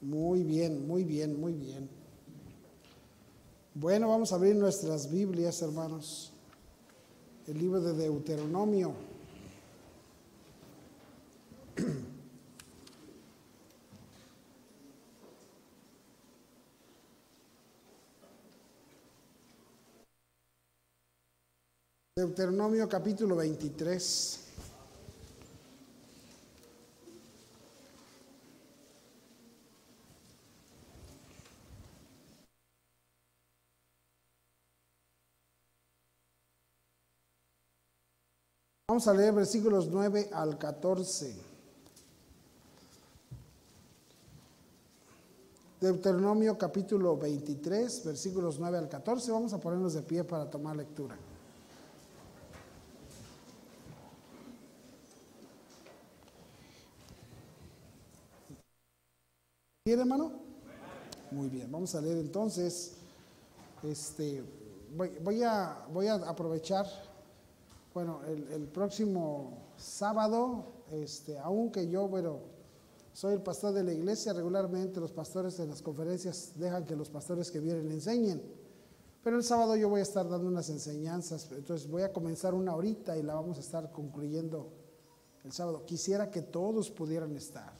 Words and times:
Muy 0.00 0.44
bien, 0.44 0.86
muy 0.86 1.04
bien, 1.04 1.40
muy 1.40 1.52
bien. 1.52 1.88
Bueno, 3.74 4.08
vamos 4.08 4.32
a 4.32 4.36
abrir 4.36 4.54
nuestras 4.56 5.10
Biblias, 5.10 5.60
hermanos. 5.62 6.32
El 7.46 7.58
libro 7.58 7.80
de 7.80 7.94
Deuteronomio. 7.94 8.92
Deuteronomio 22.16 22.88
capítulo 22.88 23.36
23. 23.36 24.47
Vamos 38.98 39.06
a 39.06 39.14
leer 39.14 39.32
versículos 39.32 39.86
9 39.86 40.30
al 40.32 40.58
14. 40.58 41.32
Deuteronomio 45.80 46.58
capítulo 46.58 47.16
23, 47.16 48.06
versículos 48.06 48.58
9 48.58 48.76
al 48.76 48.88
14. 48.88 49.30
Vamos 49.30 49.52
a 49.52 49.60
ponernos 49.60 49.94
de 49.94 50.02
pie 50.02 50.24
para 50.24 50.50
tomar 50.50 50.74
lectura. 50.74 51.16
¿Tiene 59.84 60.02
hermano? 60.02 60.32
Muy 61.30 61.48
bien, 61.48 61.70
vamos 61.70 61.94
a 61.94 62.00
leer 62.00 62.18
entonces. 62.18 62.94
Este, 63.84 64.42
voy, 64.96 65.12
voy, 65.22 65.44
a, 65.44 65.86
voy 65.92 66.08
a 66.08 66.14
aprovechar 66.14 66.84
bueno, 67.98 68.20
el, 68.28 68.68
próximo 68.68 69.72
sábado, 69.76 70.84
este, 70.92 71.36
aunque 71.36 71.88
yo, 71.88 72.06
bueno, 72.06 72.42
soy 73.12 73.34
el 73.34 73.42
pastor 73.42 73.72
de 73.74 73.82
la 73.82 73.92
iglesia, 73.92 74.32
regularmente 74.32 75.00
los 75.00 75.10
pastores 75.10 75.58
en 75.58 75.68
las 75.68 75.82
conferencias 75.82 76.52
dejan 76.54 76.84
que 76.84 76.94
los 76.94 77.10
pastores 77.10 77.50
que 77.50 77.58
vienen 77.58 77.90
enseñen. 77.90 78.40
Pero 79.24 79.36
el 79.36 79.42
sábado 79.42 79.74
yo 79.74 79.88
voy 79.88 79.98
a 79.98 80.04
estar 80.04 80.28
dando 80.28 80.46
unas 80.46 80.70
enseñanzas, 80.70 81.50
entonces 81.50 81.90
voy 81.90 82.02
a 82.02 82.12
comenzar 82.12 82.54
una 82.54 82.72
horita 82.76 83.18
y 83.18 83.24
la 83.24 83.34
vamos 83.34 83.56
a 83.56 83.62
estar 83.62 83.90
concluyendo 83.90 84.70
el 85.42 85.50
sábado. 85.50 85.84
Quisiera 85.84 86.30
que 86.30 86.42
todos 86.42 86.92
pudieran 86.92 87.34
estar. 87.34 87.72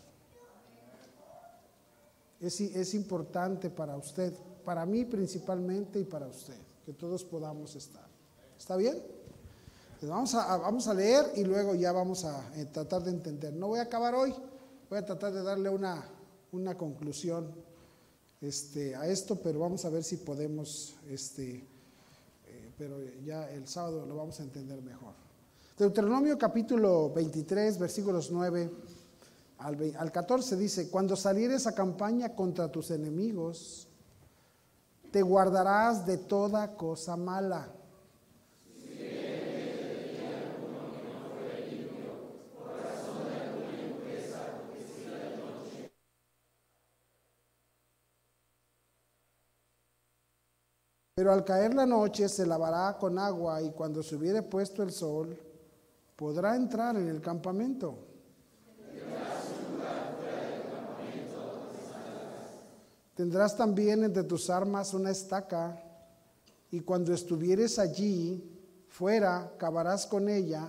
Es, 2.41 2.61
es 2.61 2.93
importante 2.95 3.71
para 3.71 3.97
usted, 3.97 4.35
para 4.65 4.85
mí 4.85 5.05
principalmente 5.05 6.01
y 6.01 6.05
para 6.05 6.27
usted, 6.27 6.59
que 6.85 6.93
todos 6.93 7.23
podamos 7.23 7.77
estar. 7.77 8.09
¿Está 8.59 8.77
bien? 8.77 9.01
Vamos 10.07 10.33
a, 10.37 10.57
vamos 10.59 10.87
a 10.87 10.95
leer 10.95 11.33
y 11.35 11.43
luego 11.43 11.75
ya 11.75 11.91
vamos 11.91 12.25
a 12.25 12.53
eh, 12.55 12.67
tratar 12.67 13.03
de 13.03 13.11
entender. 13.11 13.53
No 13.53 13.67
voy 13.67 13.81
a 13.81 13.83
acabar 13.83 14.15
hoy, 14.15 14.33
voy 14.89 14.99
a 14.99 15.05
tratar 15.05 15.33
de 15.33 15.43
darle 15.43 15.69
una, 15.69 16.05
una 16.53 16.79
conclusión 16.79 17.53
este, 18.41 18.95
a 18.95 19.09
esto, 19.09 19.37
pero 19.43 19.59
vamos 19.59 19.85
a 19.85 19.91
ver 19.91 20.05
si 20.05 20.19
podemos, 20.19 20.95
este, 21.09 21.67
eh, 22.47 22.73
pero 22.79 22.97
ya 23.25 23.51
el 23.51 23.67
sábado 23.67 24.07
lo 24.07 24.15
vamos 24.15 24.39
a 24.39 24.45
entender 24.45 24.81
mejor. 24.83 25.15
Deuteronomio 25.77 26.39
capítulo 26.39 27.13
23, 27.13 27.79
versículos 27.81 28.31
9 28.31 28.71
al, 29.59 29.95
al 29.99 30.13
14 30.13 30.57
dice, 30.57 30.91
cuando 30.91 31.17
salieres 31.17 31.67
a 31.67 31.75
campaña 31.75 32.37
contra 32.37 32.71
tus 32.71 32.93
enemigos, 32.93 33.89
te 35.11 35.23
guardarás 35.23 36.07
de 36.07 36.19
toda 36.19 36.77
cosa 36.77 37.17
mala 37.17 37.75
Pero 51.19 51.33
al 51.33 51.45
caer 51.45 51.75
la 51.75 51.85
noche 51.85 52.29
se 52.29 52.47
lavará 52.47 52.97
con 52.97 53.19
agua 53.19 53.61
y 53.61 53.73
cuando 53.73 54.05
se 54.05 54.15
hubiere 54.15 54.41
puesto 54.41 54.85
el 54.85 54.93
sol, 54.93 55.37
podrá 56.15 56.55
entrar 56.55 56.95
en 56.95 57.09
el 57.09 57.21
campamento. 57.21 57.99
Tendrás 63.17 63.57
también 63.57 64.05
entre 64.05 64.23
tus 64.23 64.49
armas 64.49 64.95
una 64.95 65.11
estaca, 65.11 65.83
y 66.71 66.83
cuando 66.83 67.13
estuvieres 67.13 67.81
allí, 67.81 68.57
fuera, 68.87 69.55
cavarás 69.59 70.07
con 70.07 70.29
ella, 70.29 70.69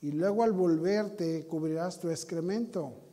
y 0.00 0.10
luego 0.10 0.42
al 0.42 0.52
volverte 0.52 1.46
cubrirás 1.46 2.00
tu 2.00 2.10
excremento. 2.10 3.03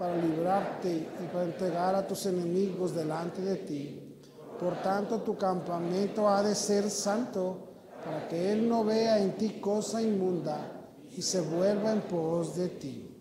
Para 0.00 0.16
librarte 0.16 0.90
y 0.90 1.26
para 1.30 1.44
entregar 1.44 1.94
a 1.94 2.06
tus 2.06 2.24
enemigos 2.24 2.94
delante 2.94 3.42
de 3.42 3.56
ti. 3.56 4.16
Por 4.58 4.80
tanto, 4.82 5.20
tu 5.20 5.36
campamento 5.36 6.26
ha 6.26 6.42
de 6.42 6.54
ser 6.54 6.88
santo, 6.88 7.68
para 8.02 8.26
que 8.26 8.50
Él 8.50 8.66
no 8.66 8.82
vea 8.82 9.22
en 9.22 9.36
ti 9.36 9.60
cosa 9.60 10.00
inmunda 10.00 10.72
y 11.14 11.20
se 11.20 11.42
vuelva 11.42 11.92
en 11.92 12.00
pos 12.00 12.56
de 12.56 12.68
ti. 12.70 13.14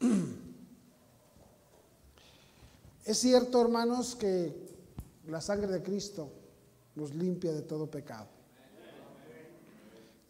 Es 3.06 3.16
cierto, 3.16 3.62
hermanos, 3.62 4.14
que 4.14 4.68
la 5.28 5.40
sangre 5.40 5.68
de 5.68 5.82
Cristo 5.82 6.28
nos 6.94 7.14
limpia 7.14 7.54
de 7.54 7.62
todo 7.62 7.90
pecado. 7.90 8.26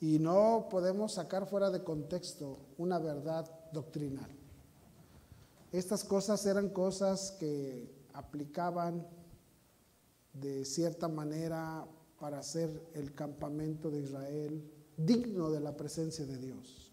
Y 0.00 0.20
no 0.20 0.68
podemos 0.70 1.14
sacar 1.14 1.48
fuera 1.48 1.70
de 1.70 1.82
contexto 1.82 2.58
una 2.76 3.00
verdad 3.00 3.57
doctrinal. 3.72 4.30
Estas 5.72 6.04
cosas 6.04 6.44
eran 6.46 6.70
cosas 6.70 7.32
que 7.38 7.92
aplicaban 8.14 9.06
de 10.32 10.64
cierta 10.64 11.08
manera 11.08 11.86
para 12.18 12.38
hacer 12.38 12.70
el 12.94 13.14
campamento 13.14 13.90
de 13.90 14.00
Israel 14.00 14.72
digno 14.96 15.50
de 15.50 15.60
la 15.60 15.76
presencia 15.76 16.24
de 16.26 16.38
Dios. 16.38 16.92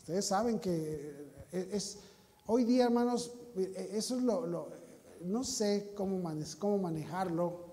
Ustedes 0.00 0.24
saben 0.24 0.58
que 0.58 1.28
es, 1.52 1.98
hoy 2.46 2.64
día, 2.64 2.84
hermanos, 2.84 3.32
eso 3.54 4.16
es 4.16 4.22
lo, 4.22 4.68
no 5.20 5.44
sé 5.44 5.92
cómo, 5.94 6.22
cómo 6.58 6.78
manejarlo. 6.78 7.68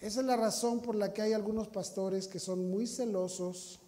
Esa 0.00 0.20
es 0.20 0.26
la 0.26 0.36
razón 0.36 0.80
por 0.80 0.94
la 0.94 1.12
que 1.12 1.22
hay 1.22 1.32
algunos 1.32 1.68
pastores 1.68 2.28
que 2.28 2.38
son 2.38 2.70
muy 2.70 2.86
celosos 2.86 3.80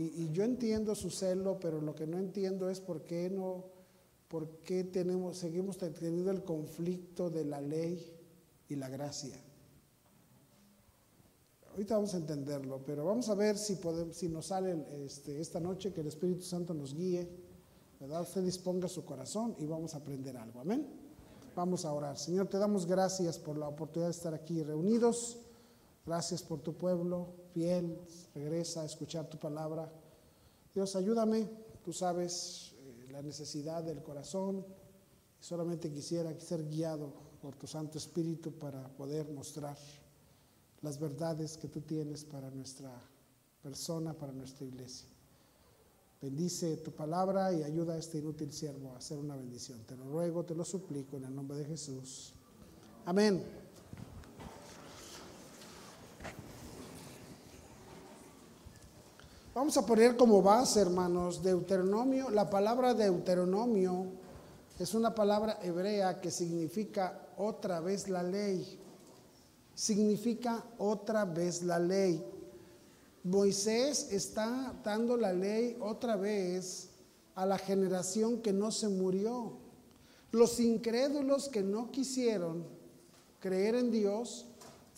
y, 0.00 0.30
yo 0.30 0.44
entiendo 0.44 0.94
su 0.94 1.10
celo, 1.10 1.58
pero 1.58 1.80
lo 1.80 1.92
que 1.92 2.06
no 2.06 2.18
entiendo 2.18 2.70
es 2.70 2.78
por 2.78 3.02
qué 3.02 3.28
no, 3.28 3.64
por 4.28 4.48
qué 4.60 4.84
tenemos, 4.84 5.38
seguimos 5.38 5.76
teniendo 5.76 6.30
el 6.30 6.44
conflicto 6.44 7.30
de 7.30 7.44
la 7.44 7.60
ley 7.60 8.16
y 8.68 8.76
la 8.76 8.88
gracia. 8.88 9.34
Ahorita 11.72 11.96
vamos 11.96 12.14
a 12.14 12.18
entenderlo, 12.18 12.80
pero 12.86 13.04
vamos 13.04 13.28
a 13.28 13.34
ver 13.34 13.58
si, 13.58 13.74
podemos, 13.74 14.16
si 14.16 14.28
nos 14.28 14.46
sale 14.46 14.84
este, 15.04 15.40
esta 15.40 15.58
noche 15.58 15.92
que 15.92 16.02
el 16.02 16.06
Espíritu 16.06 16.42
Santo 16.42 16.74
nos 16.74 16.94
guíe, 16.94 17.28
¿verdad? 17.98 18.22
Usted 18.22 18.44
disponga 18.44 18.86
su 18.86 19.04
corazón 19.04 19.56
y 19.58 19.66
vamos 19.66 19.94
a 19.94 19.98
aprender 19.98 20.36
algo. 20.36 20.60
Amén. 20.60 20.86
Vamos 21.56 21.84
a 21.84 21.92
orar. 21.92 22.16
Señor, 22.16 22.46
te 22.46 22.58
damos 22.58 22.86
gracias 22.86 23.36
por 23.36 23.58
la 23.58 23.66
oportunidad 23.66 24.10
de 24.10 24.16
estar 24.16 24.32
aquí 24.32 24.62
reunidos. 24.62 25.40
Gracias 26.06 26.40
por 26.40 26.60
tu 26.60 26.74
pueblo 26.74 27.34
fiel. 27.58 27.98
Regresa 28.34 28.82
a 28.82 28.84
escuchar 28.84 29.28
tu 29.28 29.38
palabra. 29.38 29.90
Dios, 30.74 30.94
ayúdame. 30.94 31.48
Tú 31.84 31.92
sabes 31.92 32.74
eh, 32.78 33.08
la 33.10 33.22
necesidad 33.22 33.82
del 33.82 34.02
corazón. 34.02 34.64
Solamente 35.40 35.90
quisiera 35.90 36.38
ser 36.38 36.68
guiado 36.68 37.12
por 37.42 37.56
tu 37.56 37.66
Santo 37.66 37.98
Espíritu 37.98 38.52
para 38.52 38.86
poder 38.96 39.28
mostrar 39.30 39.76
las 40.82 40.98
verdades 40.98 41.56
que 41.56 41.68
tú 41.68 41.80
tienes 41.80 42.24
para 42.24 42.50
nuestra 42.50 42.92
persona, 43.62 44.12
para 44.12 44.32
nuestra 44.32 44.66
iglesia. 44.66 45.08
Bendice 46.20 46.78
tu 46.78 46.90
palabra 46.92 47.52
y 47.52 47.62
ayuda 47.62 47.94
a 47.94 47.98
este 47.98 48.18
inútil 48.18 48.52
siervo 48.52 48.92
a 48.92 48.98
hacer 48.98 49.18
una 49.18 49.36
bendición. 49.36 49.78
Te 49.86 49.96
lo 49.96 50.04
ruego, 50.04 50.44
te 50.44 50.54
lo 50.54 50.64
suplico 50.64 51.16
en 51.16 51.24
el 51.24 51.34
nombre 51.34 51.58
de 51.58 51.64
Jesús. 51.64 52.34
Amén. 53.04 53.67
Vamos 59.58 59.76
a 59.76 59.84
poner 59.84 60.16
como 60.16 60.40
base, 60.40 60.78
hermanos, 60.78 61.42
Deuteronomio. 61.42 62.30
La 62.30 62.48
palabra 62.48 62.94
Deuteronomio 62.94 64.06
es 64.78 64.94
una 64.94 65.12
palabra 65.12 65.58
hebrea 65.60 66.20
que 66.20 66.30
significa 66.30 67.26
otra 67.36 67.80
vez 67.80 68.08
la 68.08 68.22
ley. 68.22 68.78
Significa 69.74 70.64
otra 70.78 71.24
vez 71.24 71.64
la 71.64 71.80
ley. 71.80 72.24
Moisés 73.24 74.12
está 74.12 74.76
dando 74.84 75.16
la 75.16 75.32
ley 75.32 75.76
otra 75.80 76.14
vez 76.14 76.90
a 77.34 77.44
la 77.44 77.58
generación 77.58 78.40
que 78.40 78.52
no 78.52 78.70
se 78.70 78.88
murió. 78.88 79.54
Los 80.30 80.60
incrédulos 80.60 81.48
que 81.48 81.64
no 81.64 81.90
quisieron 81.90 82.64
creer 83.40 83.74
en 83.74 83.90
Dios 83.90 84.46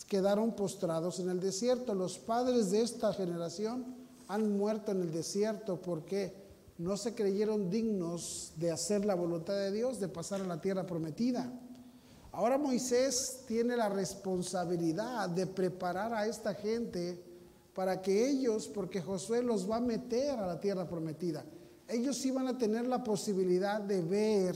quedaron 0.07 0.51
postrados 0.51 1.19
en 1.19 1.31
el 1.31 1.39
desierto. 1.39 1.95
Los 1.95 2.19
padres 2.19 2.69
de 2.69 2.83
esta 2.83 3.11
generación 3.11 4.00
han 4.31 4.57
muerto 4.57 4.93
en 4.93 5.01
el 5.01 5.11
desierto 5.11 5.81
porque 5.81 6.33
no 6.77 6.95
se 6.95 7.13
creyeron 7.13 7.69
dignos 7.69 8.53
de 8.55 8.71
hacer 8.71 9.03
la 9.03 9.13
voluntad 9.13 9.55
de 9.55 9.73
Dios, 9.73 9.99
de 9.99 10.07
pasar 10.07 10.39
a 10.39 10.45
la 10.45 10.61
tierra 10.61 10.85
prometida. 10.85 11.51
Ahora 12.31 12.57
Moisés 12.57 13.43
tiene 13.45 13.75
la 13.75 13.89
responsabilidad 13.89 15.29
de 15.29 15.47
preparar 15.47 16.13
a 16.13 16.27
esta 16.27 16.53
gente 16.53 17.21
para 17.75 18.01
que 18.01 18.29
ellos, 18.29 18.69
porque 18.69 19.01
Josué 19.01 19.43
los 19.43 19.69
va 19.69 19.77
a 19.77 19.81
meter 19.81 20.39
a 20.39 20.47
la 20.47 20.61
tierra 20.61 20.87
prometida, 20.87 21.43
ellos 21.89 22.25
iban 22.25 22.47
a 22.47 22.57
tener 22.57 22.87
la 22.87 23.03
posibilidad 23.03 23.81
de 23.81 24.01
ver 24.01 24.55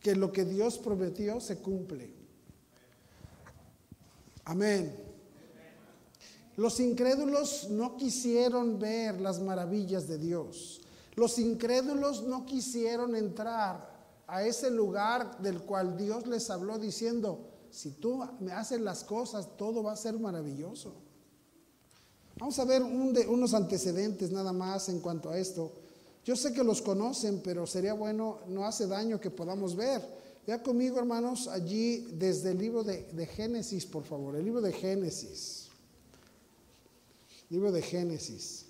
que 0.00 0.16
lo 0.16 0.32
que 0.32 0.44
Dios 0.44 0.76
prometió 0.78 1.40
se 1.40 1.58
cumple. 1.58 2.12
Amén. 4.44 5.05
Los 6.56 6.80
incrédulos 6.80 7.68
no 7.70 7.96
quisieron 7.96 8.78
ver 8.78 9.20
las 9.20 9.40
maravillas 9.40 10.08
de 10.08 10.16
Dios. 10.16 10.80
Los 11.14 11.38
incrédulos 11.38 12.22
no 12.24 12.46
quisieron 12.46 13.14
entrar 13.14 13.94
a 14.26 14.42
ese 14.42 14.70
lugar 14.70 15.38
del 15.38 15.60
cual 15.62 15.96
Dios 15.96 16.26
les 16.26 16.48
habló 16.50 16.78
diciendo, 16.78 17.40
si 17.70 17.90
tú 17.90 18.24
me 18.40 18.52
haces 18.52 18.80
las 18.80 19.04
cosas, 19.04 19.56
todo 19.56 19.82
va 19.82 19.92
a 19.92 19.96
ser 19.96 20.18
maravilloso. 20.18 20.94
Vamos 22.38 22.58
a 22.58 22.64
ver 22.64 22.82
unos 22.82 23.54
antecedentes 23.54 24.30
nada 24.30 24.52
más 24.52 24.88
en 24.88 25.00
cuanto 25.00 25.30
a 25.30 25.38
esto. 25.38 25.72
Yo 26.24 26.36
sé 26.36 26.52
que 26.52 26.64
los 26.64 26.82
conocen, 26.82 27.40
pero 27.42 27.66
sería 27.66 27.94
bueno, 27.94 28.40
no 28.48 28.64
hace 28.64 28.86
daño 28.86 29.20
que 29.20 29.30
podamos 29.30 29.76
ver. 29.76 30.02
Vea 30.46 30.62
conmigo, 30.62 30.98
hermanos, 30.98 31.48
allí 31.48 32.08
desde 32.12 32.50
el 32.52 32.58
libro 32.58 32.82
de, 32.82 33.04
de 33.12 33.26
Génesis, 33.26 33.86
por 33.86 34.04
favor, 34.04 34.36
el 34.36 34.44
libro 34.44 34.60
de 34.60 34.72
Génesis. 34.72 35.65
Libro 37.48 37.70
de 37.70 37.80
Génesis. 37.80 38.66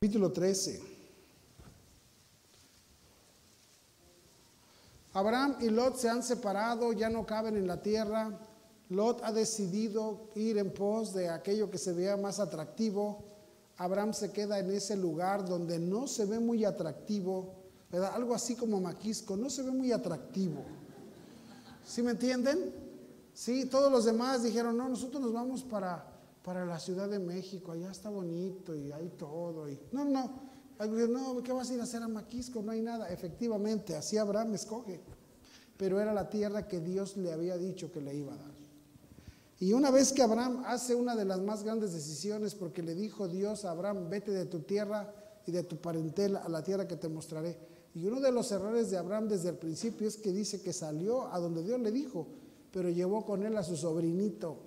Capítulo 0.00 0.32
13. 0.32 0.80
Abraham 5.12 5.56
y 5.60 5.70
Lot 5.70 5.96
se 5.96 6.08
han 6.08 6.24
separado, 6.24 6.92
ya 6.92 7.08
no 7.08 7.24
caben 7.24 7.56
en 7.56 7.68
la 7.68 7.80
tierra. 7.80 8.36
Lot 8.88 9.22
ha 9.22 9.32
decidido 9.32 10.28
ir 10.34 10.58
en 10.58 10.74
pos 10.74 11.14
de 11.14 11.28
aquello 11.28 11.70
que 11.70 11.78
se 11.78 11.92
vea 11.92 12.16
más 12.16 12.40
atractivo. 12.40 13.24
Abraham 13.76 14.12
se 14.12 14.32
queda 14.32 14.58
en 14.58 14.72
ese 14.72 14.96
lugar 14.96 15.46
donde 15.46 15.78
no 15.78 16.08
se 16.08 16.26
ve 16.26 16.40
muy 16.40 16.64
atractivo, 16.64 17.65
¿verdad? 17.96 18.14
Algo 18.14 18.34
así 18.34 18.54
como 18.54 18.80
Maquisco, 18.80 19.36
no 19.36 19.48
se 19.48 19.62
ve 19.62 19.70
muy 19.70 19.90
atractivo. 19.90 20.62
¿Sí 21.84 22.02
me 22.02 22.10
entienden? 22.10 22.74
Sí, 23.32 23.66
todos 23.66 23.90
los 23.90 24.04
demás 24.04 24.42
dijeron, 24.42 24.76
no, 24.76 24.88
nosotros 24.88 25.22
nos 25.22 25.32
vamos 25.32 25.62
para, 25.62 26.04
para 26.42 26.66
la 26.66 26.78
Ciudad 26.78 27.08
de 27.08 27.18
México, 27.18 27.72
allá 27.72 27.90
está 27.90 28.10
bonito 28.10 28.74
y 28.74 28.92
hay 28.92 29.08
todo. 29.16 29.68
Y, 29.70 29.78
no, 29.92 30.04
no, 30.04 30.30
no, 30.78 31.42
¿qué 31.42 31.52
vas 31.52 31.70
a 31.70 31.74
ir 31.74 31.80
a 31.80 31.84
hacer 31.84 32.02
a 32.02 32.08
Maquisco? 32.08 32.62
No 32.62 32.72
hay 32.72 32.82
nada. 32.82 33.08
Efectivamente, 33.08 33.96
así 33.96 34.18
Abraham 34.18 34.54
escoge. 34.54 35.00
Pero 35.78 36.00
era 36.00 36.12
la 36.12 36.28
tierra 36.28 36.68
que 36.68 36.80
Dios 36.80 37.16
le 37.16 37.32
había 37.32 37.56
dicho 37.56 37.90
que 37.90 38.00
le 38.00 38.14
iba 38.14 38.34
a 38.34 38.36
dar. 38.36 38.54
Y 39.58 39.72
una 39.72 39.90
vez 39.90 40.12
que 40.12 40.22
Abraham 40.22 40.64
hace 40.66 40.94
una 40.94 41.16
de 41.16 41.24
las 41.24 41.40
más 41.40 41.62
grandes 41.62 41.94
decisiones, 41.94 42.54
porque 42.54 42.82
le 42.82 42.94
dijo 42.94 43.26
Dios 43.26 43.64
a 43.64 43.70
Abraham, 43.70 44.10
vete 44.10 44.32
de 44.32 44.44
tu 44.44 44.60
tierra 44.60 45.14
y 45.46 45.52
de 45.52 45.62
tu 45.62 45.76
parentela 45.76 46.40
a 46.40 46.48
la 46.48 46.62
tierra 46.62 46.86
que 46.86 46.96
te 46.96 47.08
mostraré. 47.08 47.75
Y 47.96 48.06
uno 48.06 48.20
de 48.20 48.30
los 48.30 48.52
errores 48.52 48.90
de 48.90 48.98
Abraham 48.98 49.26
desde 49.26 49.48
el 49.48 49.56
principio 49.56 50.06
es 50.06 50.18
que 50.18 50.30
dice 50.30 50.60
que 50.60 50.74
salió 50.74 51.32
a 51.32 51.38
donde 51.38 51.62
Dios 51.62 51.80
le 51.80 51.90
dijo, 51.90 52.26
pero 52.70 52.90
llevó 52.90 53.24
con 53.24 53.42
él 53.42 53.56
a 53.56 53.62
su 53.62 53.74
sobrinito. 53.74 54.58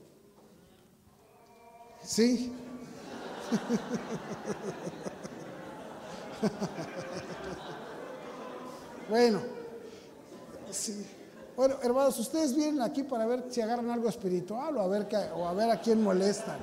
¿Sí? 2.04 2.52
bueno, 9.10 9.42
sí. 10.72 11.06
Bueno, 11.56 11.76
hermanos, 11.84 12.18
ustedes 12.18 12.56
vienen 12.56 12.82
aquí 12.82 13.04
para 13.04 13.28
ver 13.28 13.46
si 13.52 13.62
agarran 13.62 13.92
algo 13.92 14.10
espiritual 14.10 14.76
o 14.76 14.82
a 14.82 14.88
ver, 14.88 15.08
o 15.36 15.48
a, 15.48 15.54
ver 15.54 15.70
a 15.70 15.80
quién 15.80 16.02
molestan. 16.02 16.58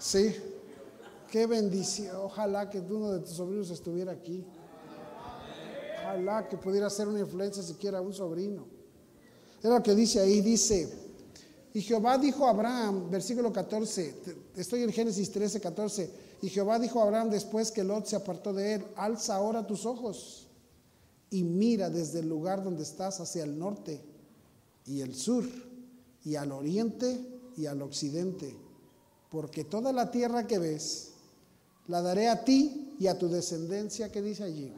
Sí, 0.00 0.34
qué 1.30 1.46
bendición. 1.46 2.16
Ojalá 2.16 2.68
que 2.68 2.80
uno 2.80 3.12
de 3.12 3.20
tus 3.20 3.30
sobrinos 3.30 3.70
estuviera 3.70 4.12
aquí. 4.12 4.44
Ojalá 6.02 6.48
que 6.48 6.56
pudiera 6.56 6.90
ser 6.90 7.08
una 7.08 7.20
influencia 7.20 7.62
siquiera 7.62 8.00
un 8.00 8.12
sobrino. 8.12 8.66
Es 9.62 9.70
lo 9.70 9.82
que 9.82 9.94
dice 9.94 10.20
ahí, 10.20 10.40
dice, 10.40 10.90
y 11.72 11.82
Jehová 11.82 12.18
dijo 12.18 12.46
a 12.46 12.50
Abraham, 12.50 13.10
versículo 13.10 13.52
14, 13.52 14.14
estoy 14.56 14.82
en 14.82 14.92
Génesis 14.92 15.30
13, 15.30 15.60
14, 15.60 16.10
y 16.42 16.48
Jehová 16.48 16.78
dijo 16.78 17.00
a 17.00 17.04
Abraham 17.04 17.30
después 17.30 17.70
que 17.70 17.84
Lot 17.84 18.06
se 18.06 18.16
apartó 18.16 18.52
de 18.52 18.74
él, 18.74 18.84
alza 18.96 19.36
ahora 19.36 19.66
tus 19.66 19.84
ojos 19.86 20.48
y 21.28 21.44
mira 21.44 21.90
desde 21.90 22.20
el 22.20 22.28
lugar 22.28 22.64
donde 22.64 22.82
estás 22.82 23.20
hacia 23.20 23.44
el 23.44 23.58
norte 23.58 24.02
y 24.86 25.02
el 25.02 25.14
sur 25.14 25.44
y 26.24 26.34
al 26.34 26.50
oriente 26.50 27.20
y 27.56 27.66
al 27.66 27.82
occidente, 27.82 28.56
porque 29.30 29.64
toda 29.64 29.92
la 29.92 30.10
tierra 30.10 30.46
que 30.46 30.58
ves 30.58 31.09
la 31.88 32.02
daré 32.02 32.28
a 32.28 32.44
ti 32.44 32.94
y 32.98 33.06
a 33.06 33.18
tu 33.18 33.28
descendencia 33.28 34.10
que 34.10 34.22
dice 34.22 34.44
allí. 34.44 34.72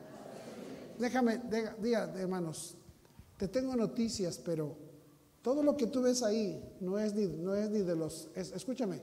Déjame, 0.99 1.41
diga, 1.81 2.13
hermanos, 2.17 2.77
te 3.37 3.49
tengo 3.49 3.75
noticias, 3.75 4.39
pero 4.39 4.77
todo 5.43 5.63
lo 5.63 5.77
que 5.77 5.89
tú 5.89 6.03
ves 6.03 6.23
ahí 6.23 6.63
no 6.81 6.99
es 6.99 7.15
ni, 7.15 7.27
no 7.27 7.55
es 7.55 7.71
ni 7.71 7.81
de 7.81 7.97
los, 7.97 8.29
escúchame, 8.35 9.01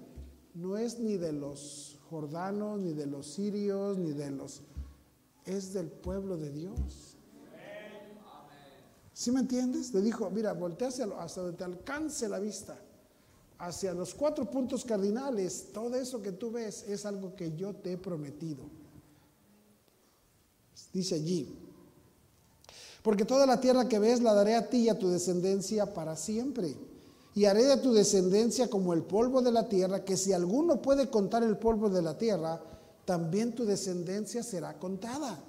no 0.53 0.77
es 0.77 0.99
ni 0.99 1.17
de 1.17 1.33
los 1.33 1.99
jordanos, 2.09 2.79
ni 2.79 2.93
de 2.93 3.05
los 3.05 3.27
sirios, 3.27 3.97
ni 3.97 4.13
de 4.13 4.31
los, 4.31 4.61
es 5.45 5.73
del 5.73 5.87
pueblo 5.87 6.37
de 6.37 6.51
Dios. 6.51 7.17
¿Sí 9.13 9.31
me 9.31 9.41
entiendes? 9.41 9.93
Le 9.93 10.01
dijo, 10.01 10.29
mira, 10.29 10.53
voltea 10.53 10.87
hasta 10.87 11.41
donde 11.41 11.57
te 11.57 11.65
alcance 11.65 12.29
la 12.29 12.39
vista, 12.39 12.79
hacia 13.59 13.93
los 13.93 14.15
cuatro 14.15 14.49
puntos 14.49 14.85
cardinales, 14.85 15.67
todo 15.73 15.95
eso 15.95 16.21
que 16.21 16.31
tú 16.31 16.49
ves 16.51 16.83
es 16.87 17.05
algo 17.05 17.35
que 17.35 17.55
yo 17.55 17.75
te 17.75 17.93
he 17.93 17.97
prometido. 17.97 18.63
Dice 20.93 21.15
allí, 21.15 21.59
porque 23.03 23.25
toda 23.25 23.45
la 23.45 23.59
tierra 23.59 23.87
que 23.87 23.99
ves 23.99 24.21
la 24.21 24.33
daré 24.33 24.55
a 24.55 24.69
ti 24.69 24.83
y 24.83 24.89
a 24.89 24.97
tu 24.97 25.09
descendencia 25.09 25.93
para 25.93 26.15
siempre. 26.15 26.75
Y 27.35 27.45
haré 27.45 27.63
de 27.65 27.77
tu 27.77 27.93
descendencia 27.93 28.69
como 28.69 28.93
el 28.93 29.03
polvo 29.03 29.41
de 29.41 29.51
la 29.51 29.69
tierra, 29.69 30.03
que 30.03 30.17
si 30.17 30.33
alguno 30.33 30.81
puede 30.81 31.09
contar 31.09 31.43
el 31.43 31.57
polvo 31.57 31.89
de 31.89 32.01
la 32.01 32.17
tierra, 32.17 32.61
también 33.05 33.53
tu 33.53 33.65
descendencia 33.65 34.41
será 34.41 34.77
contada. 34.79 35.39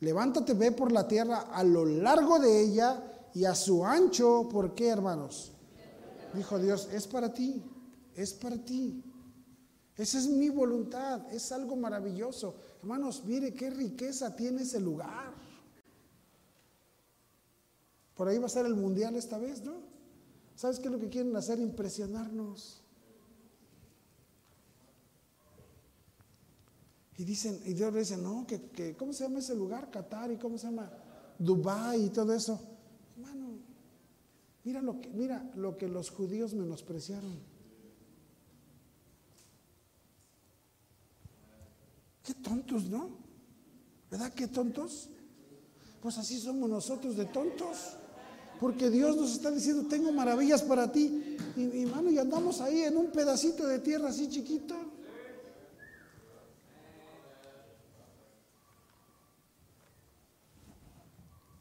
Levántate, 0.00 0.54
ve 0.54 0.72
por 0.72 0.92
la 0.92 1.06
tierra 1.06 1.40
a 1.52 1.62
lo 1.62 1.84
largo 1.84 2.38
de 2.38 2.62
ella 2.62 3.02
y 3.34 3.44
a 3.44 3.54
su 3.54 3.84
ancho. 3.84 4.48
¿Por 4.50 4.74
qué, 4.74 4.88
hermanos? 4.88 5.52
Dijo 6.34 6.58
Dios, 6.58 6.88
es 6.92 7.06
para 7.06 7.32
ti, 7.32 7.62
es 8.14 8.32
para 8.34 8.56
ti. 8.56 9.02
Esa 9.96 10.18
es 10.18 10.28
mi 10.28 10.48
voluntad, 10.48 11.32
es 11.32 11.52
algo 11.52 11.76
maravilloso. 11.76 12.54
Hermanos, 12.80 13.22
mire 13.26 13.52
qué 13.52 13.70
riqueza 13.70 14.34
tiene 14.34 14.62
ese 14.62 14.80
lugar. 14.80 15.34
Por 18.14 18.28
ahí 18.28 18.38
va 18.38 18.46
a 18.46 18.50
ser 18.50 18.66
el 18.66 18.74
mundial 18.74 19.16
esta 19.16 19.38
vez, 19.38 19.62
¿no? 19.62 19.82
¿Sabes 20.54 20.78
qué 20.78 20.86
es 20.86 20.92
lo 20.92 21.00
que 21.00 21.08
quieren 21.08 21.34
hacer? 21.36 21.58
Impresionarnos. 21.58 22.82
Y 27.16 27.24
dicen, 27.24 27.60
y 27.66 27.74
Dios 27.74 27.92
le 27.92 27.98
dice, 28.00 28.16
no, 28.16 28.46
que, 28.46 28.96
¿cómo 28.96 29.12
se 29.12 29.24
llama 29.24 29.40
ese 29.40 29.54
lugar? 29.54 29.90
Qatar 29.90 30.32
y 30.32 30.38
cómo 30.38 30.56
se 30.56 30.68
llama 30.68 30.90
Dubai 31.38 32.06
y 32.06 32.08
todo 32.08 32.32
eso. 32.32 32.58
Hermano, 33.16 33.58
mira 34.64 34.82
lo 34.82 35.00
que, 35.00 35.08
mira 35.10 35.50
lo 35.54 35.76
que 35.76 35.88
los 35.88 36.10
judíos 36.10 36.54
menospreciaron. 36.54 37.38
Qué 42.22 42.34
tontos, 42.34 42.84
¿no? 42.84 43.10
¿Verdad? 44.10 44.32
Qué 44.34 44.46
tontos. 44.48 45.08
Pues 46.00 46.16
así 46.18 46.38
somos 46.38 46.68
nosotros 46.68 47.16
de 47.16 47.26
tontos. 47.26 47.96
Porque 48.60 48.90
Dios 48.90 49.16
nos 49.16 49.32
está 49.32 49.50
diciendo, 49.50 49.88
tengo 49.88 50.12
maravillas 50.12 50.62
para 50.62 50.92
ti. 50.92 51.36
Y, 51.56 51.62
y, 51.62 51.92
y 52.10 52.18
andamos 52.18 52.60
ahí 52.60 52.82
en 52.82 52.96
un 52.96 53.10
pedacito 53.10 53.66
de 53.66 53.78
tierra 53.78 54.10
así 54.10 54.28
chiquito. 54.28 54.74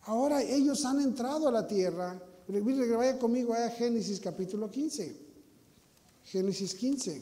Ahora 0.01 0.41
ellos 0.41 0.83
han 0.85 0.99
entrado 1.01 1.47
a 1.47 1.51
la 1.51 1.67
tierra. 1.67 2.19
Mire, 2.49 2.95
vaya 2.95 3.19
conmigo 3.19 3.53
a 3.53 3.69
Génesis 3.69 4.19
capítulo 4.19 4.71
15. 4.71 5.15
Génesis 6.23 6.73
15. 6.73 7.21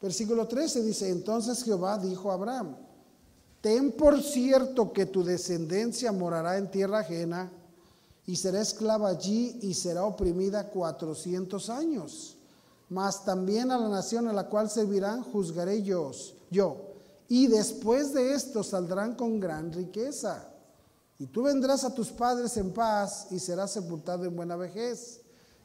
Versículo 0.00 0.46
13 0.46 0.82
dice, 0.84 1.08
entonces 1.10 1.64
Jehová 1.64 1.98
dijo 1.98 2.30
a 2.30 2.34
Abraham, 2.34 2.76
ten 3.60 3.90
por 3.90 4.22
cierto 4.22 4.92
que 4.92 5.06
tu 5.06 5.24
descendencia 5.24 6.12
morará 6.12 6.56
en 6.56 6.70
tierra 6.70 7.00
ajena 7.00 7.50
y 8.24 8.36
será 8.36 8.60
esclava 8.60 9.08
allí 9.08 9.58
y 9.62 9.74
será 9.74 10.04
oprimida 10.04 10.68
cuatrocientos 10.68 11.68
años. 11.68 12.36
Mas 12.90 13.24
también 13.24 13.72
a 13.72 13.78
la 13.78 13.88
nación 13.88 14.28
a 14.28 14.32
la 14.32 14.48
cual 14.48 14.70
servirán 14.70 15.24
juzgaré 15.24 15.82
yo, 15.82 16.12
yo. 16.48 16.93
Y 17.28 17.46
después 17.46 18.12
de 18.12 18.34
esto 18.34 18.62
saldrán 18.62 19.14
con 19.14 19.40
gran 19.40 19.72
riqueza. 19.72 20.50
Y 21.18 21.26
tú 21.26 21.44
vendrás 21.44 21.84
a 21.84 21.94
tus 21.94 22.10
padres 22.10 22.56
en 22.56 22.72
paz 22.72 23.28
y 23.30 23.38
serás 23.38 23.72
sepultado 23.72 24.24
en 24.24 24.36
buena 24.36 24.56
vejez 24.56 25.22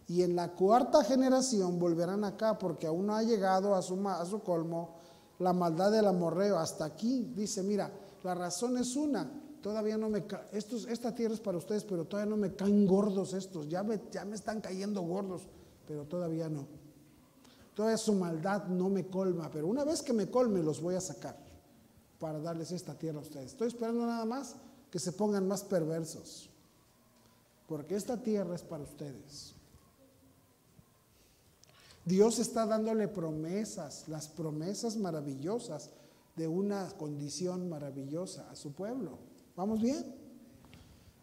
y 0.07 0.23
en 0.23 0.35
la 0.35 0.49
cuarta 0.53 1.03
generación 1.03 1.79
volverán 1.79 2.23
acá 2.23 2.57
porque 2.57 2.87
aún 2.87 3.07
no 3.07 3.15
ha 3.15 3.23
llegado 3.23 3.75
a 3.75 3.81
su, 3.81 4.41
colmo 4.43 4.95
la 5.39 5.53
maldad 5.53 5.91
del 5.91 6.07
amorreo. 6.07 6.57
Hasta 6.57 6.85
aquí 6.85 7.31
dice, 7.35 7.63
mira, 7.63 7.91
la 8.23 8.35
razón 8.35 8.77
es 8.77 8.95
una, 8.95 9.29
todavía 9.61 9.97
no 9.97 10.09
me 10.09 10.25
estos, 10.51 10.87
esta 10.87 11.13
tierra 11.13 11.33
es 11.33 11.39
para 11.39 11.57
ustedes, 11.57 11.83
pero 11.83 12.05
todavía 12.05 12.29
no 12.29 12.37
me 12.37 12.55
caen 12.55 12.87
gordos 12.87 13.33
estos, 13.33 13.67
ya 13.67 13.83
me, 13.83 13.99
ya 14.11 14.25
me 14.25 14.35
están 14.35 14.61
cayendo 14.61 15.01
gordos, 15.01 15.47
pero 15.87 16.05
todavía 16.05 16.47
no. 16.47 16.67
Todavía 17.73 17.97
su 17.97 18.13
maldad 18.13 18.65
no 18.65 18.89
me 18.89 19.07
colma, 19.07 19.49
pero 19.51 19.67
una 19.67 19.83
vez 19.83 20.01
que 20.01 20.13
me 20.13 20.29
colme 20.29 20.61
los 20.61 20.81
voy 20.81 20.95
a 20.95 21.01
sacar 21.01 21.48
para 22.19 22.39
darles 22.39 22.71
esta 22.71 22.93
tierra 22.93 23.19
a 23.19 23.21
ustedes. 23.21 23.51
Estoy 23.51 23.69
esperando 23.69 24.05
nada 24.05 24.25
más 24.25 24.55
que 24.91 24.99
se 24.99 25.13
pongan 25.13 25.47
más 25.47 25.63
perversos, 25.63 26.49
porque 27.67 27.95
esta 27.95 28.21
tierra 28.21 28.55
es 28.55 28.61
para 28.61 28.83
ustedes. 28.83 29.53
Dios 32.05 32.39
está 32.39 32.65
dándole 32.65 33.07
promesas, 33.07 34.07
las 34.07 34.27
promesas 34.27 34.97
maravillosas 34.97 35.91
de 36.35 36.47
una 36.47 36.89
condición 36.97 37.69
maravillosa 37.69 38.49
a 38.49 38.55
su 38.55 38.71
pueblo. 38.71 39.19
¿Vamos 39.55 39.81
bien? 39.81 40.15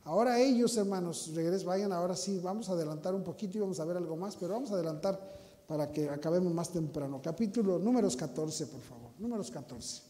Ahora 0.05 0.39
ellos, 0.39 0.77
hermanos, 0.77 1.33
regres, 1.35 1.65
vayan 1.65 1.93
ahora 1.93 2.15
sí, 2.15 2.39
vamos 2.39 2.69
a 2.69 2.73
adelantar 2.73 3.15
un 3.15 3.25
poquito 3.25 3.59
y 3.59 3.61
vamos 3.61 3.81
a 3.81 3.85
ver 3.85 3.97
algo 3.97 4.17
más, 4.17 4.37
pero 4.37 4.53
vamos 4.53 4.71
a 4.71 4.75
adelantar 4.75 5.19
para 5.67 5.91
que 5.91 6.09
acabemos 6.09 6.55
más 6.55 6.71
temprano. 6.71 7.21
Capítulo 7.21 7.79
números 7.81 8.15
14, 8.15 8.67
por 8.69 8.81
favor. 8.81 9.11
Números 9.19 9.51
14. 9.51 10.03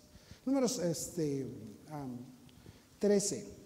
Números 0.46 0.78
este, 0.78 1.44
13. 3.00 3.56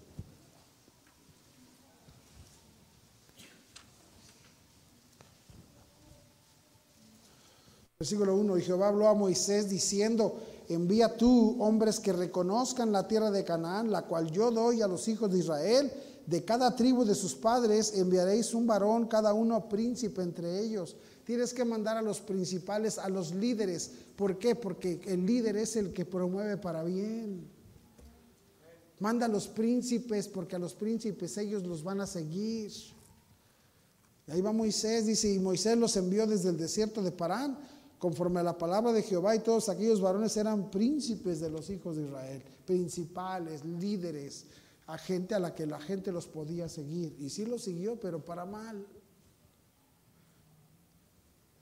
Versículo 7.99 8.35
1, 8.35 8.57
y 8.57 8.63
Jehová 8.63 8.89
habló 8.89 9.09
a 9.09 9.15
Moisés 9.15 9.69
diciendo, 9.69 10.41
envía 10.71 11.19
tú 11.19 11.63
hombres 11.63 12.01
que 12.01 12.15
reconozcan 12.15 12.93
la 12.93 13.07
tierra 13.07 13.31
de 13.31 13.45
Canaán, 13.45 13.91
la 13.91 14.07
cual 14.07 14.31
yo 14.31 14.51
doy 14.51 14.81
a 14.81 14.89
los 14.89 15.07
hijos 15.07 15.31
de 15.31 15.39
Israel. 15.39 15.93
De 16.25 16.47
cada 16.47 16.75
tribu 16.75 17.05
de 17.05 17.15
sus 17.15 17.35
padres 17.35 17.93
enviaréis 17.95 18.55
un 18.55 18.67
varón, 18.67 19.07
cada 19.07 19.35
uno 19.35 19.69
príncipe 19.69 20.23
entre 20.23 20.61
ellos. 20.61 20.97
Tienes 21.31 21.55
que 21.55 21.65
mandar 21.65 21.97
a 21.97 22.03
los 22.03 22.21
principales, 22.21 22.99
a 22.99 23.09
los 23.09 23.33
líderes. 23.33 23.93
¿Por 24.17 24.37
qué? 24.37 24.57
Porque 24.57 25.01
el 25.07 25.25
líder 25.25 25.59
es 25.59 25.77
el 25.77 25.93
que 25.93 26.05
promueve 26.05 26.57
para 26.57 26.83
bien. 26.83 27.47
Manda 28.99 29.27
a 29.27 29.29
los 29.29 29.47
príncipes, 29.47 30.27
porque 30.27 30.57
a 30.57 30.59
los 30.59 30.75
príncipes 30.75 31.39
ellos 31.39 31.63
los 31.63 31.85
van 31.85 32.01
a 32.01 32.09
seguir. 32.09 32.73
Ahí 34.27 34.41
va 34.41 34.51
Moisés, 34.51 35.07
dice, 35.07 35.33
y 35.33 35.39
Moisés 35.39 35.79
los 35.79 35.97
envió 35.97 36.27
desde 36.27 36.49
el 36.49 36.57
desierto 36.57 37.01
de 37.01 37.13
Parán 37.13 37.57
conforme 38.01 38.41
a 38.41 38.43
la 38.43 38.59
palabra 38.59 38.93
de 38.93 39.05
Jehová 39.05 39.37
y 39.37 39.39
todos 39.39 39.69
aquellos 39.69 40.01
varones 40.01 40.37
eran 40.37 40.69
príncipes 40.69 41.39
de 41.39 41.49
los 41.49 41.71
hijos 41.71 41.95
de 41.95 42.07
Israel, 42.07 42.43
principales, 42.67 43.65
líderes, 43.65 44.47
a 44.89 44.99
gente 44.99 45.37
a 45.37 45.39
la 45.39 45.55
que 45.55 45.65
la 45.65 45.79
gente 45.79 46.11
los 46.11 46.27
podía 46.27 46.69
seguir. 46.69 47.15
Y 47.21 47.31
sí 47.31 47.47
los 47.47 47.63
siguió, 47.63 48.01
pero 48.01 48.19
para 48.19 48.45
mal. 48.45 48.85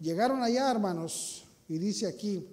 Llegaron 0.01 0.43
allá, 0.43 0.71
hermanos, 0.71 1.45
y 1.69 1.79
dice 1.79 2.07
aquí, 2.07 2.47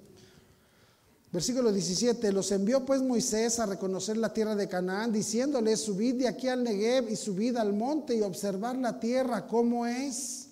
versículo 1.32 1.72
17, 1.72 2.32
los 2.32 2.52
envió 2.52 2.86
pues 2.86 3.02
Moisés 3.02 3.60
a 3.60 3.68
reconocer 3.68 4.18
la 4.18 4.34
tierra 4.34 4.56
de 4.56 4.68
Canaán, 4.68 5.12
diciéndoles, 5.12 5.82
subid 5.82 6.16
de 6.16 6.28
aquí 6.28 6.48
al 6.48 6.64
Negev 6.64 7.10
y 7.10 7.16
subid 7.16 7.56
al 7.58 7.74
monte 7.74 8.16
y 8.16 8.22
observar 8.22 8.75
la 8.78 9.00
tierra, 9.00 9.48
cómo 9.48 9.86
es 9.86 10.46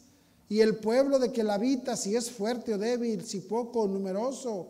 y 0.49 0.61
el 0.61 0.75
pueblo 0.75 1.17
de 1.17 1.31
que 1.31 1.43
la 1.43 1.55
habita, 1.55 1.97
si 1.97 2.15
es 2.15 2.29
fuerte 2.29 2.75
o 2.75 2.77
débil, 2.77 3.25
si 3.25 3.39
poco 3.39 3.81
o 3.81 3.87
numeroso, 3.87 4.67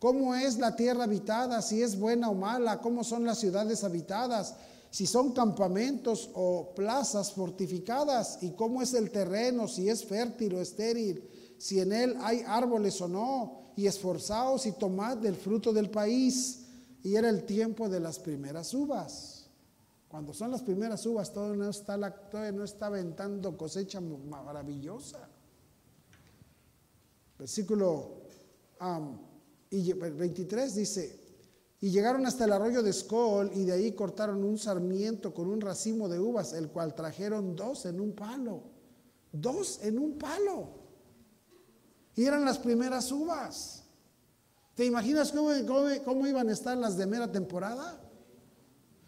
cómo 0.00 0.34
es 0.34 0.58
la 0.58 0.74
tierra 0.74 1.04
habitada, 1.04 1.62
si 1.62 1.82
es 1.82 1.96
buena 1.96 2.30
o 2.30 2.34
mala, 2.34 2.80
cómo 2.80 3.04
son 3.04 3.24
las 3.24 3.38
ciudades 3.38 3.84
habitadas, 3.84 4.56
si 4.90 5.06
son 5.06 5.32
campamentos 5.32 6.30
o 6.34 6.72
plazas 6.74 7.30
fortificadas, 7.30 8.38
y 8.40 8.50
cómo 8.50 8.82
es 8.82 8.92
el 8.92 9.12
terreno, 9.12 9.68
si 9.68 9.88
es 9.88 10.04
fértil 10.04 10.56
o 10.56 10.60
estéril, 10.60 11.22
si 11.60 11.78
en 11.78 11.92
él 11.92 12.16
hay 12.22 12.42
árboles 12.46 12.98
o 13.02 13.06
no, 13.06 13.72
y 13.76 13.86
esforzaos 13.86 14.64
y 14.64 14.72
tomad 14.72 15.18
del 15.18 15.36
fruto 15.36 15.74
del 15.74 15.90
país. 15.90 16.66
Y 17.02 17.16
era 17.16 17.28
el 17.28 17.44
tiempo 17.44 17.86
de 17.86 18.00
las 18.00 18.18
primeras 18.18 18.72
uvas. 18.72 19.46
Cuando 20.08 20.32
son 20.32 20.50
las 20.50 20.62
primeras 20.62 21.04
uvas, 21.04 21.30
todavía 21.30 21.64
no 21.64 21.68
está, 21.68 21.98
la, 21.98 22.10
todavía 22.14 22.52
no 22.52 22.64
está 22.64 22.86
aventando 22.86 23.58
cosecha 23.58 24.00
maravillosa. 24.00 25.28
Versículo 27.38 28.22
23 29.70 30.74
dice, 30.74 31.20
y 31.82 31.90
llegaron 31.90 32.24
hasta 32.24 32.46
el 32.46 32.52
arroyo 32.52 32.82
de 32.82 32.88
Escol 32.88 33.50
y 33.54 33.64
de 33.64 33.72
ahí 33.72 33.92
cortaron 33.92 34.42
un 34.44 34.56
sarmiento 34.56 35.34
con 35.34 35.46
un 35.46 35.60
racimo 35.60 36.08
de 36.08 36.18
uvas, 36.18 36.54
el 36.54 36.70
cual 36.70 36.94
trajeron 36.94 37.54
dos 37.54 37.84
en 37.84 38.00
un 38.00 38.12
palo. 38.12 38.62
Dos 39.30 39.80
en 39.82 39.98
un 39.98 40.16
palo. 40.16 40.79
Y 42.20 42.26
eran 42.26 42.44
las 42.44 42.58
primeras 42.58 43.10
uvas. 43.12 43.82
¿Te 44.74 44.84
imaginas 44.84 45.32
cómo, 45.32 45.48
cómo 46.04 46.26
iban 46.26 46.50
a 46.50 46.52
estar 46.52 46.76
las 46.76 46.98
de 46.98 47.06
mera 47.06 47.32
temporada? 47.32 47.98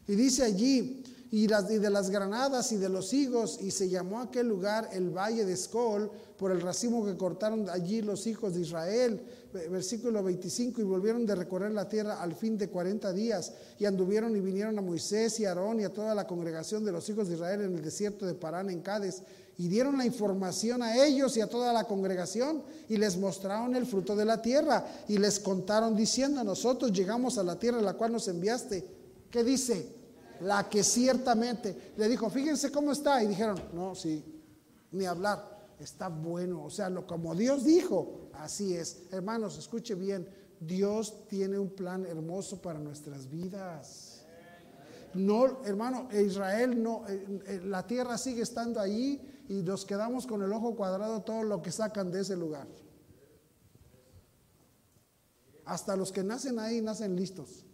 Y 0.08 0.14
dice 0.14 0.44
allí, 0.44 1.04
y, 1.30 1.46
de 1.46 1.90
las 1.90 2.08
granadas 2.08 2.72
y 2.72 2.78
de 2.78 2.88
los 2.88 3.12
higos, 3.12 3.58
y 3.60 3.70
se 3.70 3.90
llamó 3.90 4.20
aquel 4.20 4.48
lugar 4.48 4.88
el 4.92 5.10
valle 5.10 5.44
de 5.44 5.52
Escol, 5.52 6.10
por 6.38 6.52
el 6.52 6.62
racimo 6.62 7.04
que 7.04 7.14
cortaron 7.18 7.68
allí 7.68 8.00
los 8.00 8.26
hijos 8.26 8.54
de 8.54 8.62
Israel. 8.62 9.20
Versículo 9.52 10.22
25, 10.22 10.80
y 10.80 10.84
volvieron 10.84 11.26
de 11.26 11.34
recorrer 11.34 11.72
la 11.72 11.88
tierra 11.88 12.22
al 12.22 12.34
fin 12.34 12.56
de 12.56 12.68
40 12.68 13.12
días, 13.12 13.52
y 13.78 13.84
anduvieron 13.84 14.34
y 14.34 14.40
vinieron 14.40 14.78
a 14.78 14.82
Moisés 14.82 15.38
y 15.38 15.44
Aarón 15.44 15.80
y 15.80 15.84
a 15.84 15.92
toda 15.92 16.14
la 16.14 16.26
congregación 16.26 16.82
de 16.82 16.92
los 16.92 17.06
hijos 17.10 17.28
de 17.28 17.34
Israel 17.34 17.60
en 17.60 17.76
el 17.76 17.82
desierto 17.82 18.24
de 18.24 18.34
Parán 18.34 18.70
en 18.70 18.80
Cádiz, 18.80 19.22
y 19.58 19.68
dieron 19.68 19.98
la 19.98 20.06
información 20.06 20.82
a 20.82 21.04
ellos 21.04 21.36
y 21.36 21.40
a 21.40 21.46
toda 21.46 21.72
la 21.72 21.84
congregación, 21.84 22.62
y 22.88 22.96
les 22.96 23.16
mostraron 23.16 23.76
el 23.76 23.86
fruto 23.86 24.16
de 24.16 24.24
la 24.24 24.42
tierra, 24.42 24.86
y 25.08 25.18
les 25.18 25.38
contaron 25.38 25.94
diciendo, 25.94 26.42
nosotros 26.42 26.92
llegamos 26.92 27.38
a 27.38 27.42
la 27.42 27.58
tierra 27.58 27.78
a 27.78 27.82
la 27.82 27.94
cual 27.94 28.12
nos 28.12 28.28
enviaste 28.28 29.02
¿Qué 29.32 29.42
dice? 29.42 29.96
La 30.42 30.68
que 30.68 30.84
ciertamente 30.84 31.94
le 31.96 32.06
dijo, 32.08 32.28
fíjense 32.28 32.70
cómo 32.70 32.92
está. 32.92 33.24
Y 33.24 33.28
dijeron, 33.28 33.58
no, 33.72 33.94
sí, 33.94 34.22
ni 34.92 35.06
hablar, 35.06 35.70
está 35.80 36.08
bueno. 36.08 36.64
O 36.64 36.70
sea, 36.70 36.90
lo 36.90 37.06
como 37.06 37.34
Dios 37.34 37.64
dijo, 37.64 38.28
así 38.34 38.76
es. 38.76 39.04
Hermanos, 39.10 39.56
escuche 39.56 39.94
bien, 39.94 40.28
Dios 40.60 41.26
tiene 41.28 41.58
un 41.58 41.70
plan 41.70 42.04
hermoso 42.04 42.60
para 42.60 42.78
nuestras 42.78 43.28
vidas. 43.30 44.26
No, 45.14 45.62
hermano, 45.64 46.08
Israel 46.12 46.82
no, 46.82 47.06
eh, 47.08 47.40
eh, 47.46 47.60
la 47.64 47.86
tierra 47.86 48.18
sigue 48.18 48.42
estando 48.42 48.80
allí 48.80 49.20
y 49.52 49.62
nos 49.62 49.84
quedamos 49.84 50.26
con 50.26 50.42
el 50.42 50.50
ojo 50.50 50.74
cuadrado 50.74 51.20
todo 51.20 51.42
lo 51.42 51.60
que 51.60 51.70
sacan 51.70 52.10
de 52.10 52.22
ese 52.22 52.34
lugar. 52.36 52.66
Hasta 55.66 55.94
los 55.94 56.10
que 56.10 56.24
nacen 56.24 56.58
ahí 56.58 56.80
nacen 56.80 57.14
listos. 57.14 57.66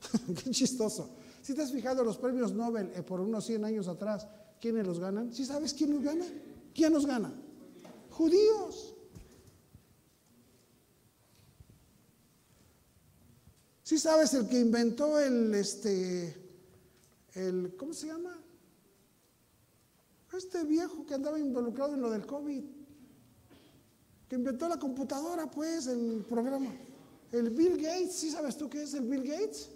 Qué 0.42 0.50
chistoso. 0.50 1.10
Si 1.42 1.52
te 1.52 1.60
has 1.60 1.70
fijado 1.70 2.02
los 2.02 2.16
premios 2.16 2.54
Nobel 2.54 2.90
eh, 2.94 3.02
por 3.02 3.20
unos 3.20 3.44
100 3.44 3.66
años 3.66 3.86
atrás, 3.86 4.26
¿quiénes 4.58 4.86
los 4.86 4.98
ganan? 4.98 5.30
¿Sí 5.30 5.44
sabes 5.44 5.74
quién 5.74 5.92
los 5.92 6.02
gana? 6.02 6.24
¿Quién 6.74 6.94
los 6.94 7.04
gana? 7.04 7.34
Judíos. 8.10 8.94
¿Sí 13.82 13.98
sabes 13.98 14.32
el 14.32 14.48
que 14.48 14.58
inventó 14.58 15.20
el, 15.20 15.54
este, 15.54 16.34
el, 17.34 17.76
¿cómo 17.76 17.92
se 17.92 18.06
llama? 18.06 18.45
Este 20.36 20.64
viejo 20.64 21.06
que 21.06 21.14
andaba 21.14 21.38
involucrado 21.38 21.94
en 21.94 22.02
lo 22.02 22.10
del 22.10 22.26
COVID, 22.26 22.62
que 24.28 24.36
inventó 24.36 24.68
la 24.68 24.78
computadora, 24.78 25.50
pues, 25.50 25.86
el 25.86 26.24
programa. 26.28 26.70
El 27.32 27.50
Bill 27.50 27.76
Gates, 27.76 28.12
¿sí 28.12 28.30
sabes 28.30 28.56
tú 28.56 28.68
qué 28.68 28.82
es 28.82 28.94
el 28.94 29.04
Bill 29.04 29.22
Gates? 29.22 29.70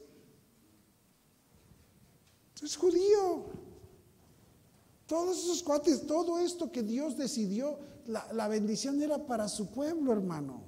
Es 2.62 2.76
judío. 2.76 3.44
Todos 5.06 5.38
esos 5.38 5.62
cuates, 5.62 6.06
todo 6.06 6.38
esto 6.38 6.70
que 6.70 6.82
Dios 6.82 7.16
decidió, 7.16 7.78
la, 8.06 8.30
la 8.32 8.48
bendición 8.48 9.00
era 9.02 9.26
para 9.26 9.48
su 9.48 9.70
pueblo, 9.70 10.12
hermano. 10.12 10.62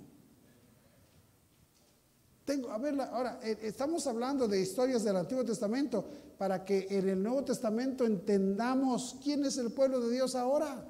Tengo, 2.45 2.71
a 2.71 2.79
ver, 2.79 3.01
ahora, 3.01 3.39
eh, 3.43 3.59
estamos 3.63 4.07
hablando 4.07 4.49
de 4.49 4.61
historias 4.61 5.05
del 5.05 5.17
Antiguo 5.17 5.45
Testamento 5.45 6.05
para 6.43 6.65
que 6.65 6.89
en 6.91 7.09
el 7.09 7.23
Nuevo 7.23 7.45
Testamento 7.45 8.05
entendamos 8.05 9.15
quién 9.23 9.45
es 9.45 9.59
el 9.59 9.71
pueblo 9.71 10.01
de 10.01 10.11
Dios 10.11 10.35
ahora. 10.35 10.85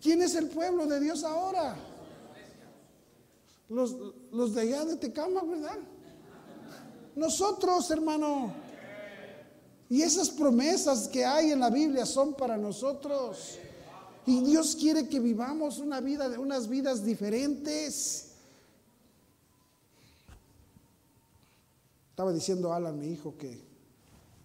¿Quién 0.00 0.22
es 0.22 0.36
el 0.36 0.46
pueblo 0.46 0.86
de 0.86 1.00
Dios 1.00 1.24
ahora? 1.24 1.74
Los, 3.68 3.96
los 4.30 4.54
de 4.54 4.60
allá 4.60 4.84
de 4.84 4.98
Tecama, 4.98 5.42
¿verdad? 5.42 5.78
Nosotros, 7.16 7.90
hermano. 7.90 8.54
Y 9.90 10.02
esas 10.02 10.30
promesas 10.30 11.08
que 11.08 11.24
hay 11.24 11.50
en 11.50 11.58
la 11.58 11.70
Biblia 11.70 12.06
son 12.06 12.34
para 12.34 12.56
nosotros. 12.56 13.58
Y 14.26 14.42
Dios 14.42 14.76
quiere 14.76 15.08
que 15.08 15.18
vivamos 15.18 15.80
una 15.80 16.00
vida, 16.00 16.38
unas 16.38 16.68
vidas 16.68 17.04
diferentes. 17.04 18.36
Estaba 22.10 22.32
diciendo 22.32 22.72
Alan, 22.72 22.96
mi 22.96 23.08
hijo, 23.08 23.36
que 23.36 23.73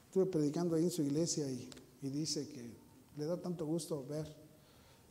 estuve 0.09 0.25
predicando 0.25 0.75
ahí 0.75 0.85
en 0.85 0.89
su 0.89 1.03
iglesia 1.03 1.45
y, 1.51 1.69
dice 2.01 2.47
que 2.49 2.63
le 3.15 3.25
da 3.25 3.37
tanto 3.37 3.63
gusto 3.67 4.03
ver 4.09 4.25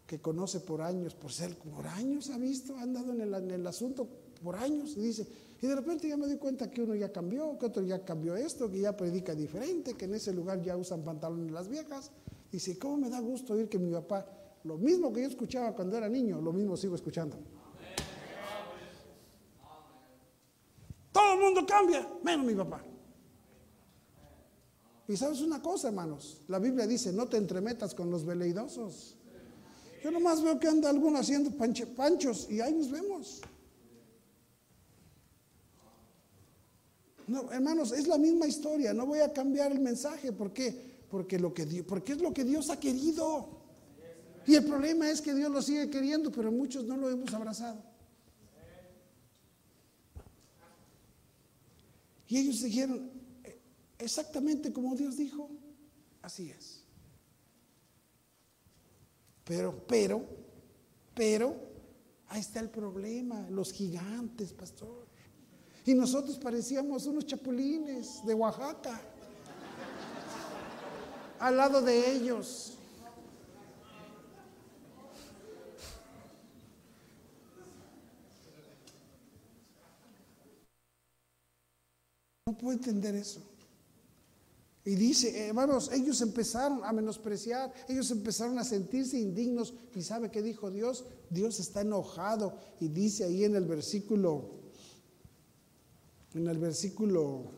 que 0.05 0.19
conoce 0.21 0.59
por 0.59 0.83
años, 0.83 1.15
por 1.15 1.31
ser, 1.31 1.57
por 1.57 1.87
años 1.87 2.31
ha 2.31 2.39
visto, 2.39 2.75
ha 2.77 2.83
andado 2.83 3.13
en 3.13 3.21
el, 3.21 3.67
asunto 3.69 4.09
por 4.43 4.57
años 4.57 4.97
y 4.97 5.01
dice, 5.03 5.29
y 5.63 5.67
de 5.69 5.77
repente 5.77 6.09
ya 6.09 6.17
me 6.17 6.27
doy 6.27 6.39
cuenta 6.39 6.69
que 6.69 6.83
uno 6.83 6.97
ya 6.97 7.13
cambió, 7.13 7.57
que 7.59 7.67
otro 7.67 7.85
ya 7.85 8.05
cambió 8.05 8.35
esto, 8.35 8.69
que 8.69 8.81
ya 8.81 8.97
predica 8.97 9.37
diferente, 9.37 9.95
que 9.95 10.07
en 10.07 10.15
ese 10.15 10.33
lugar 10.33 10.61
ya 10.63 10.77
usan 10.77 11.05
pantalones 11.05 11.53
las 11.53 11.69
viejas. 11.69 12.11
Dice, 12.51 12.77
¿cómo 12.77 12.97
me 12.97 13.09
da 13.09 13.21
gusto 13.21 13.53
oír 13.53 13.69
que 13.69 13.79
mi 13.79 13.93
papá, 13.93 14.27
lo 14.65 14.79
mismo 14.79 15.13
que 15.13 15.21
yo 15.21 15.29
escuchaba 15.29 15.77
cuando 15.77 15.97
era 15.97 16.09
niño, 16.09 16.41
lo 16.41 16.53
mismo 16.53 16.77
sigo 16.77 16.97
escuchando? 16.97 17.37
Todo 21.13 21.35
el 21.35 21.41
mundo 21.41 21.65
cambia, 21.65 22.09
menos 22.25 22.47
mi 22.47 22.55
papá. 22.55 22.83
Y 25.09 25.17
sabes 25.17 25.41
una 25.41 25.63
cosa, 25.63 25.89
hermanos, 25.89 26.43
la 26.49 26.59
Biblia 26.59 26.87
dice, 26.87 27.13
no 27.15 27.27
te 27.27 27.39
entremetas 27.39 27.95
con 27.95 28.11
los 28.11 28.27
veleidosos. 28.27 29.17
Yo 30.05 30.11
nomás 30.11 30.43
veo 30.43 30.61
que 30.61 30.69
anda 30.69 30.91
alguno 30.91 31.19
haciendo 31.19 31.51
panchos 31.51 32.47
y 32.51 32.61
ahí 32.61 32.75
nos 32.75 32.91
vemos. 32.91 33.41
No, 37.27 37.51
hermanos, 37.51 37.93
es 37.93 38.07
la 38.07 38.19
misma 38.19 38.47
historia, 38.47 38.93
no 38.93 39.07
voy 39.07 39.21
a 39.21 39.33
cambiar 39.33 39.73
el 39.73 39.81
mensaje, 39.81 40.31
¿por 40.33 40.53
qué? 40.53 40.99
Porque, 41.11 41.39
lo 41.39 41.55
que 41.55 41.85
porque 41.85 42.13
es 42.13 42.21
lo 42.21 42.35
que 42.35 42.45
Dios 42.45 42.69
ha 42.69 42.79
querido. 42.79 43.49
Y 44.47 44.55
el 44.57 44.65
problema 44.65 45.11
es 45.11 45.23
que 45.23 45.35
Dios 45.35 45.51
lo 45.51 45.63
sigue 45.63 45.89
queriendo, 45.89 46.31
pero 46.31 46.53
muchos 46.53 46.85
no 46.85 46.99
lo 46.99 47.09
hemos 47.09 47.33
abrazado. 47.33 47.83
Y 52.29 52.39
ellos 52.39 52.63
dijeron, 52.63 53.18
exactamente 53.99 54.73
como 54.73 54.95
Dios 54.95 55.17
dijo, 55.17 55.51
así 56.23 56.51
es. 56.51 56.85
Pero, 59.45 59.87
pero, 59.87 60.25
pero, 61.15 61.57
ahí 62.29 62.41
está 62.41 62.61
el 62.61 62.71
problema, 62.71 63.49
los 63.51 63.73
gigantes, 63.73 64.53
pastor. 64.53 65.07
Y 65.85 65.95
nosotros 65.95 66.39
parecíamos 66.39 67.07
unos 67.07 67.25
chapulines 67.25 68.25
de 68.27 68.35
Oaxaca, 68.35 69.01
al 71.39 71.57
lado 71.57 71.81
de 71.81 72.13
ellos. 72.13 72.75
No 82.47 82.57
puedo 82.57 82.73
entender 82.73 83.15
eso. 83.15 83.41
Y 84.89 84.95
dice, 84.95 85.49
hermanos, 85.49 85.91
ellos 85.93 86.19
empezaron 86.23 86.83
a 86.83 86.95
menospreciar, 86.95 87.71
ellos 87.91 88.11
empezaron 88.11 88.59
a 88.59 88.65
sentirse 88.65 89.19
indignos. 89.19 89.75
¿Y 89.95 90.01
sabe 90.01 90.31
qué 90.31 90.41
dijo 90.41 90.71
Dios? 90.71 91.05
Dios 91.29 91.61
está 91.61 91.83
enojado. 91.83 92.57
Y 92.81 92.89
dice 92.89 93.25
ahí 93.25 93.45
en 93.45 93.55
el 93.55 93.67
versículo, 93.67 94.49
en 96.33 96.49
el 96.49 96.57
versículo, 96.57 97.53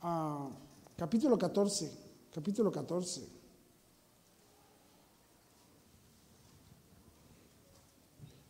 ah, 0.00 0.48
capítulo 0.96 1.36
14, 1.36 1.92
capítulo 2.32 2.72
14. 2.72 3.28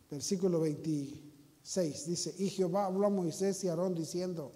Versículo 0.09 0.61
26 0.61 2.05
dice, 2.05 2.33
y 2.37 2.47
Jehová 2.47 2.85
habló 2.85 3.07
a 3.07 3.09
Moisés 3.09 3.61
y 3.65 3.67
Aarón 3.67 3.93
diciendo, 3.93 4.53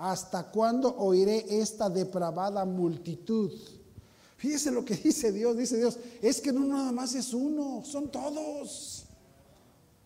¿Hasta 0.00 0.50
cuándo 0.50 0.96
oiré 0.96 1.60
esta 1.60 1.90
depravada 1.90 2.64
multitud? 2.64 3.52
Fíjese 4.38 4.70
lo 4.70 4.82
que 4.82 4.94
dice 5.04 5.30
Dios, 5.30 5.54
dice 5.58 5.76
Dios, 5.76 5.98
es 6.22 6.40
que 6.40 6.54
no 6.54 6.60
nada 6.60 6.90
más 6.90 7.14
es 7.14 7.34
uno, 7.34 7.84
son 7.84 8.10
todos. 8.10 9.04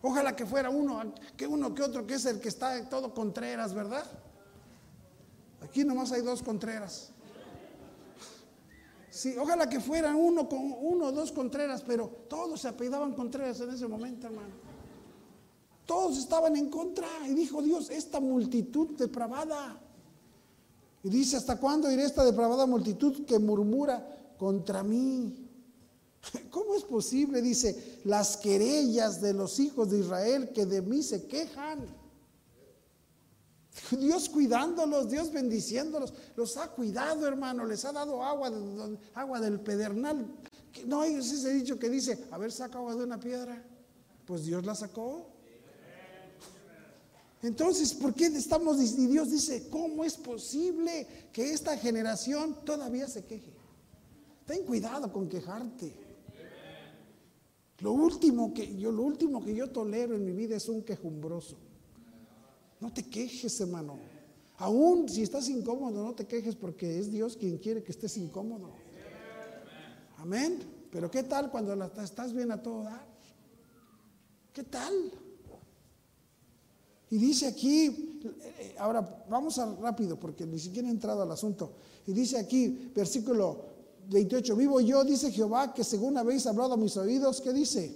Ojalá 0.01 0.35
que 0.35 0.45
fuera 0.45 0.69
uno, 0.69 1.13
que 1.37 1.47
uno 1.47 1.73
que 1.73 1.81
otro, 1.81 2.05
que 2.05 2.15
es 2.15 2.25
el 2.25 2.41
que 2.41 2.49
está 2.49 2.89
todo 2.89 3.13
Contreras, 3.13 3.73
¿verdad? 3.73 4.03
Aquí 5.61 5.85
nomás 5.85 6.11
hay 6.11 6.23
dos 6.23 6.43
Contreras. 6.43 7.11
Sí, 9.09 9.33
ojalá 9.39 9.69
que 9.69 9.79
fuera 9.79 10.13
uno 10.13 10.49
con 10.49 10.75
uno 10.77 11.13
dos 11.13 11.31
Contreras, 11.31 11.81
pero 11.87 12.09
todos 12.27 12.59
se 12.59 12.67
apellidaban 12.67 13.13
Contreras 13.13 13.61
en 13.61 13.69
ese 13.69 13.87
momento, 13.87 14.27
hermano. 14.27 14.55
Todos 15.85 16.17
estaban 16.17 16.57
en 16.57 16.69
contra 16.69 17.07
y 17.29 17.33
dijo 17.33 17.61
Dios, 17.61 17.89
esta 17.89 18.19
multitud 18.19 18.97
depravada. 18.97 19.83
Y 21.05 21.09
dice, 21.09 21.37
¿hasta 21.37 21.59
cuándo 21.59 21.91
iré 21.91 22.03
esta 22.03 22.25
depravada 22.25 22.65
multitud 22.65 23.27
que 23.27 23.37
murmura 23.37 24.33
contra 24.39 24.81
mí? 24.81 25.47
¿Cómo 26.49 26.73
es 26.73 26.83
posible? 26.83 27.43
Dice, 27.43 27.99
las 28.05 28.37
querellas 28.37 29.21
de 29.21 29.33
los 29.33 29.59
hijos 29.59 29.91
de 29.91 29.99
Israel 29.99 30.49
que 30.49 30.65
de 30.65 30.81
mí 30.81 31.03
se 31.03 31.27
quejan. 31.27 31.85
Dios 33.99 34.29
cuidándolos, 34.29 35.07
Dios 35.07 35.31
bendiciéndolos, 35.31 36.11
los 36.35 36.57
ha 36.57 36.71
cuidado, 36.71 37.27
hermano, 37.27 37.65
les 37.65 37.85
ha 37.85 37.91
dado 37.91 38.23
agua, 38.23 38.51
agua 39.13 39.39
del 39.39 39.59
pedernal. 39.59 40.25
No 40.87 41.01
hay 41.01 41.13
ese 41.13 41.53
dicho 41.53 41.77
que 41.77 41.87
dice, 41.87 42.25
a 42.31 42.39
ver, 42.39 42.51
saca 42.51 42.79
agua 42.79 42.95
de 42.95 43.03
una 43.03 43.19
piedra. 43.19 43.63
Pues 44.25 44.43
Dios 44.43 44.65
la 44.65 44.73
sacó. 44.73 45.34
Entonces, 47.41 47.93
¿por 47.93 48.13
qué 48.13 48.27
estamos, 48.27 48.81
y 48.81 49.07
Dios 49.07 49.29
dice, 49.29 49.69
¿cómo 49.69 50.03
es 50.03 50.15
posible 50.15 51.07
que 51.31 51.53
esta 51.53 51.77
generación 51.77 52.65
todavía 52.65 53.07
se 53.07 53.25
queje? 53.25 53.53
Ten 54.45 54.63
cuidado 54.63 55.11
con 55.11 55.27
quejarte. 55.27 55.93
Lo 57.79 57.91
último 57.91 58.53
que 58.53 58.75
yo, 58.77 58.91
lo 58.91 59.03
último 59.03 59.43
que 59.43 59.53
yo 59.53 59.69
tolero 59.69 60.15
en 60.15 60.23
mi 60.23 60.31
vida 60.31 60.55
es 60.55 60.69
un 60.69 60.81
quejumbroso. 60.81 61.57
No 62.79 62.93
te 62.93 63.03
quejes, 63.03 63.59
hermano. 63.59 63.97
Aún 64.57 65.09
si 65.09 65.21
estás 65.21 65.49
incómodo, 65.49 66.03
no 66.03 66.13
te 66.13 66.25
quejes 66.25 66.55
porque 66.55 66.99
es 66.99 67.11
Dios 67.11 67.35
quien 67.35 67.57
quiere 67.57 67.83
que 67.83 67.91
estés 67.91 68.15
incómodo. 68.17 68.71
Amén. 70.17 70.59
Pero 70.91 71.11
¿qué 71.11 71.23
tal 71.23 71.51
cuando 71.51 71.73
estás 72.01 72.31
bien 72.33 72.51
a 72.51 72.61
todo 72.61 72.83
dar? 72.83 73.05
¿Qué 74.53 74.63
tal? 74.63 75.11
Y 77.09 77.17
dice 77.17 77.47
aquí, 77.47 78.21
eh, 78.23 78.75
ahora 78.79 79.23
vamos 79.29 79.59
rápido 79.79 80.19
porque 80.19 80.45
ni 80.45 80.59
siquiera 80.59 80.87
he 80.87 80.91
entrado 80.91 81.21
al 81.21 81.31
asunto. 81.31 81.73
Y 82.07 82.13
dice 82.13 82.37
aquí, 82.37 82.91
versículo 82.95 83.65
28, 84.09 84.55
vivo 84.55 84.79
yo, 84.81 85.03
dice 85.03 85.31
Jehová, 85.31 85.73
que 85.73 85.83
según 85.83 86.17
habéis 86.17 86.45
hablado 86.47 86.73
a 86.73 86.77
mis 86.77 86.97
oídos, 86.97 87.41
¿qué 87.41 87.53
dice? 87.53 87.95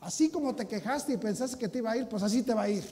Así 0.00 0.28
como 0.28 0.54
te 0.54 0.66
quejaste 0.66 1.12
y 1.12 1.16
pensaste 1.16 1.58
que 1.58 1.68
te 1.68 1.78
iba 1.78 1.92
a 1.92 1.96
ir, 1.96 2.08
pues 2.08 2.22
así 2.22 2.42
te 2.42 2.54
va 2.54 2.62
a 2.62 2.68
ir. 2.68 2.84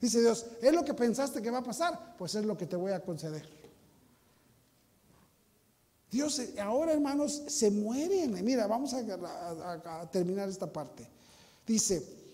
Dice 0.00 0.20
Dios, 0.20 0.44
¿es 0.60 0.72
lo 0.72 0.84
que 0.84 0.92
pensaste 0.92 1.40
que 1.40 1.50
va 1.50 1.58
a 1.58 1.64
pasar? 1.64 2.14
Pues 2.18 2.34
es 2.34 2.44
lo 2.44 2.56
que 2.56 2.66
te 2.66 2.76
voy 2.76 2.92
a 2.92 3.00
conceder. 3.00 3.48
Dios, 6.10 6.38
eh, 6.38 6.60
ahora 6.60 6.92
hermanos, 6.92 7.42
se 7.46 7.70
mueren. 7.70 8.44
Mira, 8.44 8.66
vamos 8.66 8.94
a 8.94 10.10
terminar 10.10 10.48
esta 10.48 10.70
parte. 10.70 11.08
Dice, 11.66 12.25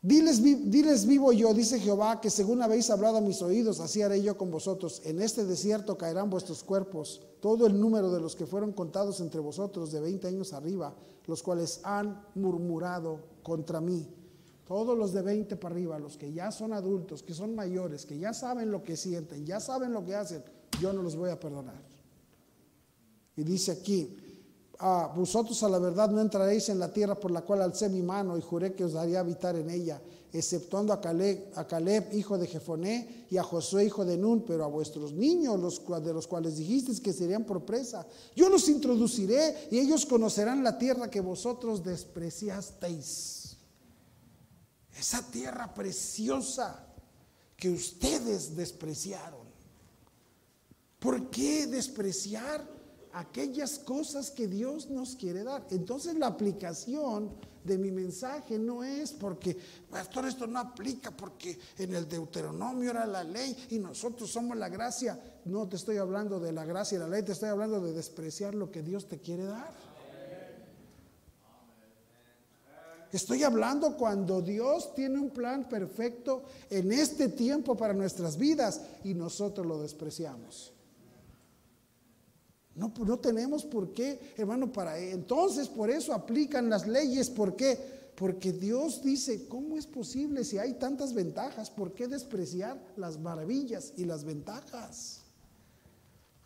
Diles, 0.00 0.40
diles, 0.42 1.06
vivo 1.06 1.32
yo, 1.32 1.52
dice 1.52 1.80
Jehová, 1.80 2.20
que 2.20 2.30
según 2.30 2.62
habéis 2.62 2.88
hablado 2.88 3.16
a 3.16 3.20
mis 3.20 3.42
oídos, 3.42 3.80
así 3.80 4.00
haré 4.00 4.22
yo 4.22 4.38
con 4.38 4.48
vosotros. 4.48 5.02
En 5.04 5.20
este 5.20 5.44
desierto 5.44 5.98
caerán 5.98 6.30
vuestros 6.30 6.62
cuerpos, 6.62 7.20
todo 7.40 7.66
el 7.66 7.80
número 7.80 8.12
de 8.12 8.20
los 8.20 8.36
que 8.36 8.46
fueron 8.46 8.72
contados 8.72 9.20
entre 9.20 9.40
vosotros 9.40 9.90
de 9.90 10.00
20 10.00 10.28
años 10.28 10.52
arriba, 10.52 10.94
los 11.26 11.42
cuales 11.42 11.80
han 11.82 12.24
murmurado 12.36 13.20
contra 13.42 13.80
mí. 13.80 14.06
Todos 14.68 14.96
los 14.96 15.12
de 15.12 15.22
20 15.22 15.56
para 15.56 15.74
arriba, 15.74 15.98
los 15.98 16.16
que 16.16 16.32
ya 16.32 16.52
son 16.52 16.74
adultos, 16.74 17.24
que 17.24 17.34
son 17.34 17.56
mayores, 17.56 18.06
que 18.06 18.18
ya 18.18 18.32
saben 18.32 18.70
lo 18.70 18.84
que 18.84 18.96
sienten, 18.96 19.44
ya 19.46 19.58
saben 19.58 19.92
lo 19.92 20.04
que 20.04 20.14
hacen, 20.14 20.44
yo 20.80 20.92
no 20.92 21.02
los 21.02 21.16
voy 21.16 21.30
a 21.30 21.40
perdonar. 21.40 21.82
Y 23.34 23.42
dice 23.42 23.72
aquí, 23.72 24.16
ah, 24.78 25.12
vosotros 25.14 25.62
a 25.62 25.68
la 25.68 25.78
verdad 25.78 26.10
no 26.10 26.20
entraréis 26.20 26.68
en 26.68 26.78
la 26.78 26.92
tierra 26.92 27.14
por 27.14 27.30
la 27.30 27.42
cual 27.42 27.62
alcé 27.62 27.88
mi 27.88 28.02
mano 28.02 28.36
y 28.36 28.42
juré 28.42 28.74
que 28.74 28.84
os 28.84 28.92
daría 28.92 29.20
habitar 29.20 29.56
en 29.56 29.70
ella, 29.70 30.00
exceptuando 30.32 30.92
a 30.92 31.00
Caleb, 31.00 31.52
a 31.54 31.66
Caleb, 31.66 32.12
hijo 32.12 32.36
de 32.38 32.46
Jefoné, 32.46 33.26
y 33.30 33.36
a 33.36 33.42
Josué, 33.42 33.84
hijo 33.84 34.04
de 34.04 34.16
Nun, 34.16 34.44
pero 34.46 34.64
a 34.64 34.68
vuestros 34.68 35.12
niños, 35.12 35.58
los, 35.58 35.82
de 36.04 36.12
los 36.12 36.26
cuales 36.26 36.56
dijisteis 36.56 37.00
que 37.00 37.12
serían 37.12 37.44
por 37.44 37.64
presa, 37.64 38.06
yo 38.34 38.48
los 38.48 38.68
introduciré 38.68 39.68
y 39.70 39.78
ellos 39.78 40.06
conocerán 40.06 40.62
la 40.62 40.78
tierra 40.78 41.10
que 41.10 41.20
vosotros 41.20 41.82
despreciasteis 41.82 43.38
esa 44.98 45.22
tierra 45.30 45.72
preciosa 45.72 46.84
que 47.56 47.70
ustedes 47.70 48.56
despreciaron. 48.56 49.46
¿Por 50.98 51.30
qué 51.30 51.66
despreciar 51.66 52.77
aquellas 53.18 53.78
cosas 53.80 54.30
que 54.30 54.46
Dios 54.46 54.88
nos 54.88 55.16
quiere 55.16 55.42
dar? 55.42 55.66
Entonces 55.70 56.14
la 56.14 56.28
aplicación 56.28 57.30
de 57.64 57.76
mi 57.76 57.90
mensaje 57.90 58.58
no 58.58 58.84
es 58.84 59.12
porque, 59.12 59.56
pastor, 59.90 60.26
esto 60.26 60.46
no 60.46 60.60
aplica 60.60 61.10
porque 61.10 61.58
en 61.78 61.94
el 61.94 62.08
Deuteronomio 62.08 62.90
era 62.90 63.06
la 63.06 63.24
ley 63.24 63.56
y 63.70 63.78
nosotros 63.78 64.30
somos 64.30 64.56
la 64.56 64.68
gracia. 64.68 65.20
No 65.44 65.68
te 65.68 65.76
estoy 65.76 65.96
hablando 65.96 66.38
de 66.38 66.52
la 66.52 66.64
gracia 66.64 66.96
y 66.96 67.00
la 67.00 67.08
ley, 67.08 67.22
te 67.22 67.32
estoy 67.32 67.48
hablando 67.48 67.80
de 67.80 67.92
despreciar 67.92 68.54
lo 68.54 68.70
que 68.70 68.82
Dios 68.82 69.08
te 69.08 69.18
quiere 69.18 69.44
dar. 69.44 69.72
Estoy 73.10 73.42
hablando 73.42 73.96
cuando 73.96 74.42
Dios 74.42 74.94
tiene 74.94 75.18
un 75.18 75.30
plan 75.30 75.68
perfecto 75.68 76.44
en 76.70 76.92
este 76.92 77.28
tiempo 77.28 77.74
para 77.74 77.94
nuestras 77.94 78.36
vidas 78.36 78.82
y 79.02 79.14
nosotros 79.14 79.66
lo 79.66 79.80
despreciamos. 79.80 80.72
No, 82.78 82.92
no 83.04 83.18
tenemos 83.18 83.64
por 83.64 83.92
qué, 83.92 84.20
hermano, 84.36 84.72
para 84.72 84.98
entonces 84.98 85.68
por 85.68 85.90
eso 85.90 86.14
aplican 86.14 86.70
las 86.70 86.86
leyes. 86.86 87.28
¿Por 87.28 87.56
qué? 87.56 87.76
Porque 88.14 88.52
Dios 88.52 89.02
dice, 89.02 89.46
¿cómo 89.48 89.76
es 89.76 89.86
posible 89.86 90.44
si 90.44 90.58
hay 90.58 90.74
tantas 90.74 91.12
ventajas? 91.12 91.70
¿Por 91.70 91.92
qué 91.92 92.06
despreciar 92.06 92.80
las 92.96 93.18
maravillas 93.18 93.92
y 93.96 94.04
las 94.04 94.24
ventajas? 94.24 95.20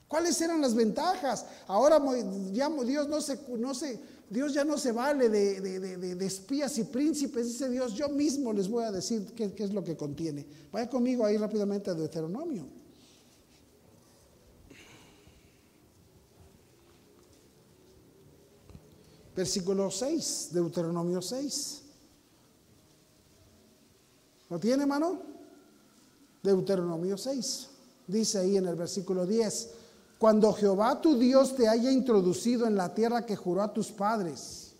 ¿Cuáles 0.09 0.40
eran 0.40 0.61
las 0.61 0.75
ventajas? 0.75 1.47
Ahora 1.66 1.99
ya 2.53 2.68
Dios 2.68 3.09
no 3.09 3.21
se, 3.21 3.38
no 3.59 3.73
Dios 4.29 4.55
ya 4.55 4.64
no 4.64 4.79
se 4.79 4.92
vale 4.92 5.29
de, 5.29 6.27
espías 6.27 6.77
y 6.79 6.85
príncipes, 6.85 7.47
dice 7.47 7.68
Dios, 7.68 7.95
yo 7.95 8.09
mismo 8.09 8.53
les 8.53 8.68
voy 8.68 8.85
a 8.85 8.92
decir 8.92 9.33
qué, 9.35 9.53
qué 9.53 9.64
es 9.64 9.73
lo 9.73 9.85
que 9.85 9.97
contiene. 9.97 10.47
Vaya 10.71 10.88
conmigo 10.88 11.25
ahí 11.25 11.37
rápidamente 11.37 11.90
a 11.90 11.95
Deuteronomio. 11.95 12.82
Versículo 19.35 19.90
6, 19.90 20.49
Deuteronomio 20.53 21.23
6. 21.23 21.83
¿Lo 24.51 24.61
tiene, 24.61 24.83
hermano? 24.83 25.21
Deuteronomio 26.42 27.16
6. 27.16 27.68
Dice 28.07 28.38
ahí 28.38 28.57
en 28.57 28.66
el 28.66 28.77
versículo 28.77 29.27
10 29.27 29.71
cuando 30.23 30.53
Jehová 30.53 31.01
tu 31.01 31.18
Dios 31.18 31.57
te 31.57 31.66
haya 31.66 31.90
introducido 31.90 32.68
en 32.68 32.77
la 32.77 32.95
tierra 32.95 33.27
que 33.27 33.35
juró 33.35 33.61
a 33.61 33.73
tus 33.73 33.90
padres. 33.90 34.73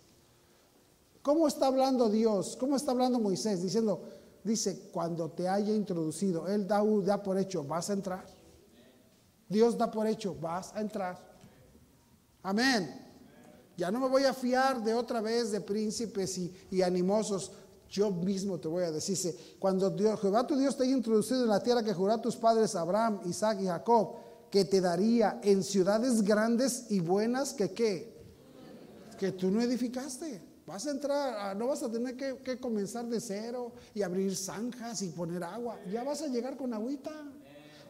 ¿Cómo 1.21 1.49
está 1.49 1.67
hablando 1.67 2.07
Dios? 2.07 2.55
¿Cómo 2.57 2.77
está 2.77 2.91
hablando 2.91 3.19
Moisés? 3.19 3.61
Diciendo, 3.61 4.03
dice, 4.41 4.89
cuando 4.93 5.31
te 5.31 5.49
haya 5.49 5.73
introducido, 5.73 6.47
Él 6.47 6.65
da, 6.65 6.81
da 7.03 7.21
por 7.21 7.37
hecho, 7.37 7.65
vas 7.65 7.89
a 7.89 7.93
entrar. 7.93 8.25
Dios 9.49 9.77
da 9.77 9.91
por 9.91 10.07
hecho, 10.07 10.33
vas 10.39 10.73
a 10.75 10.79
entrar. 10.79 11.19
Amén. 12.41 13.02
Ya 13.77 13.89
no 13.91 13.99
me 13.99 14.07
voy 14.07 14.23
a 14.23 14.33
fiar 14.33 14.83
de 14.83 14.93
otra 14.93 15.21
vez 15.21 15.51
de 15.51 15.61
príncipes 15.61 16.37
y, 16.37 16.81
animosos. 16.81 17.51
Yo 17.89 18.09
mismo 18.11 18.59
te 18.59 18.67
voy 18.67 18.83
a 18.83 18.91
decir, 18.91 19.17
cuando 19.59 19.89
Dios, 19.89 20.19
Jehová 20.19 20.47
tu 20.47 20.55
Dios 20.57 20.75
te 20.75 20.83
haya 20.83 20.93
introducido 20.93 21.43
en 21.43 21.49
la 21.49 21.61
tierra 21.61 21.83
que 21.83 21.93
juró 21.93 22.13
a 22.13 22.21
tus 22.21 22.35
padres 22.35 22.75
Abraham, 22.75 23.21
Isaac 23.25 23.59
y 23.61 23.65
Jacob, 23.65 24.15
que 24.49 24.65
te 24.65 24.81
daría 24.81 25.39
en 25.43 25.63
ciudades 25.63 26.23
grandes 26.23 26.85
y 26.89 26.99
buenas 26.99 27.53
que 27.53 27.71
qué? 27.71 28.13
Que 29.19 29.31
tú 29.31 29.51
no 29.51 29.61
edificaste. 29.61 30.41
Vas 30.65 30.87
a 30.87 30.91
entrar, 30.91 31.55
no 31.57 31.67
vas 31.67 31.83
a 31.83 31.91
tener 31.91 32.15
que, 32.15 32.59
comenzar 32.59 33.05
de 33.05 33.19
cero 33.19 33.73
y 33.93 34.01
abrir 34.01 34.35
zanjas 34.35 35.01
y 35.01 35.09
poner 35.09 35.43
agua. 35.43 35.77
Ya 35.91 36.03
vas 36.03 36.21
a 36.21 36.27
llegar 36.27 36.55
con 36.55 36.73
agüita. 36.73 37.11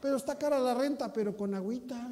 Pero 0.02 0.18
está 0.18 0.38
cara 0.38 0.60
la 0.60 0.74
renta, 0.74 1.14
pero 1.14 1.38
con 1.38 1.54
agüita. 1.54 2.10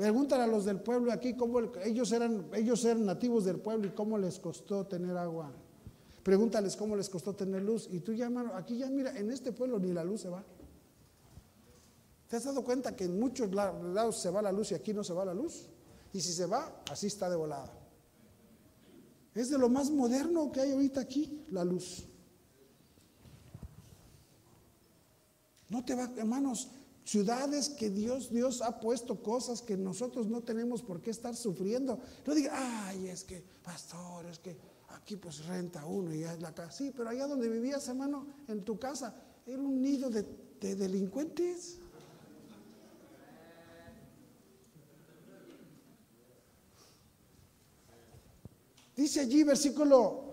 Pregúntale 0.00 0.44
a 0.44 0.46
los 0.46 0.64
del 0.64 0.80
pueblo 0.80 1.12
aquí 1.12 1.34
cómo 1.34 1.60
ellos 1.84 2.10
eran, 2.12 2.48
ellos 2.54 2.82
eran 2.86 3.04
nativos 3.04 3.44
del 3.44 3.58
pueblo 3.58 3.86
y 3.86 3.90
cómo 3.90 4.16
les 4.16 4.40
costó 4.40 4.86
tener 4.86 5.14
agua. 5.14 5.52
Pregúntales 6.22 6.74
cómo 6.74 6.96
les 6.96 7.10
costó 7.10 7.34
tener 7.34 7.60
luz. 7.60 7.86
Y 7.92 8.00
tú 8.00 8.14
ya, 8.14 8.30
aquí 8.54 8.78
ya 8.78 8.88
mira, 8.88 9.14
en 9.18 9.30
este 9.30 9.52
pueblo 9.52 9.78
ni 9.78 9.92
la 9.92 10.02
luz 10.02 10.22
se 10.22 10.30
va. 10.30 10.42
¿Te 12.28 12.36
has 12.36 12.44
dado 12.44 12.64
cuenta 12.64 12.96
que 12.96 13.04
en 13.04 13.20
muchos 13.20 13.52
lados 13.52 14.18
se 14.18 14.30
va 14.30 14.40
la 14.40 14.52
luz 14.52 14.72
y 14.72 14.74
aquí 14.74 14.94
no 14.94 15.04
se 15.04 15.12
va 15.12 15.22
la 15.22 15.34
luz? 15.34 15.68
Y 16.14 16.22
si 16.22 16.32
se 16.32 16.46
va, 16.46 16.80
así 16.90 17.06
está 17.06 17.28
de 17.28 17.36
volada. 17.36 17.70
Es 19.34 19.50
de 19.50 19.58
lo 19.58 19.68
más 19.68 19.90
moderno 19.90 20.50
que 20.50 20.62
hay 20.62 20.72
ahorita 20.72 21.02
aquí, 21.02 21.44
la 21.50 21.62
luz. 21.62 22.06
No 25.68 25.84
te 25.84 25.94
va, 25.94 26.10
hermanos, 26.16 26.70
ciudades 27.10 27.68
que 27.70 27.90
Dios, 27.90 28.30
Dios 28.30 28.62
ha 28.62 28.78
puesto 28.78 29.20
cosas 29.20 29.62
que 29.62 29.76
nosotros 29.76 30.28
no 30.28 30.42
tenemos 30.42 30.80
por 30.80 31.00
qué 31.00 31.10
estar 31.10 31.34
sufriendo. 31.34 31.98
No 32.24 32.34
diga, 32.36 32.52
ay, 32.86 33.08
es 33.08 33.24
que, 33.24 33.42
pastor, 33.64 34.26
es 34.26 34.38
que 34.38 34.56
aquí 34.90 35.16
pues 35.16 35.44
renta 35.46 35.84
uno 35.86 36.14
y 36.14 36.22
es 36.22 36.40
la 36.40 36.54
casa. 36.54 36.70
Sí, 36.70 36.92
pero 36.96 37.08
allá 37.08 37.26
donde 37.26 37.48
vivías, 37.48 37.88
hermano, 37.88 38.28
en 38.46 38.62
tu 38.62 38.78
casa, 38.78 39.12
era 39.44 39.60
un 39.60 39.82
nido 39.82 40.08
de 40.08 40.76
delincuentes. 40.76 41.78
Dice 48.94 49.18
allí, 49.18 49.42
versículo, 49.42 50.29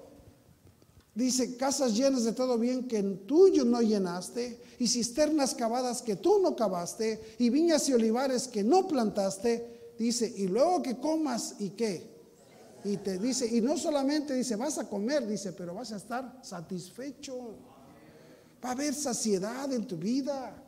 dice, 1.18 1.58
casas 1.58 1.96
llenas 1.96 2.24
de 2.26 2.32
todo 2.32 2.60
bien 2.60 2.88
que 2.88 3.00
en 3.00 3.26
tuyo 3.26 3.66
no 3.66 3.82
llenaste, 3.82 4.62
y 4.78 4.88
cisternas 4.88 5.56
cavadas 5.56 6.04
que 6.04 6.16
tú 6.16 6.40
no 6.40 6.56
cavaste, 6.56 7.36
y 7.40 7.50
viñas 7.50 7.90
y 7.90 7.94
olivares 7.94 8.48
que 8.48 8.64
no 8.64 8.88
plantaste, 8.88 9.94
dice, 9.98 10.32
y 10.38 10.48
luego 10.48 10.84
que 10.84 10.98
comas 10.98 11.56
y 11.60 11.72
qué. 11.72 12.16
Y 12.84 12.98
te 12.98 13.18
dice, 13.18 13.48
y 13.48 13.62
no 13.62 13.78
solamente 13.78 14.36
dice, 14.36 14.56
vas 14.56 14.78
a 14.78 14.88
comer, 14.88 15.26
dice, 15.26 15.54
pero 15.54 15.74
vas 15.74 15.92
a 15.92 15.98
estar 15.98 16.40
satisfecho. 16.44 17.56
Va 18.64 18.70
a 18.70 18.72
haber 18.74 18.94
saciedad 18.94 19.74
en 19.74 19.88
tu 19.88 19.98
vida. 19.98 20.64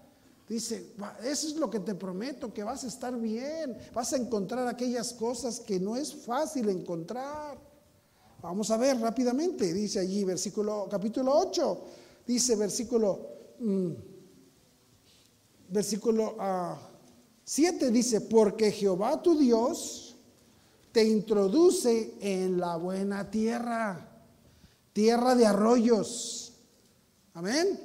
Dice, 0.47 0.93
eso 1.23 1.47
es 1.47 1.55
lo 1.57 1.69
que 1.69 1.79
te 1.79 1.93
prometo, 1.93 2.51
que 2.51 2.63
vas 2.63 2.83
a 2.83 2.87
estar 2.87 3.15
bien, 3.15 3.77
vas 3.93 4.13
a 4.13 4.17
encontrar 4.17 4.67
aquellas 4.67 5.13
cosas 5.13 5.59
que 5.59 5.79
no 5.79 5.95
es 5.95 6.11
fácil 6.11 6.69
encontrar. 6.69 7.68
Vamos 8.41 8.71
a 8.71 8.77
ver 8.77 8.97
rápidamente, 8.97 9.73
dice 9.73 9.99
allí 9.99 10.23
versículo 10.23 10.87
capítulo 10.89 11.37
8, 11.37 11.85
dice 12.25 12.55
versículo 12.55 13.27
mm, 13.59 13.91
versículo 15.67 16.37
7 17.43 17.85
ah, 17.85 17.89
dice, 17.91 18.21
porque 18.21 18.71
Jehová 18.71 19.21
tu 19.21 19.37
Dios 19.37 20.15
te 20.93 21.03
introduce 21.03 22.15
en 22.21 22.57
la 22.57 22.77
buena 22.77 23.29
tierra, 23.29 24.09
tierra 24.93 25.35
de 25.35 25.45
arroyos. 25.45 26.53
Amén. 27.33 27.77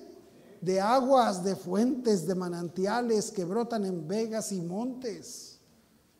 De 0.60 0.80
aguas, 0.80 1.42
de 1.42 1.56
fuentes, 1.56 2.26
de 2.26 2.34
manantiales 2.34 3.30
que 3.32 3.44
brotan 3.44 3.84
en 3.84 4.06
vegas 4.06 4.52
y 4.52 4.60
montes, 4.62 5.58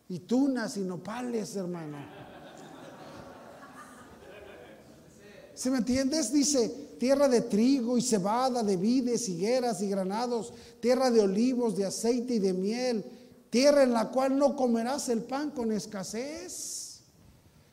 y 0.08 0.18
tunas 0.18 0.76
y 0.76 0.80
nopales, 0.80 1.54
hermano 1.54 2.33
¿Se 5.54 5.70
me 5.70 5.78
entiendes? 5.78 6.32
Dice, 6.32 6.68
tierra 6.98 7.28
de 7.28 7.42
trigo 7.42 7.96
y 7.96 8.02
cebada, 8.02 8.62
de 8.62 8.76
vides, 8.76 9.28
higueras 9.28 9.80
y 9.82 9.88
granados, 9.88 10.52
tierra 10.80 11.10
de 11.10 11.20
olivos, 11.20 11.76
de 11.76 11.86
aceite 11.86 12.34
y 12.34 12.38
de 12.40 12.52
miel, 12.52 13.04
tierra 13.50 13.84
en 13.84 13.92
la 13.92 14.10
cual 14.10 14.36
no 14.36 14.56
comerás 14.56 15.08
el 15.08 15.22
pan 15.22 15.52
con 15.52 15.70
escasez. 15.70 17.02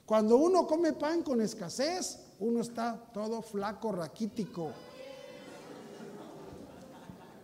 Cuando 0.05 0.37
uno 0.37 0.67
come 0.67 0.93
pan 0.93 1.23
con 1.23 1.41
escasez, 1.41 2.19
uno 2.39 2.61
está 2.61 3.09
todo 3.13 3.41
flaco, 3.41 3.91
raquítico. 3.91 4.71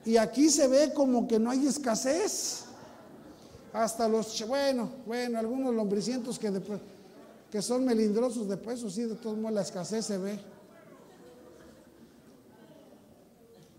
Y 0.05 0.17
aquí 0.17 0.49
se 0.49 0.67
ve 0.67 0.93
como 0.93 1.27
que 1.27 1.39
no 1.39 1.49
hay 1.49 1.65
escasez. 1.65 2.65
Hasta 3.73 4.07
los, 4.07 4.47
bueno, 4.47 4.89
bueno, 5.05 5.39
algunos 5.39 5.73
lombricientos 5.73 6.39
que 6.39 6.51
después 6.51 6.79
que 7.51 7.61
son 7.61 7.85
melindrosos 7.85 8.47
de 8.47 8.57
peso, 8.57 8.89
sí, 8.89 9.03
de 9.03 9.15
todos 9.15 9.37
modos 9.37 9.55
la 9.55 9.61
escasez 9.61 10.05
se 10.05 10.17
ve. 10.17 10.39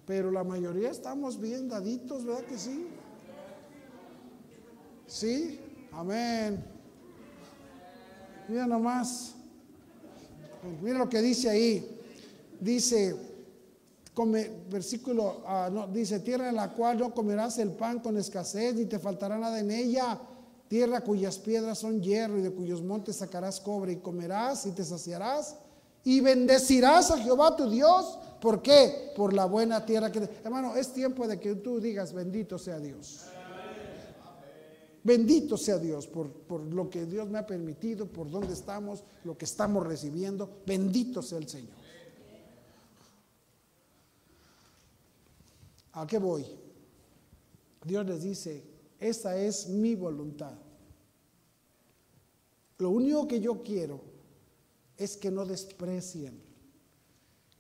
pero 0.09 0.31
la 0.31 0.43
mayoría 0.43 0.89
estamos 0.89 1.39
bien 1.39 1.69
daditos, 1.69 2.25
¿verdad 2.25 2.43
que 2.45 2.57
sí? 2.57 2.87
Sí, 5.07 5.61
amén. 5.93 6.65
Mira 8.49 8.67
nomás. 8.67 9.35
Mira 10.81 10.97
lo 10.97 11.11
que 11.11 11.21
dice 11.21 11.51
ahí. 11.51 12.01
Dice, 12.59 13.15
come, 14.15 14.51
versículo, 14.71 15.43
ah, 15.47 15.69
no, 15.71 15.87
dice, 15.89 16.21
tierra 16.21 16.49
en 16.49 16.57
la 16.57 16.73
cual 16.73 16.99
no 16.99 17.13
comerás 17.13 17.59
el 17.59 17.73
pan 17.73 18.01
con 18.01 18.17
escasez, 18.17 18.77
ni 18.77 18.87
te 18.87 18.99
faltará 18.99 19.37
nada 19.37 19.61
en 19.61 19.71
ella. 19.71 20.19
Tierra 20.69 21.01
cuyas 21.01 21.39
piedras 21.39 21.79
son 21.79 22.03
hierro 22.03 22.39
y 22.39 22.43
de 22.43 22.53
cuyos 22.53 22.83
montes 22.83 23.17
sacarás 23.17 23.59
cobre 23.59 23.93
y 23.93 23.97
comerás 23.97 24.67
y 24.67 24.73
te 24.73 24.85
saciarás 24.85 25.57
y 26.05 26.21
bendecirás 26.21 27.11
a 27.11 27.19
Jehová 27.19 27.57
tu 27.57 27.69
Dios. 27.69 28.19
¿Por 28.41 28.63
qué? 28.63 29.13
Por 29.17 29.33
la 29.33 29.47
buena 29.47 29.85
tierra 29.85 30.13
que... 30.13 30.21
Hermano, 30.45 30.77
es 30.77 30.93
tiempo 30.93 31.27
de 31.27 31.41
que 31.41 31.55
tú 31.57 31.81
digas, 31.81 32.13
bendito 32.13 32.59
sea 32.59 32.79
Dios. 32.79 33.25
Bendito 35.03 35.57
sea 35.57 35.79
Dios 35.79 36.07
por, 36.07 36.31
por, 36.31 36.61
lo 36.61 36.91
que 36.91 37.07
Dios 37.07 37.29
me 37.29 37.39
ha 37.39 37.47
permitido, 37.47 38.07
por 38.07 38.31
donde 38.31 38.53
estamos, 38.53 39.05
lo 39.25 39.39
que 39.39 39.47
estamos 39.47 39.87
recibiendo. 39.87 40.61
Bendito 40.67 41.23
sea 41.23 41.39
el 41.39 41.49
Señor. 41.49 41.77
¿A 45.93 46.07
qué 46.07 46.19
voy? 46.19 46.45
Dios 47.85 48.07
les 48.07 48.23
dice, 48.23 48.63
esa 48.99 49.37
es 49.37 49.69
mi 49.69 49.95
voluntad. 49.95 50.59
Lo 52.79 52.91
único 52.91 53.27
que 53.27 53.41
yo 53.41 53.63
quiero 53.63 54.01
es 54.97 55.17
que 55.17 55.31
no 55.31 55.45
desprecien. 55.45 56.41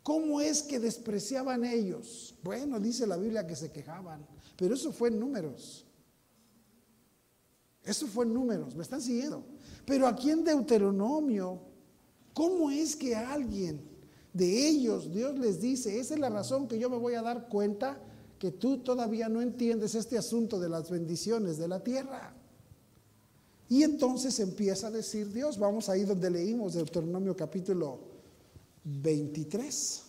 ¿Cómo 0.03 0.41
es 0.41 0.63
que 0.63 0.81
despreciaban 0.81 1.65
ellos? 1.65 2.35
Bueno, 2.43 2.81
dice 2.81 3.07
la 3.07 3.17
Biblia 3.17 3.47
que 3.47 3.57
se 3.57 3.71
quejaban, 3.71 4.27
pero 4.57 4.75
eso 4.75 4.93
fue 4.93 5.09
en 5.09 5.21
números. 5.21 5.85
Eso 7.85 8.07
fue 8.07 8.25
en 8.25 8.35
números, 8.35 8.75
me 8.75 8.83
están 8.83 9.01
siguiendo. 9.01 9.45
Pero 9.85 10.07
aquí 10.07 10.31
en 10.31 10.45
Deuteronomio, 10.45 11.61
¿cómo 12.33 12.71
es 12.71 12.97
que 12.97 13.15
alguien 13.15 13.81
de 14.33 14.69
ellos, 14.69 15.13
Dios 15.13 15.39
les 15.39 15.61
dice, 15.61 15.99
esa 15.99 16.15
es 16.15 16.21
la 16.21 16.31
razón 16.31 16.69
que 16.69 16.79
yo 16.79 16.89
me 16.91 16.99
voy 16.99 17.15
a 17.15 17.23
dar 17.23 17.49
cuenta 17.49 18.01
que 18.39 18.53
tú 18.53 18.79
todavía 18.79 19.29
no 19.29 19.43
entiendes 19.43 19.95
este 19.95 20.17
asunto 20.17 20.61
de 20.61 20.69
las 20.69 20.91
bendiciones 20.91 21.59
de 21.59 21.69
la 21.69 21.81
tierra? 21.81 22.35
Y 23.69 23.83
entonces 23.83 24.39
empieza 24.41 24.87
a 24.87 24.91
decir 24.91 25.33
Dios, 25.33 25.59
vamos 25.59 25.89
ahí 25.89 26.05
donde 26.05 26.31
leímos 26.31 26.75
Deuteronomio 26.75 27.37
capítulo 27.37 27.99
23. 28.85 30.03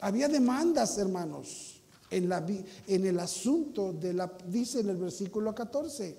Había 0.00 0.28
demandas, 0.28 0.98
hermanos 0.98 1.72
en, 2.12 2.28
la, 2.28 2.46
en 2.86 3.06
el 3.06 3.18
asunto 3.18 3.92
de 3.92 4.12
la, 4.12 4.30
dice 4.46 4.80
en 4.80 4.90
el 4.90 4.96
versículo 4.96 5.54
14. 5.54 6.16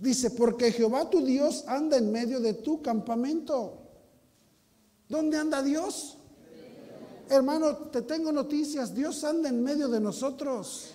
Dice, 0.00 0.30
porque 0.32 0.72
Jehová 0.72 1.08
tu 1.08 1.24
Dios 1.24 1.64
anda 1.68 1.96
en 1.96 2.10
medio 2.10 2.40
de 2.40 2.54
tu 2.54 2.82
campamento. 2.82 3.78
¿Dónde 5.08 5.36
anda 5.36 5.62
Dios? 5.62 6.18
Hermano, 7.28 7.76
te 7.76 8.02
tengo 8.02 8.32
noticias, 8.32 8.94
Dios 8.94 9.24
anda 9.24 9.48
en 9.48 9.62
medio 9.62 9.88
de 9.88 10.00
nosotros. 10.00 10.90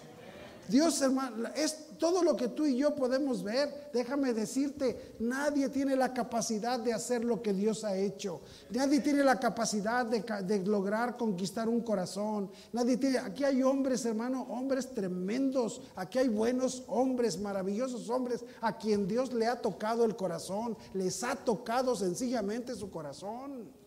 Dios, 0.68 1.02
hermano, 1.02 1.50
es 1.56 1.98
todo 1.98 2.24
lo 2.24 2.36
que 2.36 2.48
tú 2.48 2.66
y 2.66 2.78
yo 2.78 2.96
podemos 2.96 3.44
ver, 3.44 3.90
déjame 3.92 4.34
decirte, 4.34 5.16
nadie 5.20 5.68
tiene 5.70 5.96
la 5.96 6.14
capacidad 6.14 6.80
de 6.80 6.94
hacer 6.94 7.26
lo 7.26 7.42
que 7.42 7.54
Dios 7.54 7.84
ha 7.84 7.98
hecho. 7.98 8.42
Nadie 8.70 9.02
tiene 9.02 9.24
la 9.24 9.40
capacidad 9.40 10.06
de, 10.06 10.60
lograr 10.66 11.18
conquistar 11.18 11.68
un 11.68 11.82
corazón. 11.82 12.52
Nadie 12.72 12.98
tiene, 12.98 13.18
aquí 13.18 13.44
hay 13.44 13.64
hombres, 13.64 14.06
hermano, 14.06 14.44
hombres 14.44 14.94
tremendos. 14.94 15.82
Aquí 15.96 16.20
hay 16.20 16.30
buenos 16.30 16.84
hombres, 16.88 17.40
maravillosos 17.40 18.10
hombres 18.10 18.46
a 18.62 18.78
quien 18.78 19.08
Dios 19.08 19.34
le 19.34 19.48
ha 19.48 19.60
tocado 19.60 20.06
el 20.06 20.16
corazón. 20.16 20.78
Les 20.94 21.24
ha 21.24 21.36
tocado 21.36 21.96
sencillamente 21.96 22.76
su 22.76 22.92
corazón. 22.92 23.79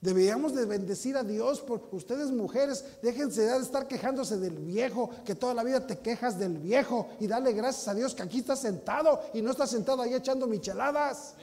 Deberíamos 0.00 0.54
de 0.54 0.64
bendecir 0.64 1.16
a 1.16 1.24
Dios 1.24 1.60
por 1.60 1.88
ustedes 1.90 2.30
mujeres, 2.30 2.84
déjense 3.02 3.42
de 3.42 3.56
estar 3.58 3.88
quejándose 3.88 4.36
del 4.38 4.56
viejo, 4.56 5.10
que 5.24 5.34
toda 5.34 5.54
la 5.54 5.64
vida 5.64 5.84
te 5.84 5.98
quejas 5.98 6.38
del 6.38 6.56
viejo 6.56 7.08
y 7.18 7.26
dale 7.26 7.52
gracias 7.52 7.88
a 7.88 7.94
Dios 7.94 8.14
que 8.14 8.22
aquí 8.22 8.38
estás 8.38 8.60
sentado 8.60 9.20
y 9.34 9.42
no 9.42 9.50
estás 9.50 9.70
sentado 9.70 10.02
ahí 10.02 10.14
echando 10.14 10.46
micheladas. 10.46 11.34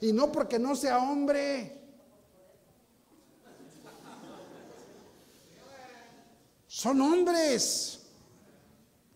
Y 0.00 0.12
no 0.12 0.30
porque 0.30 0.60
no 0.60 0.76
sea 0.76 0.98
hombre. 0.98 1.76
Son 6.68 7.00
hombres 7.00 8.00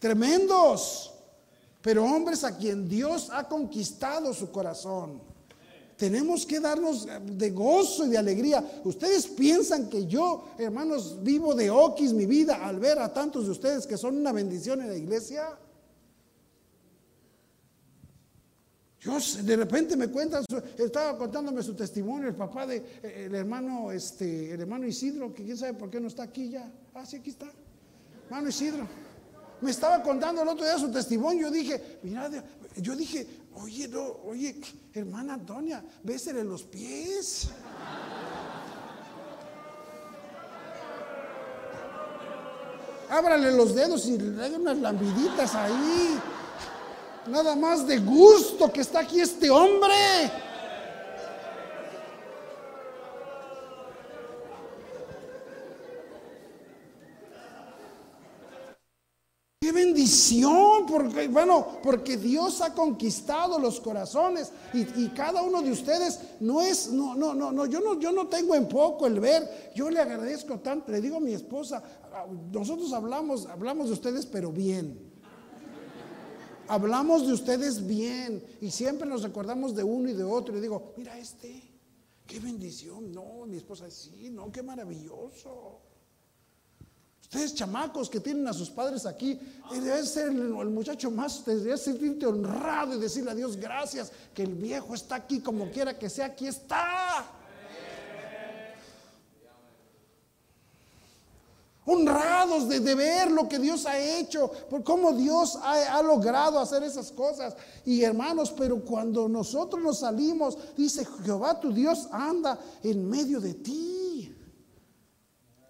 tremendos, 0.00 1.12
pero 1.82 2.04
hombres 2.04 2.42
a 2.42 2.56
quien 2.56 2.88
Dios 2.88 3.28
ha 3.30 3.46
conquistado 3.46 4.34
su 4.34 4.50
corazón. 4.50 5.29
Tenemos 6.00 6.46
que 6.46 6.60
darnos 6.60 7.06
de 7.26 7.50
gozo 7.50 8.06
y 8.06 8.08
de 8.08 8.16
alegría. 8.16 8.80
Ustedes 8.84 9.26
piensan 9.26 9.90
que 9.90 10.06
yo, 10.06 10.46
hermanos, 10.56 11.22
vivo 11.22 11.54
de 11.54 11.68
oquis 11.68 12.14
mi 12.14 12.24
vida 12.24 12.64
al 12.64 12.80
ver 12.80 12.98
a 12.98 13.12
tantos 13.12 13.44
de 13.44 13.50
ustedes 13.50 13.86
que 13.86 13.98
son 13.98 14.16
una 14.16 14.32
bendición 14.32 14.80
en 14.80 14.88
la 14.88 14.96
iglesia. 14.96 15.58
Yo 18.98 19.18
de 19.42 19.56
repente 19.56 19.94
me 19.94 20.08
cuentan, 20.08 20.42
estaba 20.78 21.18
contándome 21.18 21.62
su 21.62 21.74
testimonio, 21.74 22.28
el 22.28 22.34
papá 22.34 22.66
de 22.66 22.76
eh, 23.02 23.26
el 23.26 23.34
hermano, 23.34 23.92
este, 23.92 24.54
el 24.54 24.60
hermano 24.62 24.86
Isidro, 24.86 25.34
que 25.34 25.44
quién 25.44 25.58
sabe 25.58 25.74
por 25.74 25.90
qué 25.90 26.00
no 26.00 26.08
está 26.08 26.22
aquí 26.22 26.48
ya. 26.48 26.72
Ah, 26.94 27.04
sí, 27.04 27.16
aquí 27.16 27.28
está. 27.28 27.52
Hermano 28.24 28.48
Isidro. 28.48 28.88
Me 29.60 29.70
estaba 29.70 30.02
contando 30.02 30.40
el 30.40 30.48
otro 30.48 30.64
día 30.64 30.78
su 30.78 30.90
testimonio. 30.90 31.48
Yo 31.48 31.50
dije, 31.50 31.98
mira, 32.02 32.30
yo 32.76 32.96
dije, 32.96 33.26
Oye, 33.54 33.88
no, 33.88 34.18
oye, 34.24 34.60
hermana 34.92 35.34
Antonia, 35.34 35.84
bésele 36.02 36.44
los 36.44 36.62
pies. 36.62 37.48
Ábrale 43.10 43.50
los 43.52 43.74
dedos 43.74 44.06
y 44.06 44.16
le 44.18 44.30
dé 44.30 44.56
unas 44.56 44.78
lambiditas 44.78 45.54
ahí. 45.56 46.18
Nada 47.26 47.56
más 47.56 47.86
de 47.86 47.98
gusto 47.98 48.72
que 48.72 48.80
está 48.80 49.00
aquí 49.00 49.20
este 49.20 49.50
hombre. 49.50 49.94
Bendición, 60.10 60.86
porque, 60.86 61.28
bueno, 61.28 61.78
porque 61.82 62.16
Dios 62.16 62.60
ha 62.60 62.74
conquistado 62.74 63.58
los 63.58 63.80
corazones 63.80 64.52
y, 64.72 65.08
cada 65.10 65.42
uno 65.42 65.62
de 65.62 65.70
ustedes 65.70 66.20
no 66.40 66.62
es, 66.62 66.90
no, 66.90 67.14
no, 67.14 67.34
no, 67.34 67.52
no, 67.52 67.66
yo 67.66 67.80
no, 67.80 67.98
yo 67.98 68.10
no 68.12 68.26
tengo 68.26 68.54
en 68.54 68.68
poco 68.68 69.06
el 69.06 69.20
ver, 69.20 69.72
yo 69.74 69.90
le 69.90 70.00
agradezco 70.00 70.58
tanto, 70.58 70.92
le 70.92 71.00
digo 71.00 71.16
a 71.16 71.20
mi 71.20 71.32
esposa, 71.32 71.82
nosotros 72.52 72.92
hablamos, 72.92 73.46
hablamos 73.46 73.88
de 73.88 73.92
ustedes, 73.94 74.26
pero 74.26 74.50
bien. 74.50 75.08
Hablamos 76.68 77.26
de 77.26 77.32
ustedes 77.32 77.84
bien 77.84 78.44
y 78.60 78.70
siempre 78.70 79.08
nos 79.08 79.22
recordamos 79.22 79.74
de 79.74 79.82
uno 79.82 80.08
y 80.08 80.12
de 80.12 80.22
otro. 80.22 80.56
Y 80.56 80.60
digo, 80.60 80.94
mira 80.96 81.18
este, 81.18 81.60
qué 82.26 82.38
bendición. 82.38 83.12
No, 83.12 83.44
mi 83.46 83.56
esposa, 83.56 83.90
sí, 83.90 84.30
no, 84.30 84.52
qué 84.52 84.62
maravilloso. 84.62 85.80
Ustedes 87.32 87.54
chamacos 87.54 88.10
que 88.10 88.18
tienen 88.18 88.48
a 88.48 88.52
sus 88.52 88.70
padres 88.70 89.06
aquí, 89.06 89.38
debe 89.70 90.04
ser 90.04 90.30
el, 90.30 90.50
muchacho 90.50 91.12
más, 91.12 91.44
debería 91.44 91.76
sentirte 91.76 92.26
honrado 92.26 92.96
y 92.96 92.98
decirle 92.98 93.30
a 93.30 93.34
Dios 93.36 93.56
gracias 93.56 94.10
que 94.34 94.42
el 94.42 94.52
viejo 94.54 94.96
está 94.96 95.14
aquí 95.14 95.38
como 95.38 95.70
quiera 95.70 95.96
que 95.96 96.10
sea, 96.10 96.26
aquí 96.26 96.48
está. 96.48 97.24
Honrados 101.86 102.68
de, 102.68 102.80
ver 102.96 103.30
lo 103.30 103.48
que 103.48 103.60
Dios 103.60 103.86
ha 103.86 103.96
hecho, 103.96 104.50
por 104.68 104.82
cómo 104.82 105.12
Dios 105.12 105.56
ha, 105.62 105.98
ha 105.98 106.02
logrado 106.02 106.58
hacer 106.58 106.82
esas 106.82 107.12
cosas. 107.12 107.54
Y 107.84 108.02
hermanos, 108.02 108.52
pero 108.58 108.84
cuando 108.84 109.28
nosotros 109.28 109.80
nos 109.80 110.00
salimos, 110.00 110.58
dice 110.76 111.06
Jehová 111.24 111.60
tu 111.60 111.72
Dios 111.72 112.08
anda 112.10 112.58
en 112.82 113.08
medio 113.08 113.40
de 113.40 113.54
ti. 113.54 114.00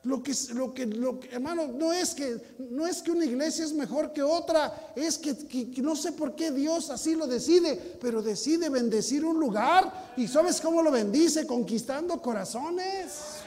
Lo 0.03 0.23
que, 0.23 0.35
lo 0.55 0.73
que, 0.73 0.87
lo 0.87 1.21
que, 1.21 1.29
hermano, 1.29 1.67
no 1.69 1.93
es 1.93 2.15
que, 2.15 2.41
no 2.59 2.87
es 2.87 3.03
que 3.03 3.11
una 3.11 3.27
iglesia 3.27 3.67
es 3.67 3.75
mejor 3.75 4.15
que 4.15 4.23
otra, 4.23 4.93
es 4.97 5.19
que, 5.19 5.35
no 5.83 5.95
sé 5.95 6.13
por 6.13 6.35
qué 6.35 6.51
Dios 6.51 6.89
así 6.89 7.15
lo 7.15 7.27
decide, 7.27 7.99
pero 8.01 8.23
decide 8.23 8.71
bendecir 8.71 9.27
un 9.27 9.39
lugar 9.39 10.15
y 10.17 10.27
sabes 10.27 10.59
cómo 10.63 10.83
lo 10.83 10.91
bendice, 10.91 11.47
conquistando 11.47 12.23
corazones. 12.23 13.43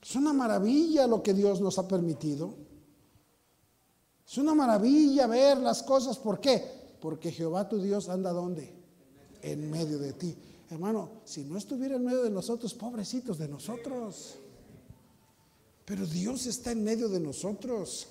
Es 0.00 0.14
una 0.14 0.32
maravilla 0.32 1.08
lo 1.08 1.24
que 1.24 1.34
Dios 1.34 1.60
nos 1.60 1.76
ha 1.80 1.88
permitido. 1.88 2.54
Es 4.24 4.32
Es 4.32 4.38
una 4.38 4.54
maravilla 4.54 5.26
ver 5.26 5.58
las 5.58 5.82
cosas. 5.82 6.16
¿Por 6.18 6.38
qué? 6.38 6.96
Porque 7.00 7.32
Jehová 7.32 7.68
tu 7.68 7.80
Dios 7.80 8.08
anda 8.08 8.30
donde? 8.30 8.75
En 9.42 9.70
medio 9.70 9.98
de 9.98 10.12
ti. 10.12 10.36
Hermano, 10.70 11.10
si 11.24 11.44
no 11.44 11.56
estuviera 11.56 11.96
en 11.96 12.04
medio 12.04 12.22
de 12.22 12.30
nosotros, 12.30 12.74
pobrecitos 12.74 13.38
de 13.38 13.48
nosotros. 13.48 14.36
Pero 15.84 16.04
Dios 16.06 16.46
está 16.46 16.72
en 16.72 16.82
medio 16.82 17.08
de 17.08 17.20
nosotros. 17.20 18.08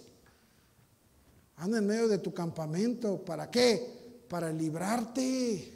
Anda 1.57 1.79
en 1.79 1.87
medio 1.87 2.07
de 2.07 2.19
tu 2.19 2.33
campamento. 2.33 3.23
¿Para 3.23 3.51
qué? 3.51 4.23
Para 4.29 4.51
librarte 4.51 5.73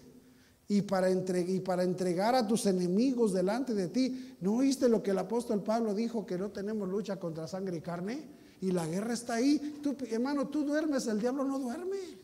y 0.68 0.82
para, 0.84 1.10
y 1.10 1.60
para 1.60 1.84
entregar 1.84 2.36
a 2.36 2.48
tus 2.48 2.66
enemigos 2.66 3.34
delante 3.34 3.74
de 3.74 3.90
ti. 3.90 4.38
¿No 4.40 4.56
oíste 4.56 4.88
lo 4.88 5.04
que 5.04 5.12
el 5.12 5.20
apóstol 5.20 5.62
Pablo 5.62 5.94
dijo? 5.94 6.26
Que 6.26 6.38
no 6.38 6.50
tenemos 6.52 6.88
lucha 6.88 7.20
contra 7.20 7.48
sangre 7.48 7.78
y 7.78 7.82
carne. 7.82 8.24
Y 8.62 8.72
la 8.72 8.86
guerra 8.86 9.14
está 9.14 9.36
ahí. 9.36 9.82
Hermano, 10.10 10.48
tú 10.48 10.64
duermes, 10.64 11.08
el 11.08 11.20
diablo 11.20 11.44
no 11.44 11.60
duerme. 11.60 12.19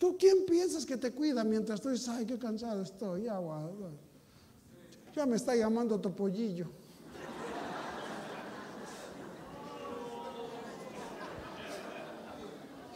¿Tú 0.00 0.16
quién 0.18 0.46
piensas 0.46 0.84
que 0.84 0.96
te 0.96 1.12
cuida 1.12 1.44
mientras 1.44 1.80
tú 1.80 1.90
dices, 1.90 2.08
ay, 2.08 2.26
qué 2.26 2.38
cansado 2.38 2.82
estoy? 2.82 3.24
Ya, 3.24 3.38
ya 5.14 5.26
me 5.26 5.36
está 5.36 5.54
llamando 5.54 6.00
Topollillo. 6.00 6.66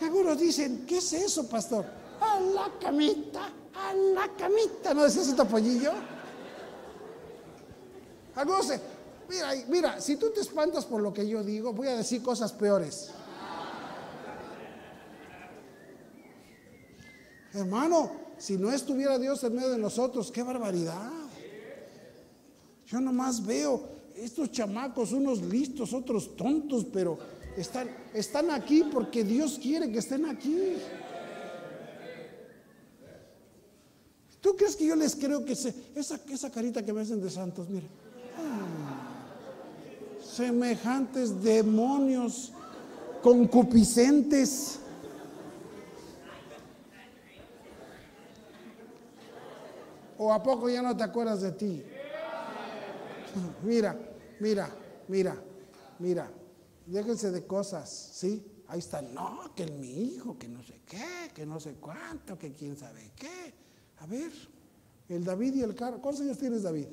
Y 0.00 0.04
algunos 0.04 0.40
dicen, 0.40 0.84
¿qué 0.84 0.98
es 0.98 1.12
eso, 1.12 1.48
pastor? 1.48 1.86
A 2.20 2.40
la 2.40 2.72
camita 2.80 3.52
a 3.74 3.92
la 3.92 4.28
camita, 4.36 4.94
¿no 4.94 5.04
decías 5.04 5.26
ese 5.26 5.36
topollillo? 5.36 5.92
Algunos 8.36 8.68
mira, 9.28 9.52
mira, 9.68 10.00
si 10.00 10.16
tú 10.16 10.30
te 10.30 10.40
espantas 10.40 10.84
por 10.84 11.00
lo 11.00 11.12
que 11.12 11.26
yo 11.28 11.42
digo, 11.42 11.72
voy 11.72 11.88
a 11.88 11.96
decir 11.96 12.22
cosas 12.22 12.52
peores. 12.52 13.10
Hermano, 17.54 18.10
si 18.36 18.56
no 18.56 18.72
estuviera 18.72 19.18
Dios 19.18 19.44
en 19.44 19.54
medio 19.54 19.70
de 19.70 19.78
nosotros, 19.78 20.30
qué 20.32 20.42
barbaridad. 20.42 21.10
Yo 22.86 23.00
nomás 23.00 23.44
veo 23.44 23.88
estos 24.16 24.50
chamacos, 24.50 25.12
unos 25.12 25.40
listos, 25.40 25.92
otros 25.92 26.36
tontos, 26.36 26.84
pero 26.92 27.16
están, 27.56 27.88
están 28.12 28.50
aquí 28.50 28.84
porque 28.92 29.22
Dios 29.22 29.58
quiere 29.62 29.90
que 29.90 30.00
estén 30.00 30.26
aquí. 30.26 30.74
¿Tú 34.40 34.56
crees 34.56 34.76
que 34.76 34.86
yo 34.86 34.96
les 34.96 35.14
creo 35.16 35.44
que 35.44 35.54
se, 35.54 35.74
esa, 35.94 36.20
esa 36.28 36.50
carita 36.50 36.84
que 36.84 36.92
me 36.92 37.00
hacen 37.00 37.22
de 37.22 37.30
santos, 37.30 37.68
mira? 37.68 37.86
Semejantes 40.22 41.42
demonios 41.42 42.52
concupiscentes. 43.22 44.80
¿O 50.18 50.32
a 50.32 50.42
poco 50.42 50.68
ya 50.68 50.82
no 50.82 50.96
te 50.96 51.02
acuerdas 51.02 51.40
de 51.40 51.52
ti? 51.52 51.84
Mira, 53.62 53.98
mira, 54.40 54.70
mira, 55.08 55.36
mira. 55.98 56.30
Déjense 56.86 57.30
de 57.30 57.46
cosas, 57.46 57.90
¿sí? 57.90 58.44
Ahí 58.68 58.78
está, 58.78 59.02
no, 59.02 59.54
que 59.54 59.66
mi 59.66 60.04
hijo, 60.04 60.38
que 60.38 60.48
no 60.48 60.62
sé 60.62 60.80
qué, 60.86 61.30
que 61.34 61.44
no 61.46 61.58
sé 61.60 61.74
cuánto, 61.74 62.38
que 62.38 62.52
quién 62.52 62.76
sabe 62.76 63.12
qué. 63.16 63.54
A 63.98 64.06
ver, 64.06 64.30
el 65.08 65.24
David 65.24 65.54
y 65.54 65.62
el 65.62 65.74
carro. 65.74 66.00
¿Cuántos 66.00 66.22
años 66.22 66.38
tienes, 66.38 66.62
David? 66.62 66.88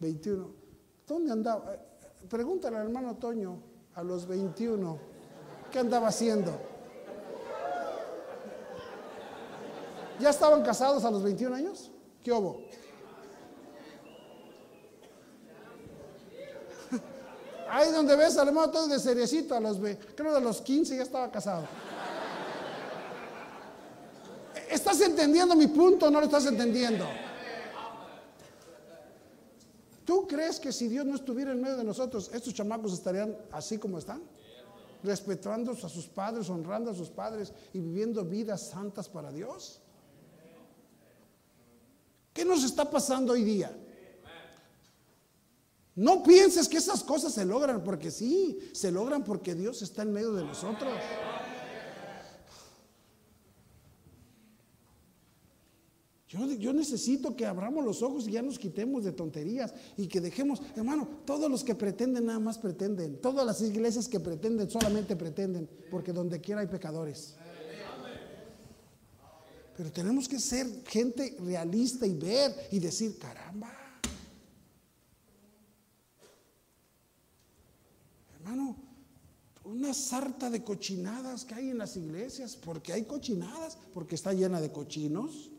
21. 0.00 0.50
¿Dónde 1.06 1.32
andaba? 1.32 1.74
Eh, 1.74 1.78
pregúntale 2.28 2.76
al 2.76 2.84
hermano 2.84 3.16
Toño 3.16 3.58
a 3.94 4.02
los 4.02 4.26
21. 4.26 4.98
¿Qué 5.70 5.78
andaba 5.78 6.08
haciendo? 6.08 6.75
¿Ya 10.20 10.30
estaban 10.30 10.62
casados 10.62 11.04
a 11.04 11.10
los 11.10 11.22
21 11.22 11.54
años? 11.54 11.90
¿Qué 12.22 12.32
hubo? 12.32 12.62
Ahí 17.68 17.90
donde 17.90 18.16
ves 18.16 18.38
al 18.38 18.48
hermano 18.48 18.70
Toño 18.70 18.94
de 18.94 19.00
seriecito, 19.00 19.54
a 19.54 19.60
los, 19.60 19.78
creo 20.14 20.34
de 20.34 20.40
los 20.40 20.60
15 20.60 20.96
ya 20.96 21.02
estaba 21.02 21.30
casado. 21.30 21.64
¿Estás 24.70 25.00
entendiendo 25.00 25.54
mi 25.54 25.66
punto 25.66 26.06
o 26.06 26.10
no 26.10 26.20
lo 26.20 26.26
estás 26.26 26.46
entendiendo? 26.46 27.04
¿Tú 30.04 30.26
crees 30.26 30.60
que 30.60 30.72
si 30.72 30.86
Dios 30.86 31.04
no 31.04 31.16
estuviera 31.16 31.52
en 31.52 31.60
medio 31.60 31.76
de 31.76 31.84
nosotros, 31.84 32.30
estos 32.32 32.54
chamacos 32.54 32.92
estarían 32.92 33.36
así 33.50 33.76
como 33.76 33.98
están? 33.98 34.22
Respetando 35.02 35.72
a 35.72 35.88
sus 35.88 36.06
padres, 36.06 36.48
honrando 36.48 36.92
a 36.92 36.94
sus 36.94 37.10
padres 37.10 37.52
y 37.72 37.80
viviendo 37.80 38.24
vidas 38.24 38.68
santas 38.68 39.08
para 39.08 39.32
Dios. 39.32 39.80
¿Qué 42.36 42.44
nos 42.44 42.62
está 42.62 42.88
pasando 42.88 43.32
hoy 43.32 43.42
día? 43.42 43.74
No 45.94 46.22
pienses 46.22 46.68
que 46.68 46.76
esas 46.76 47.02
cosas 47.02 47.32
se 47.32 47.46
logran 47.46 47.82
porque 47.82 48.10
sí, 48.10 48.58
se 48.74 48.92
logran 48.92 49.24
porque 49.24 49.54
Dios 49.54 49.80
está 49.80 50.02
en 50.02 50.12
medio 50.12 50.34
de 50.34 50.44
nosotros. 50.44 50.92
Yo, 56.28 56.74
necesito 56.74 57.34
que 57.34 57.46
abramos 57.46 57.82
los 57.82 58.02
ojos 58.02 58.28
y 58.28 58.32
ya 58.32 58.42
nos 58.42 58.58
quitemos 58.58 59.04
de 59.04 59.12
tonterías 59.12 59.72
y 59.96 60.06
que 60.06 60.20
dejemos, 60.20 60.60
hermano, 60.76 61.08
todos 61.24 61.50
los 61.50 61.64
que 61.64 61.74
pretenden 61.74 62.26
nada 62.26 62.40
más 62.40 62.58
pretenden, 62.58 63.18
todas 63.22 63.46
las 63.46 63.62
iglesias 63.62 64.06
que 64.06 64.20
pretenden 64.20 64.68
solamente 64.68 65.16
pretenden, 65.16 65.66
porque 65.90 66.12
donde 66.12 66.42
quiera 66.42 66.60
hay 66.60 66.66
pecadores. 66.66 67.36
Pero 69.76 69.92
tenemos 69.92 70.26
que 70.26 70.38
ser 70.40 70.66
gente 70.86 71.36
realista 71.40 72.06
y 72.06 72.14
ver 72.14 72.68
y 72.70 72.78
decir, 72.78 73.18
caramba. 73.18 73.70
Hermano, 78.36 78.76
una 79.64 79.92
sarta 79.92 80.48
de 80.48 80.64
cochinadas 80.64 81.44
que 81.44 81.54
hay 81.54 81.70
en 81.70 81.78
las 81.78 81.96
iglesias, 81.96 82.56
porque 82.56 82.92
hay 82.92 83.04
cochinadas, 83.04 83.76
porque 83.92 84.14
está 84.14 84.32
llena 84.32 84.60
de 84.60 84.72
cochinos. 84.72 85.50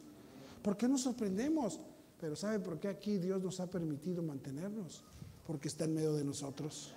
¿Por 0.64 0.78
qué 0.78 0.88
nos 0.88 1.02
sorprendemos? 1.02 1.80
Pero 2.20 2.36
¿sabe 2.36 2.60
por 2.60 2.80
qué 2.80 2.88
aquí 2.88 3.18
Dios 3.18 3.44
nos 3.44 3.60
ha 3.60 3.70
permitido 3.70 4.24
mantenernos? 4.24 5.04
Porque 5.46 5.68
está 5.68 5.86
en 5.86 5.94
medio 5.94 6.14
de 6.14 6.24
nosotros. 6.24 6.94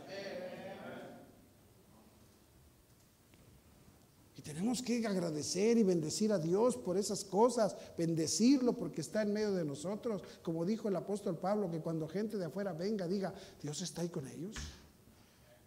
Y 4.41 4.43
tenemos 4.43 4.81
que 4.81 5.07
agradecer 5.07 5.77
y 5.77 5.83
bendecir 5.83 6.33
a 6.33 6.39
Dios 6.39 6.75
por 6.75 6.97
esas 6.97 7.27
cosas, 7.27 7.77
bendecirlo 7.99 8.73
porque 8.73 9.03
está 9.03 9.21
en 9.21 9.35
medio 9.35 9.53
de 9.53 9.67
nosotros. 9.67 10.23
Como 10.43 10.65
dijo 10.65 10.89
el 10.89 10.97
apóstol 10.97 11.37
Pablo, 11.37 11.71
que 11.71 11.83
cuando 11.83 12.09
gente 12.09 12.39
de 12.39 12.47
afuera 12.47 12.73
venga, 12.73 13.07
diga, 13.07 13.35
Dios 13.61 13.83
está 13.83 14.01
ahí 14.01 14.09
con 14.09 14.27
ellos. 14.27 14.57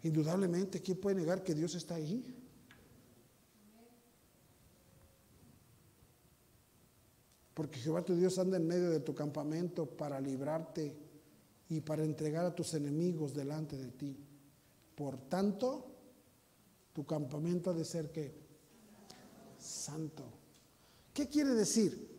Indudablemente, 0.02 0.82
¿quién 0.82 1.00
puede 1.00 1.14
negar 1.14 1.44
que 1.44 1.54
Dios 1.54 1.76
está 1.76 1.94
ahí? 1.94 2.36
Porque 7.54 7.78
Jehová 7.78 8.04
tu 8.04 8.16
Dios 8.16 8.40
anda 8.40 8.56
en 8.56 8.66
medio 8.66 8.90
de 8.90 8.98
tu 8.98 9.14
campamento 9.14 9.86
para 9.86 10.20
librarte 10.20 10.96
y 11.68 11.80
para 11.80 12.02
entregar 12.02 12.44
a 12.44 12.56
tus 12.56 12.74
enemigos 12.74 13.34
delante 13.34 13.76
de 13.76 13.92
ti. 13.92 14.18
Por 14.96 15.16
tanto, 15.16 15.92
tu 16.92 17.06
campamento 17.06 17.70
ha 17.70 17.74
de 17.74 17.84
ser 17.84 18.10
que 18.10 18.43
santo. 19.64 20.22
¿Qué 21.12 21.28
quiere 21.28 21.50
decir? 21.50 22.12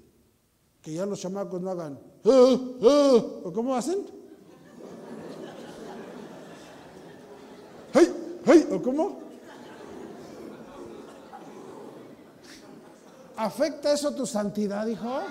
Que 0.82 0.93
ya 0.93 1.05
los 1.05 1.20
chamacos 1.20 1.61
no 1.61 1.72
hagan, 1.72 1.99
ah, 2.26 2.57
ah", 2.82 3.15
¿o 3.43 3.53
cómo 3.53 3.76
hacen? 3.76 4.05
¡Hey! 7.93 8.39
¡Hey! 8.45 8.67
¿O 8.72 8.82
cómo? 8.82 9.20
¿Afecta 13.38 13.93
eso 13.93 14.13
tu 14.13 14.26
santidad, 14.26 14.88
hijo? 14.88 15.22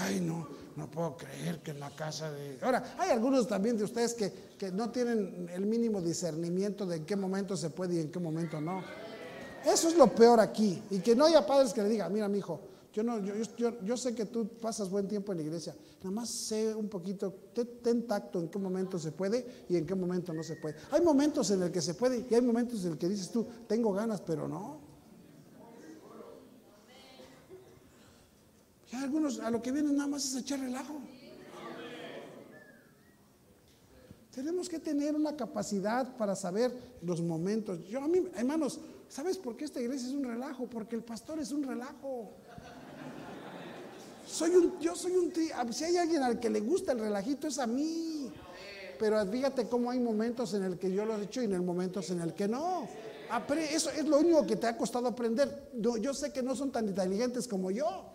Ay, 0.00 0.20
no, 0.20 0.51
no 0.76 0.90
puedo 0.90 1.16
creer 1.16 1.60
que 1.60 1.72
en 1.72 1.80
la 1.80 1.90
casa 1.90 2.30
de... 2.30 2.58
Ahora, 2.62 2.94
hay 2.98 3.10
algunos 3.10 3.46
también 3.46 3.76
de 3.76 3.84
ustedes 3.84 4.14
que, 4.14 4.32
que 4.58 4.70
no 4.70 4.90
tienen 4.90 5.48
el 5.52 5.66
mínimo 5.66 6.00
discernimiento 6.00 6.86
de 6.86 6.96
en 6.96 7.04
qué 7.04 7.16
momento 7.16 7.56
se 7.56 7.70
puede 7.70 7.96
y 7.96 8.00
en 8.00 8.10
qué 8.10 8.18
momento 8.18 8.60
no. 8.60 8.82
Eso 9.64 9.88
es 9.88 9.96
lo 9.96 10.14
peor 10.14 10.40
aquí. 10.40 10.82
Y 10.90 10.98
que 10.98 11.14
no 11.14 11.26
haya 11.26 11.46
padres 11.46 11.72
que 11.72 11.82
le 11.82 11.88
digan, 11.88 12.12
mira, 12.12 12.28
mi 12.28 12.38
hijo, 12.38 12.60
yo, 12.92 13.02
no, 13.02 13.18
yo, 13.18 13.96
sé 13.96 14.14
que 14.14 14.26
tú 14.26 14.46
pasas 14.60 14.90
buen 14.90 15.08
tiempo 15.08 15.32
en 15.32 15.38
la 15.38 15.44
iglesia. 15.44 15.74
Nada 16.02 16.10
más 16.10 16.28
sé 16.28 16.74
un 16.74 16.88
poquito, 16.88 17.32
ten, 17.82 18.06
tacto 18.06 18.38
en 18.38 18.48
qué 18.48 18.58
momento 18.58 18.98
se 18.98 19.12
puede 19.12 19.64
y 19.68 19.76
en 19.76 19.86
qué 19.86 19.94
momento 19.94 20.34
no 20.34 20.42
se 20.42 20.56
puede. 20.56 20.76
Hay 20.90 21.00
momentos 21.00 21.50
en 21.52 21.62
el 21.62 21.72
que 21.72 21.80
se 21.80 21.94
puede 21.94 22.26
y 22.28 22.34
hay 22.34 22.42
momentos 22.42 22.84
en 22.84 22.92
el 22.92 22.98
que 22.98 23.08
dices 23.08 23.30
tú, 23.30 23.46
tengo 23.66 23.92
ganas, 23.92 24.20
pero 24.20 24.46
no. 24.46 24.91
Algunos 28.92 29.40
a 29.40 29.50
lo 29.50 29.62
que 29.62 29.72
vienen 29.72 29.96
nada 29.96 30.08
más 30.08 30.24
es 30.24 30.36
echar 30.36 30.60
relajo. 30.60 31.00
Tenemos 34.34 34.68
que 34.68 34.78
tener 34.78 35.14
una 35.14 35.36
capacidad 35.36 36.16
para 36.16 36.34
saber 36.34 36.72
los 37.02 37.20
momentos. 37.20 37.86
Yo 37.88 38.02
a 38.02 38.08
mí, 38.08 38.22
hermanos, 38.34 38.80
¿sabes 39.08 39.36
por 39.36 39.56
qué 39.56 39.64
esta 39.64 39.80
iglesia 39.80 40.08
es 40.08 40.14
un 40.14 40.24
relajo? 40.24 40.66
Porque 40.66 40.96
el 40.96 41.02
pastor 41.02 41.38
es 41.38 41.52
un 41.52 41.62
relajo. 41.64 42.32
Soy 44.26 44.50
un, 44.56 44.78
yo 44.80 44.94
soy 44.94 45.12
un 45.12 45.30
tío. 45.30 45.54
Si 45.70 45.84
hay 45.84 45.98
alguien 45.98 46.22
al 46.22 46.40
que 46.40 46.48
le 46.48 46.60
gusta 46.60 46.92
el 46.92 47.00
relajito 47.00 47.46
es 47.46 47.58
a 47.58 47.66
mí. 47.66 48.30
Pero 48.98 49.26
fíjate 49.26 49.68
cómo 49.68 49.90
hay 49.90 50.00
momentos 50.00 50.54
en 50.54 50.62
el 50.62 50.78
que 50.78 50.90
yo 50.90 51.04
lo 51.04 51.16
he 51.16 51.24
hecho 51.24 51.42
y 51.42 51.46
en 51.46 51.52
el 51.52 51.62
momentos 51.62 52.10
en 52.10 52.20
el 52.20 52.32
que 52.32 52.48
no. 52.48 52.88
Eso 53.70 53.90
es 53.90 54.06
lo 54.06 54.18
único 54.18 54.46
que 54.46 54.56
te 54.56 54.66
ha 54.66 54.76
costado 54.76 55.08
aprender. 55.08 55.70
Yo 55.74 56.14
sé 56.14 56.32
que 56.32 56.42
no 56.42 56.54
son 56.54 56.70
tan 56.70 56.88
inteligentes 56.88 57.48
como 57.48 57.70
yo. 57.70 58.11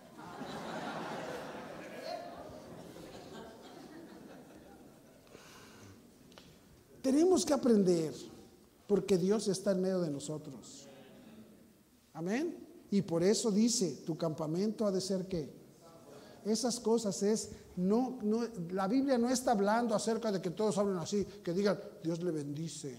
Tenemos 7.08 7.46
que 7.46 7.54
aprender 7.54 8.14
porque 8.86 9.18
Dios 9.18 9.48
está 9.48 9.72
en 9.72 9.82
medio 9.82 10.02
de 10.02 10.10
nosotros. 10.10 10.90
Amén. 12.12 12.68
Y 12.92 13.02
por 13.02 13.24
eso 13.24 13.50
dice, 13.50 14.02
tu 14.06 14.18
campamento 14.18 14.86
ha 14.86 14.92
de 14.92 15.00
ser 15.00 15.26
que 15.26 15.50
esas 16.44 16.82
cosas 16.82 17.24
es 17.24 17.52
no, 17.78 18.20
no 18.24 18.46
la 18.72 18.90
Biblia 18.90 19.18
no 19.18 19.30
está 19.30 19.52
hablando 19.52 19.96
acerca 19.96 20.34
de 20.34 20.42
que 20.42 20.50
todos 20.50 20.78
hablen 20.78 20.98
así, 20.98 21.24
que 21.24 21.54
digan 21.54 21.80
Dios 22.04 22.22
le 22.22 22.32
bendice. 22.32 22.98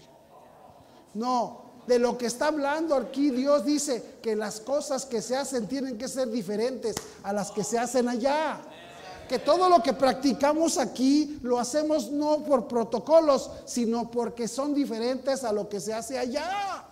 No, 1.13 1.83
de 1.85 1.99
lo 1.99 2.17
que 2.17 2.25
está 2.25 2.47
hablando 2.47 2.95
aquí 2.95 3.29
Dios 3.29 3.63
dice 3.63 4.17
que 4.23 4.35
las 4.35 4.59
cosas 4.59 5.05
que 5.05 5.21
se 5.21 5.35
hacen 5.35 5.67
tienen 5.67 5.99
que 5.99 6.07
ser 6.07 6.31
diferentes 6.31 6.95
a 7.21 7.31
las 7.31 7.51
que 7.51 7.63
se 7.63 7.77
hacen 7.77 8.09
allá 8.09 8.59
que 9.29 9.39
todo 9.39 9.69
lo 9.69 9.81
que 9.81 9.93
practicamos 9.93 10.77
aquí 10.77 11.39
lo 11.43 11.59
hacemos 11.59 12.09
no 12.09 12.43
por 12.43 12.67
protocolos, 12.67 13.49
sino 13.65 14.09
porque 14.11 14.47
son 14.47 14.73
diferentes 14.73 15.45
a 15.45 15.53
lo 15.53 15.69
que 15.69 15.79
se 15.79 15.93
hace 15.93 16.17
allá. 16.17 16.85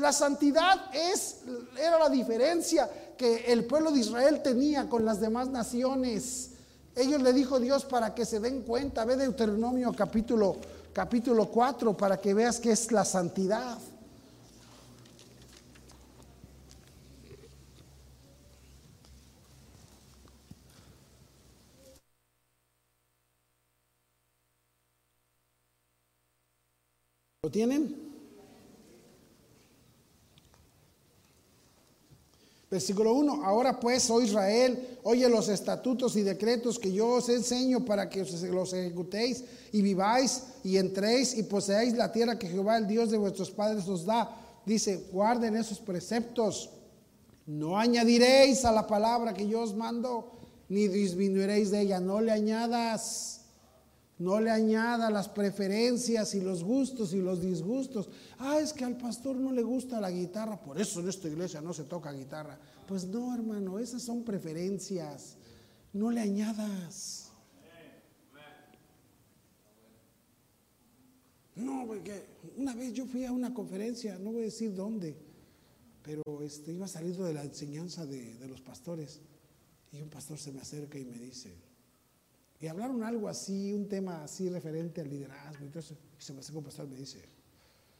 La 0.00 0.10
santidad 0.10 0.90
es, 0.94 1.40
era 1.78 1.98
la 1.98 2.08
diferencia 2.08 2.90
que 3.16 3.52
el 3.52 3.66
pueblo 3.66 3.92
de 3.92 4.00
Israel 4.00 4.42
tenía 4.42 4.88
con 4.88 5.04
las 5.04 5.20
demás 5.20 5.48
naciones. 5.48 6.52
Ellos 6.96 7.20
le 7.20 7.34
dijo 7.34 7.60
Dios 7.60 7.84
para 7.84 8.14
que 8.14 8.24
se 8.24 8.40
den 8.40 8.62
cuenta, 8.62 9.04
ve 9.04 9.16
Deuteronomio 9.16 9.92
capítulo, 9.92 10.56
capítulo 10.94 11.46
4 11.46 11.94
para 11.94 12.18
que 12.18 12.32
veas 12.32 12.58
que 12.58 12.72
es 12.72 12.90
la 12.90 13.04
santidad. 13.04 13.78
¿Lo 27.44 27.50
tienen? 27.50 27.96
Versículo 32.70 33.14
1. 33.14 33.44
Ahora 33.44 33.80
pues, 33.80 34.08
oh 34.10 34.22
Israel, 34.22 35.00
oye 35.02 35.28
los 35.28 35.48
estatutos 35.48 36.14
y 36.14 36.22
decretos 36.22 36.78
que 36.78 36.92
yo 36.92 37.08
os 37.08 37.28
enseño 37.28 37.84
para 37.84 38.08
que 38.08 38.24
los 38.48 38.72
ejecutéis 38.72 39.42
y 39.72 39.82
viváis 39.82 40.44
y 40.62 40.76
entréis 40.76 41.36
y 41.36 41.42
poseáis 41.42 41.94
la 41.94 42.12
tierra 42.12 42.38
que 42.38 42.46
Jehová, 42.46 42.78
el 42.78 42.86
Dios 42.86 43.10
de 43.10 43.18
vuestros 43.18 43.50
padres, 43.50 43.88
os 43.88 44.04
da. 44.04 44.30
Dice, 44.64 45.08
guarden 45.10 45.56
esos 45.56 45.80
preceptos. 45.80 46.70
No 47.44 47.76
añadiréis 47.76 48.64
a 48.64 48.70
la 48.70 48.86
palabra 48.86 49.34
que 49.34 49.48
yo 49.48 49.62
os 49.62 49.74
mando, 49.74 50.30
ni 50.68 50.86
disminuiréis 50.86 51.72
de 51.72 51.80
ella. 51.80 51.98
No 51.98 52.20
le 52.20 52.30
añadas 52.30 53.41
no 54.22 54.40
le 54.40 54.50
añada 54.50 55.10
las 55.10 55.28
preferencias 55.28 56.34
y 56.34 56.40
los 56.40 56.62
gustos 56.62 57.12
y 57.12 57.20
los 57.20 57.40
disgustos. 57.40 58.08
Ah, 58.38 58.60
es 58.60 58.72
que 58.72 58.84
al 58.84 58.96
pastor 58.96 59.36
no 59.36 59.52
le 59.52 59.62
gusta 59.62 60.00
la 60.00 60.10
guitarra, 60.10 60.60
por 60.60 60.80
eso 60.80 61.00
en 61.00 61.08
esta 61.08 61.28
iglesia 61.28 61.60
no 61.60 61.72
se 61.72 61.84
toca 61.84 62.12
guitarra. 62.12 62.58
Pues 62.86 63.04
no, 63.06 63.34
hermano, 63.34 63.78
esas 63.78 64.02
son 64.02 64.22
preferencias. 64.22 65.36
No 65.92 66.10
le 66.10 66.20
añadas. 66.20 67.30
No, 71.56 71.84
porque 71.86 72.24
una 72.56 72.74
vez 72.74 72.94
yo 72.94 73.04
fui 73.06 73.24
a 73.24 73.32
una 73.32 73.52
conferencia, 73.52 74.18
no 74.18 74.32
voy 74.32 74.42
a 74.42 74.44
decir 74.44 74.74
dónde, 74.74 75.16
pero 76.02 76.22
este, 76.42 76.72
iba 76.72 76.88
saliendo 76.88 77.24
de 77.24 77.34
la 77.34 77.42
enseñanza 77.42 78.06
de, 78.06 78.36
de 78.36 78.48
los 78.48 78.62
pastores 78.62 79.20
y 79.92 80.00
un 80.00 80.08
pastor 80.08 80.38
se 80.38 80.52
me 80.52 80.60
acerca 80.60 80.98
y 80.98 81.04
me 81.04 81.18
dice, 81.18 81.54
y 82.62 82.68
hablaron 82.68 83.02
algo 83.02 83.28
así, 83.28 83.72
un 83.72 83.88
tema 83.88 84.22
así 84.22 84.48
referente 84.48 85.00
al 85.00 85.10
liderazgo. 85.10 85.64
Entonces, 85.64 85.98
se 86.16 86.32
me 86.32 86.38
hace 86.38 86.52
pastor 86.52 86.86
me 86.86 86.94
dice, 86.94 87.20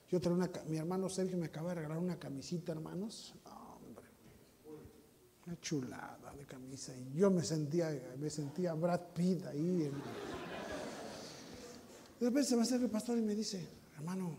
yo 0.08 0.20
traigo 0.20 0.38
una, 0.38 0.48
mi 0.68 0.76
hermano 0.76 1.08
Sergio 1.08 1.36
me 1.36 1.46
acaba 1.46 1.70
de 1.70 1.74
regalar 1.76 1.98
una 1.98 2.16
camisita, 2.16 2.70
hermanos. 2.70 3.34
hombre, 3.44 4.06
una 5.46 5.60
chulada 5.60 6.32
de 6.38 6.46
camisa. 6.46 6.96
Y 6.96 7.18
yo 7.18 7.28
me 7.28 7.42
sentía, 7.42 7.90
me 8.20 8.30
sentía 8.30 8.72
Brad 8.74 9.00
Pitt 9.12 9.44
ahí. 9.46 9.78
De 12.20 12.26
repente 12.26 12.50
se 12.50 12.54
me 12.54 12.62
acerca 12.62 12.84
el 12.84 12.90
pastor 12.92 13.18
y 13.18 13.22
me 13.22 13.34
dice, 13.34 13.66
hermano, 13.96 14.38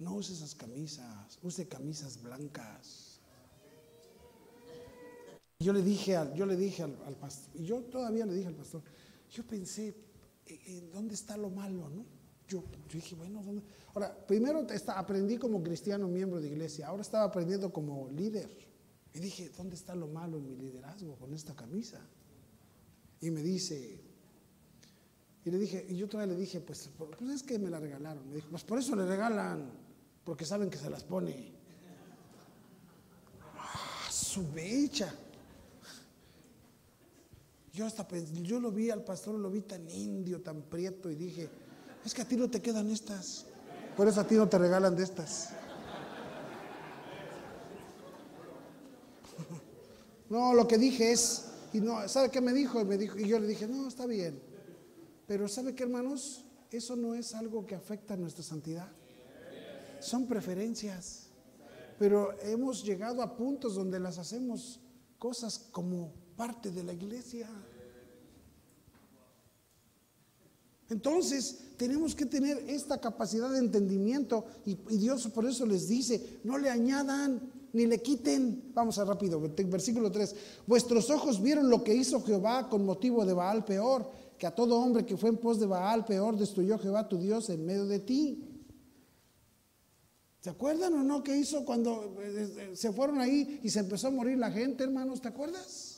no 0.00 0.16
use 0.16 0.34
esas 0.34 0.54
camisas, 0.54 1.38
use 1.42 1.66
camisas 1.66 2.22
blancas. 2.22 3.09
Yo 5.60 5.74
le 5.74 5.82
dije 5.82 6.16
al, 6.16 6.32
yo 6.34 6.46
le 6.46 6.56
dije 6.56 6.82
al, 6.82 7.16
pastor, 7.20 7.50
y 7.54 7.66
yo 7.66 7.82
todavía 7.82 8.24
le 8.24 8.32
dije 8.32 8.48
al 8.48 8.54
pastor, 8.54 8.82
yo 9.30 9.46
pensé, 9.46 9.88
¿en 10.46 10.54
eh, 10.54 10.60
eh, 10.66 10.90
dónde 10.90 11.14
está 11.14 11.36
lo 11.36 11.50
malo? 11.50 11.90
¿no? 11.90 12.06
Yo, 12.48 12.64
dije, 12.90 13.14
bueno, 13.14 13.42
¿dónde? 13.44 13.62
Ahora, 13.94 14.26
primero 14.26 14.66
aprendí 14.88 15.36
como 15.36 15.62
cristiano 15.62 16.08
miembro 16.08 16.40
de 16.40 16.48
iglesia, 16.48 16.88
ahora 16.88 17.02
estaba 17.02 17.24
aprendiendo 17.24 17.70
como 17.72 18.08
líder. 18.10 18.48
Y 19.12 19.18
dije, 19.18 19.50
¿dónde 19.50 19.76
está 19.76 19.94
lo 19.94 20.08
malo 20.08 20.38
en 20.38 20.48
mi 20.48 20.56
liderazgo 20.56 21.16
con 21.16 21.34
esta 21.34 21.54
camisa? 21.54 22.00
Y 23.20 23.30
me 23.30 23.42
dice, 23.42 24.00
y 25.44 25.50
le 25.50 25.58
dije, 25.58 25.84
y 25.90 25.96
yo 25.96 26.08
todavía 26.08 26.34
le 26.34 26.40
dije, 26.40 26.60
pues, 26.60 26.88
pues 26.96 27.30
es 27.30 27.42
que 27.42 27.58
me 27.58 27.68
la 27.68 27.78
regalaron. 27.78 28.26
Me 28.30 28.36
dijo, 28.36 28.48
pues 28.48 28.64
por 28.64 28.78
eso 28.78 28.96
le 28.96 29.04
regalan, 29.04 29.70
porque 30.24 30.46
saben 30.46 30.70
que 30.70 30.78
se 30.78 30.88
las 30.88 31.04
pone. 31.04 31.52
Ah, 33.58 34.08
su 34.10 34.50
becha. 34.52 35.14
Yo 37.72 37.86
hasta 37.86 38.06
yo 38.42 38.58
lo 38.58 38.72
vi 38.72 38.90
al 38.90 39.04
pastor, 39.04 39.36
lo 39.36 39.50
vi 39.50 39.60
tan 39.60 39.88
indio, 39.88 40.40
tan 40.42 40.62
prieto 40.62 41.10
y 41.10 41.14
dije, 41.14 41.48
es 42.04 42.14
que 42.14 42.22
a 42.22 42.24
ti 42.24 42.36
no 42.36 42.50
te 42.50 42.60
quedan 42.60 42.90
estas. 42.90 43.46
Por 43.96 44.08
eso 44.08 44.20
a 44.20 44.26
ti 44.26 44.34
no 44.34 44.48
te 44.48 44.58
regalan 44.58 44.96
de 44.96 45.04
estas. 45.04 45.50
No, 50.30 50.54
lo 50.54 50.68
que 50.68 50.78
dije 50.78 51.10
es, 51.10 51.46
y 51.72 51.80
no, 51.80 52.08
¿sabe 52.08 52.30
qué 52.30 52.40
me 52.40 52.52
dijo? 52.52 52.84
Me 52.84 52.96
dijo? 52.96 53.18
Y 53.18 53.26
yo 53.26 53.40
le 53.40 53.48
dije, 53.48 53.66
no, 53.66 53.88
está 53.88 54.06
bien. 54.06 54.40
Pero 55.26 55.48
¿sabe 55.48 55.74
qué, 55.74 55.82
hermanos? 55.82 56.44
Eso 56.70 56.94
no 56.94 57.16
es 57.16 57.34
algo 57.34 57.66
que 57.66 57.74
afecta 57.74 58.14
a 58.14 58.16
nuestra 58.16 58.44
santidad. 58.44 58.88
Son 59.98 60.28
preferencias. 60.28 61.30
Pero 61.98 62.32
hemos 62.42 62.84
llegado 62.84 63.22
a 63.22 63.36
puntos 63.36 63.74
donde 63.74 63.98
las 63.98 64.18
hacemos 64.18 64.78
cosas 65.18 65.58
como 65.58 66.12
parte 66.40 66.70
de 66.70 66.82
la 66.82 66.94
iglesia. 66.94 67.46
Entonces, 70.88 71.58
tenemos 71.76 72.14
que 72.14 72.24
tener 72.24 72.64
esta 72.66 72.98
capacidad 72.98 73.50
de 73.50 73.58
entendimiento 73.58 74.46
y, 74.64 74.74
Dios 74.96 75.28
por 75.34 75.44
eso 75.44 75.66
les 75.66 75.86
dice, 75.86 76.40
no 76.44 76.56
le 76.56 76.70
añadan 76.70 77.42
ni 77.74 77.84
le 77.84 78.00
quiten. 78.00 78.72
Vamos 78.72 78.98
a 78.98 79.04
rápido, 79.04 79.38
versículo 79.66 80.10
3. 80.10 80.34
Vuestros 80.66 81.10
ojos 81.10 81.42
vieron 81.42 81.68
lo 81.68 81.84
que 81.84 81.94
hizo 81.94 82.22
Jehová 82.22 82.70
con 82.70 82.86
motivo 82.86 83.26
de 83.26 83.34
Baal 83.34 83.66
peor, 83.66 84.10
que 84.38 84.46
a 84.46 84.54
todo 84.54 84.80
hombre 84.80 85.04
que 85.04 85.18
fue 85.18 85.28
en 85.28 85.36
pos 85.36 85.60
de 85.60 85.66
Baal 85.66 86.06
peor 86.06 86.38
destruyó 86.38 86.78
Jehová 86.78 87.06
tu 87.06 87.18
Dios 87.18 87.50
en 87.50 87.66
medio 87.66 87.84
de 87.84 87.98
ti. 87.98 88.46
¿Se 90.40 90.48
acuerdan 90.48 90.94
o 90.94 91.02
no 91.02 91.22
que 91.22 91.36
hizo 91.36 91.66
cuando 91.66 92.16
eh, 92.18 92.48
eh, 92.56 92.70
se 92.72 92.90
fueron 92.94 93.20
ahí 93.20 93.60
y 93.62 93.68
se 93.68 93.80
empezó 93.80 94.08
a 94.08 94.10
morir 94.10 94.38
la 94.38 94.50
gente, 94.50 94.84
hermanos? 94.84 95.20
¿Te 95.20 95.28
acuerdas? 95.28 95.89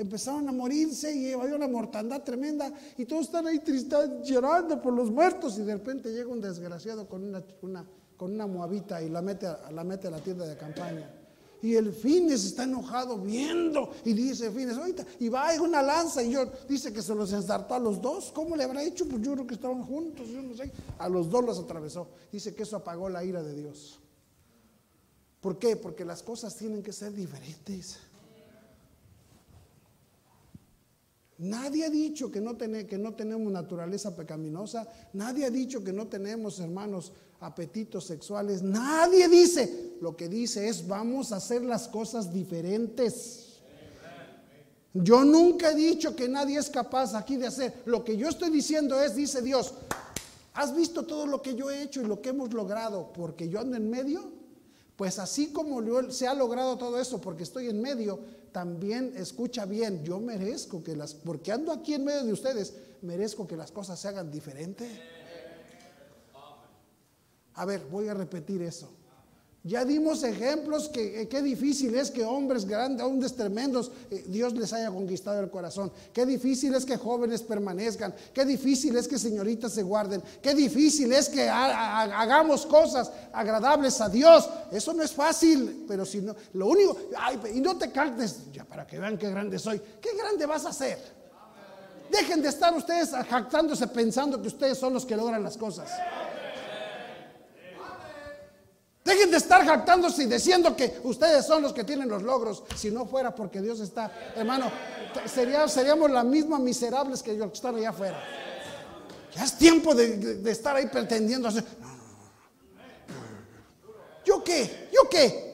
Empezaron 0.00 0.48
a 0.48 0.52
morirse 0.52 1.14
y 1.14 1.32
había 1.32 1.54
una 1.56 1.68
mortandad 1.68 2.22
tremenda 2.22 2.72
y 2.96 3.04
todos 3.04 3.26
están 3.26 3.46
ahí 3.46 3.58
tristes, 3.58 4.10
llorando 4.24 4.80
por 4.80 4.94
los 4.94 5.10
muertos 5.10 5.58
y 5.58 5.62
de 5.62 5.74
repente 5.74 6.10
llega 6.12 6.28
un 6.28 6.40
desgraciado 6.40 7.06
con 7.06 7.22
una, 7.22 7.42
con 8.16 8.32
una 8.32 8.46
moabita 8.46 9.02
y 9.02 9.08
la 9.08 9.20
mete, 9.20 9.46
la 9.72 9.84
mete 9.84 10.08
a 10.08 10.10
la 10.10 10.18
tienda 10.18 10.46
de 10.46 10.56
campaña. 10.56 11.16
Y 11.62 11.74
el 11.74 11.92
Fines 11.92 12.44
está 12.44 12.64
enojado 12.64 13.18
viendo 13.18 13.90
y 14.04 14.14
dice 14.14 14.50
Fines, 14.50 14.78
ahorita, 14.78 15.04
y 15.18 15.28
va 15.28 15.54
a 15.54 15.60
una 15.60 15.82
lanza 15.82 16.22
y 16.22 16.30
yo, 16.30 16.50
dice 16.66 16.90
que 16.92 17.02
se 17.02 17.14
los 17.14 17.32
ensartó 17.34 17.74
a 17.74 17.78
los 17.78 18.00
dos. 18.00 18.32
¿Cómo 18.32 18.56
le 18.56 18.64
habrá 18.64 18.82
hecho? 18.82 19.06
Pues 19.06 19.20
yo 19.20 19.34
creo 19.34 19.46
que 19.46 19.54
estaban 19.54 19.82
juntos, 19.82 20.28
yo 20.28 20.40
no 20.40 20.54
sé. 20.54 20.72
A 20.98 21.08
los 21.10 21.28
dos 21.28 21.44
los 21.44 21.58
atravesó. 21.58 22.08
Dice 22.32 22.54
que 22.54 22.62
eso 22.62 22.76
apagó 22.76 23.10
la 23.10 23.22
ira 23.22 23.42
de 23.42 23.54
Dios. 23.54 24.00
¿Por 25.40 25.58
qué? 25.58 25.76
Porque 25.76 26.04
las 26.04 26.22
cosas 26.22 26.56
tienen 26.56 26.82
que 26.82 26.92
ser 26.92 27.12
diferentes. 27.12 27.98
Nadie 31.40 31.86
ha 31.86 31.90
dicho 31.90 32.30
que 32.30 32.38
no, 32.38 32.56
que 32.58 32.98
no 32.98 33.14
tenemos 33.14 33.50
naturaleza 33.50 34.14
pecaminosa. 34.14 34.86
Nadie 35.14 35.46
ha 35.46 35.50
dicho 35.50 35.82
que 35.82 35.90
no 35.90 36.06
tenemos, 36.06 36.60
hermanos, 36.60 37.12
apetitos 37.40 38.04
sexuales. 38.04 38.62
Nadie 38.62 39.26
dice. 39.26 39.96
Lo 40.02 40.14
que 40.16 40.28
dice 40.28 40.68
es 40.68 40.86
vamos 40.86 41.32
a 41.32 41.36
hacer 41.36 41.62
las 41.62 41.88
cosas 41.88 42.30
diferentes. 42.32 43.46
Yo 44.92 45.24
nunca 45.24 45.70
he 45.70 45.74
dicho 45.74 46.14
que 46.14 46.28
nadie 46.28 46.58
es 46.58 46.68
capaz 46.68 47.14
aquí 47.14 47.36
de 47.36 47.46
hacer. 47.46 47.72
Lo 47.86 48.04
que 48.04 48.18
yo 48.18 48.28
estoy 48.28 48.50
diciendo 48.50 49.00
es, 49.00 49.14
dice 49.14 49.40
Dios, 49.40 49.72
¿has 50.52 50.76
visto 50.76 51.04
todo 51.04 51.26
lo 51.26 51.40
que 51.40 51.54
yo 51.54 51.70
he 51.70 51.82
hecho 51.82 52.02
y 52.02 52.06
lo 52.06 52.20
que 52.20 52.30
hemos 52.30 52.52
logrado 52.52 53.12
porque 53.14 53.48
yo 53.48 53.60
ando 53.60 53.78
en 53.78 53.88
medio? 53.88 54.39
Pues 55.00 55.18
así 55.18 55.50
como 55.50 55.80
se 56.10 56.28
ha 56.28 56.34
logrado 56.34 56.76
todo 56.76 57.00
eso 57.00 57.22
porque 57.22 57.42
estoy 57.42 57.70
en 57.70 57.80
medio, 57.80 58.20
también 58.52 59.14
escucha 59.16 59.64
bien, 59.64 60.04
yo 60.04 60.20
merezco 60.20 60.84
que 60.84 60.94
las, 60.94 61.14
porque 61.14 61.52
ando 61.52 61.72
aquí 61.72 61.94
en 61.94 62.04
medio 62.04 62.22
de 62.22 62.34
ustedes, 62.34 62.74
merezco 63.00 63.46
que 63.46 63.56
las 63.56 63.72
cosas 63.72 63.98
se 63.98 64.08
hagan 64.08 64.30
diferente. 64.30 64.86
A 67.54 67.64
ver, 67.64 67.86
voy 67.90 68.08
a 68.08 68.12
repetir 68.12 68.60
eso. 68.60 68.90
Ya 69.62 69.84
dimos 69.84 70.22
ejemplos 70.22 70.88
que 70.88 71.20
eh, 71.20 71.28
qué 71.28 71.42
difícil 71.42 71.94
es 71.94 72.10
que 72.10 72.24
hombres 72.24 72.64
grandes, 72.64 73.04
hombres 73.04 73.36
tremendos, 73.36 73.92
eh, 74.10 74.24
Dios 74.26 74.54
les 74.54 74.72
haya 74.72 74.90
conquistado 74.90 75.38
el 75.38 75.50
corazón. 75.50 75.92
Qué 76.14 76.24
difícil 76.24 76.74
es 76.74 76.86
que 76.86 76.96
jóvenes 76.96 77.42
permanezcan. 77.42 78.14
Qué 78.32 78.46
difícil 78.46 78.96
es 78.96 79.06
que 79.06 79.18
señoritas 79.18 79.72
se 79.72 79.82
guarden. 79.82 80.22
Qué 80.40 80.54
difícil 80.54 81.12
es 81.12 81.28
que 81.28 81.46
hagamos 81.46 82.64
cosas 82.64 83.12
agradables 83.34 84.00
a 84.00 84.08
Dios. 84.08 84.48
Eso 84.72 84.94
no 84.94 85.02
es 85.02 85.12
fácil, 85.12 85.84
pero 85.86 86.06
si 86.06 86.22
no, 86.22 86.34
lo 86.54 86.68
único, 86.68 86.96
y 87.54 87.60
no 87.60 87.76
te 87.76 87.92
cantes, 87.92 88.50
ya 88.52 88.64
para 88.64 88.86
que 88.86 88.98
vean 88.98 89.18
qué 89.18 89.28
grande 89.28 89.58
soy. 89.58 89.78
¿Qué 90.00 90.16
grande 90.16 90.46
vas 90.46 90.64
a 90.64 90.72
ser? 90.72 90.98
Dejen 92.10 92.40
de 92.40 92.48
estar 92.48 92.74
ustedes 92.74 93.10
jactándose 93.10 93.86
pensando 93.88 94.40
que 94.40 94.48
ustedes 94.48 94.78
son 94.78 94.94
los 94.94 95.04
que 95.04 95.16
logran 95.16 95.42
las 95.42 95.58
cosas. 95.58 95.90
Dejen 99.04 99.30
de 99.30 99.38
estar 99.38 99.64
jactándose 99.64 100.24
y 100.24 100.26
diciendo 100.26 100.76
que 100.76 101.00
ustedes 101.04 101.46
son 101.46 101.62
los 101.62 101.72
que 101.72 101.84
tienen 101.84 102.08
los 102.08 102.22
logros. 102.22 102.62
Si 102.76 102.90
no 102.90 103.06
fuera 103.06 103.34
porque 103.34 103.62
Dios 103.62 103.80
está, 103.80 104.12
hermano, 104.36 104.70
seríamos 105.26 106.10
las 106.10 106.24
mismas 106.24 106.60
miserables 106.60 107.22
que 107.22 107.36
yo 107.36 107.48
que 107.48 107.54
están 107.54 107.76
allá 107.76 107.90
afuera. 107.90 108.22
Ya 109.34 109.44
es 109.44 109.56
tiempo 109.56 109.94
de, 109.94 110.42
estar 110.50 110.76
ahí 110.76 110.86
pretendiendo 110.86 111.48
hacer. 111.48 111.64
¿Yo 114.24 114.44
qué? 114.44 114.90
¿Yo 114.92 115.08
qué? 115.08 115.50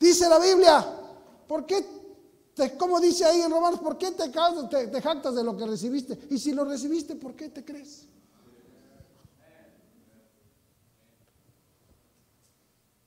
Dice 0.00 0.28
la 0.28 0.38
Biblia, 0.38 0.86
¿por 1.46 1.66
qué, 1.66 1.84
te, 2.54 2.76
como 2.76 2.98
dice 2.98 3.24
ahí 3.24 3.42
en 3.42 3.50
Romanos, 3.50 3.80
¿por 3.80 3.98
qué 3.98 4.10
te, 4.10 4.30
te, 4.70 4.86
te 4.88 5.02
jactas 5.02 5.34
de 5.34 5.44
lo 5.44 5.56
que 5.56 5.66
recibiste? 5.66 6.18
Y 6.30 6.38
si 6.38 6.52
lo 6.52 6.64
recibiste, 6.64 7.14
¿por 7.14 7.34
qué 7.34 7.50
te 7.50 7.64
crees? 7.64 8.06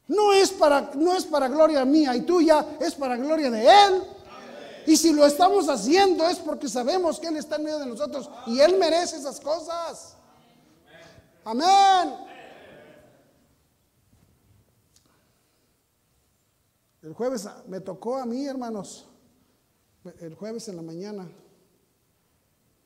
No 0.08 0.32
es 0.34 0.52
para, 0.52 0.92
no 0.96 1.16
es 1.16 1.26
para 1.26 1.48
gloria 1.48 1.84
mía 1.84 2.16
y 2.16 2.22
tuya, 2.22 2.78
es 2.80 2.96
para 2.96 3.18
gloria 3.18 3.52
de 3.52 3.64
Él. 3.64 4.04
Y 4.86 4.96
si 4.96 5.12
lo 5.12 5.26
estamos 5.26 5.68
haciendo 5.68 6.26
es 6.30 6.38
porque 6.40 6.70
sabemos 6.70 7.20
que 7.20 7.28
Él 7.28 7.36
está 7.36 7.58
en 7.58 7.64
medio 7.66 7.80
de 7.80 7.88
nosotros 7.88 8.30
y 8.46 8.60
Él 8.60 8.78
merece 8.78 9.18
esas 9.18 9.40
cosas. 9.40 10.16
Amén. 11.44 12.14
El 17.02 17.14
jueves 17.14 17.48
me 17.68 17.82
tocó 17.82 18.18
a 18.18 18.26
mí, 18.26 18.46
hermanos, 18.46 19.06
el 20.20 20.36
jueves 20.36 20.68
en 20.70 20.78
la 20.78 20.82
mañana, 20.82 21.30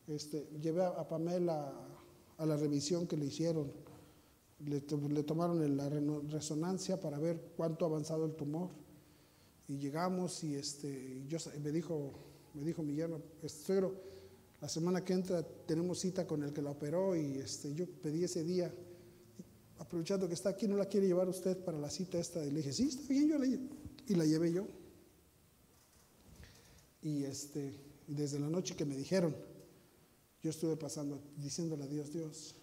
este, 0.07 0.47
llevé 0.59 0.84
a 0.84 1.07
Pamela 1.07 1.72
a 2.38 2.45
la 2.45 2.57
revisión 2.57 3.07
que 3.07 3.15
le 3.15 3.26
hicieron 3.26 3.72
le, 4.66 5.24
tomaron 5.24 5.78
la 5.78 5.89
resonancia 5.89 6.99
para 6.99 7.20
ver 7.20 7.53
cuánto 7.55 7.86
ha 7.86 7.88
avanzado 7.88 8.26
el 8.26 8.36
tumor. 8.36 8.70
Y 9.68 9.78
llegamos 9.78 10.43
y 10.43 10.55
este, 10.55 11.24
yo, 11.28 11.38
me, 11.64 11.72
dijo, 11.72 12.12
me 12.53 12.64
dijo 12.64 12.84
mi 12.84 12.95
yerno, 12.95 13.22
suegro, 13.47 13.95
la 14.59 14.68
semana 14.68 15.03
que 15.03 15.14
entra 15.14 15.43
tenemos 15.43 15.99
cita 15.99 16.28
con 16.28 16.43
el 16.43 16.53
que 16.53 16.62
la 16.62 16.72
operó 16.72 17.16
y 17.16 17.38
este, 17.38 17.74
yo 17.74 17.86
pedí 17.88 18.24
ese 18.24 18.43
día, 18.43 18.72
aprovechando 19.80 20.28
que 20.28 20.34
está 20.34 20.49
aquí, 20.49 20.68
¿no 20.68 20.78
la 20.78 20.86
quiere 20.86 21.07
llevar 21.07 21.28
usted 21.30 21.57
para 21.64 21.80
la 21.80 21.89
cita 21.89 22.20
esta? 22.20 22.45
Y 22.45 22.51
le 22.51 22.57
dije, 22.57 22.74
sí, 22.74 22.89
está 22.89 23.07
bien, 23.07 23.30
yo 23.30 23.38
la, 23.39 23.45
y 23.47 24.16
la 24.16 24.26
llevé 24.26 24.51
yo. 24.51 24.68
Y 27.01 27.24
este, 27.24 27.74
desde 28.07 28.39
la 28.39 28.49
noche 28.49 28.76
que 28.76 28.86
me 28.86 28.95
dijeron, 28.95 29.36
yo 30.41 30.49
estuve 30.49 30.76
pasando, 30.76 31.22
diciéndole 31.38 31.84
a 31.84 31.88
Dios, 31.88 32.12
Dios, 32.12 32.55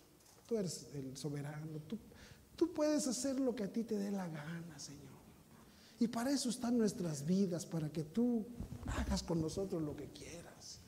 Tú 0.49 0.57
eres 0.57 0.87
el 0.95 1.15
soberano. 1.15 1.79
Tú, 1.87 1.99
tú 2.57 2.73
puedes 2.73 3.07
hacer 3.07 3.39
lo 3.39 3.55
que 3.55 3.65
a 3.65 3.73
ti 3.73 3.85
te 3.85 3.99
dé 3.99 4.11
la 4.11 4.27
gana, 4.27 4.79
Señor. 4.79 5.19
Y 6.01 6.09
para 6.09 6.31
eso 6.31 6.49
están 6.49 6.79
nuestras 6.79 7.27
vidas, 7.27 7.67
para 7.67 7.91
que 7.91 8.05
tú 8.05 8.47
hagas 8.87 9.23
con 9.23 9.43
nosotros 9.43 9.83
lo 9.83 9.95
que 9.95 10.09
quieras. 10.09 10.81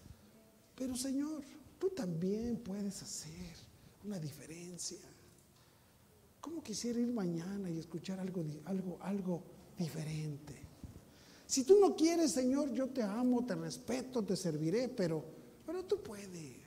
Pero 0.75 0.97
Señor, 0.97 1.43
tú 1.79 1.91
también 1.91 2.57
puedes 2.57 3.03
hacer 3.03 3.55
una 4.05 4.19
diferencia. 4.19 5.01
¿Cómo 6.41 6.63
quisiera 6.63 6.99
ir 6.99 7.13
mañana 7.13 7.69
y 7.69 7.79
escuchar 7.79 8.19
algo, 8.19 8.43
algo, 8.65 8.99
algo 9.03 9.43
diferente? 9.77 10.55
Si 11.47 11.65
tú 11.65 11.79
no 11.79 11.95
quieres, 11.95 12.33
Señor, 12.33 12.73
yo 12.73 12.89
te 12.89 13.03
amo, 13.03 13.45
te 13.45 13.57
respeto, 13.57 14.25
te 14.25 14.37
serviré, 14.37 14.89
pero, 14.89 15.23
pero 15.67 15.85
tú 15.85 16.03
puedes. 16.03 16.60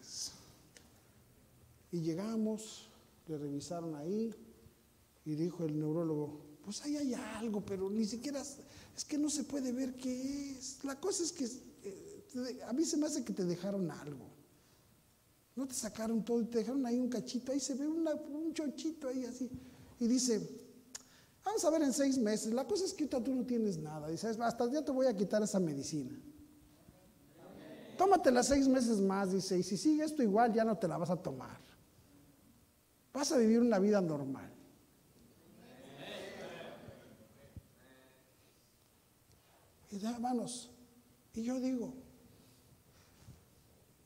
Y 1.94 2.02
llegamos, 2.02 2.90
le 3.28 3.38
revisaron 3.38 3.94
ahí 3.96 4.34
y 5.26 5.36
dijo 5.36 5.64
el 5.64 5.80
neurólogo, 5.80 6.42
pues 6.66 6.82
ahí 6.82 6.98
hay 6.98 7.14
algo, 7.14 7.64
pero 7.64 7.88
ni 7.88 8.04
siquiera, 8.04 8.42
es 8.42 9.06
que 9.06 9.16
no 9.16 9.30
se 9.30 9.44
puede 9.44 9.72
ver 9.72 9.94
qué 9.96 10.58
es. 10.58 10.84
La 10.84 11.00
cosa 11.00 11.22
es 11.24 11.32
que 11.32 11.46
eh, 11.84 12.62
a 12.68 12.74
mí 12.74 12.84
se 12.84 12.98
me 12.98 13.06
hace 13.06 13.24
que 13.24 13.32
te 13.32 13.46
dejaron 13.46 13.92
algo. 13.92 14.26
No 15.56 15.68
te 15.68 15.76
sacaron 15.76 16.26
todo 16.26 16.42
y 16.42 16.46
te 16.46 16.58
dejaron 16.58 16.84
ahí 16.88 17.00
un 17.00 17.10
cachito, 17.10 17.52
ahí 17.52 17.60
se 17.60 17.76
ve 17.76 17.88
un 17.88 18.54
chonchito 18.56 19.10
ahí 19.10 19.26
así. 19.26 19.52
Y 20.00 20.08
dice, 20.08 20.42
vamos 21.46 21.64
a 21.64 21.70
ver 21.70 21.84
en 21.84 21.94
seis 21.94 22.18
meses, 22.18 22.54
la 22.54 22.66
cosa 22.66 22.86
es 22.86 22.94
que 22.94 23.06
tú 23.06 23.36
no 23.36 23.46
tienes 23.46 23.78
nada. 23.78 24.10
Dice, 24.10 24.30
hasta 24.30 24.72
ya 24.72 24.84
te 24.84 24.92
voy 24.92 25.06
a 25.06 25.16
quitar 25.16 25.44
esa 25.44 25.60
medicina. 25.60 26.20
Tómatela 28.00 28.42
seis 28.42 28.68
meses 28.68 29.00
más, 29.00 29.32
dice, 29.32 29.60
y 29.60 29.62
si 29.62 29.78
sigue 29.78 30.04
esto 30.04 30.24
igual 30.24 30.52
ya 30.52 30.64
no 30.64 30.76
te 30.76 30.88
la 30.88 30.98
vas 30.98 31.12
a 31.12 31.18
tomar. 31.18 31.63
Vas 33.14 33.32
a 33.32 33.38
vivir 33.38 33.60
una 33.60 33.78
vida 33.78 34.02
normal. 34.02 34.50
Y 39.92 40.04
hermanos, 40.04 40.72
y 41.36 41.44
yo 41.44 41.60
digo, 41.60 41.94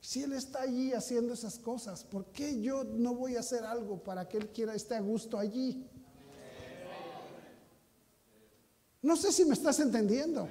si 0.01 0.21
Él 0.23 0.33
está 0.33 0.63
allí 0.63 0.91
haciendo 0.91 1.33
esas 1.33 1.57
cosas, 1.57 2.03
¿por 2.03 2.25
qué 2.25 2.61
yo 2.61 2.83
no 2.83 3.15
voy 3.15 3.37
a 3.37 3.39
hacer 3.39 3.63
algo 3.63 4.03
para 4.03 4.27
que 4.27 4.37
Él 4.37 4.49
quiera 4.49 4.75
esté 4.75 4.95
a 4.95 4.99
gusto 4.99 5.37
allí? 5.37 5.87
No 9.01 9.15
sé 9.15 9.31
si 9.31 9.45
me 9.45 9.53
estás 9.53 9.79
entendiendo. 9.79 10.49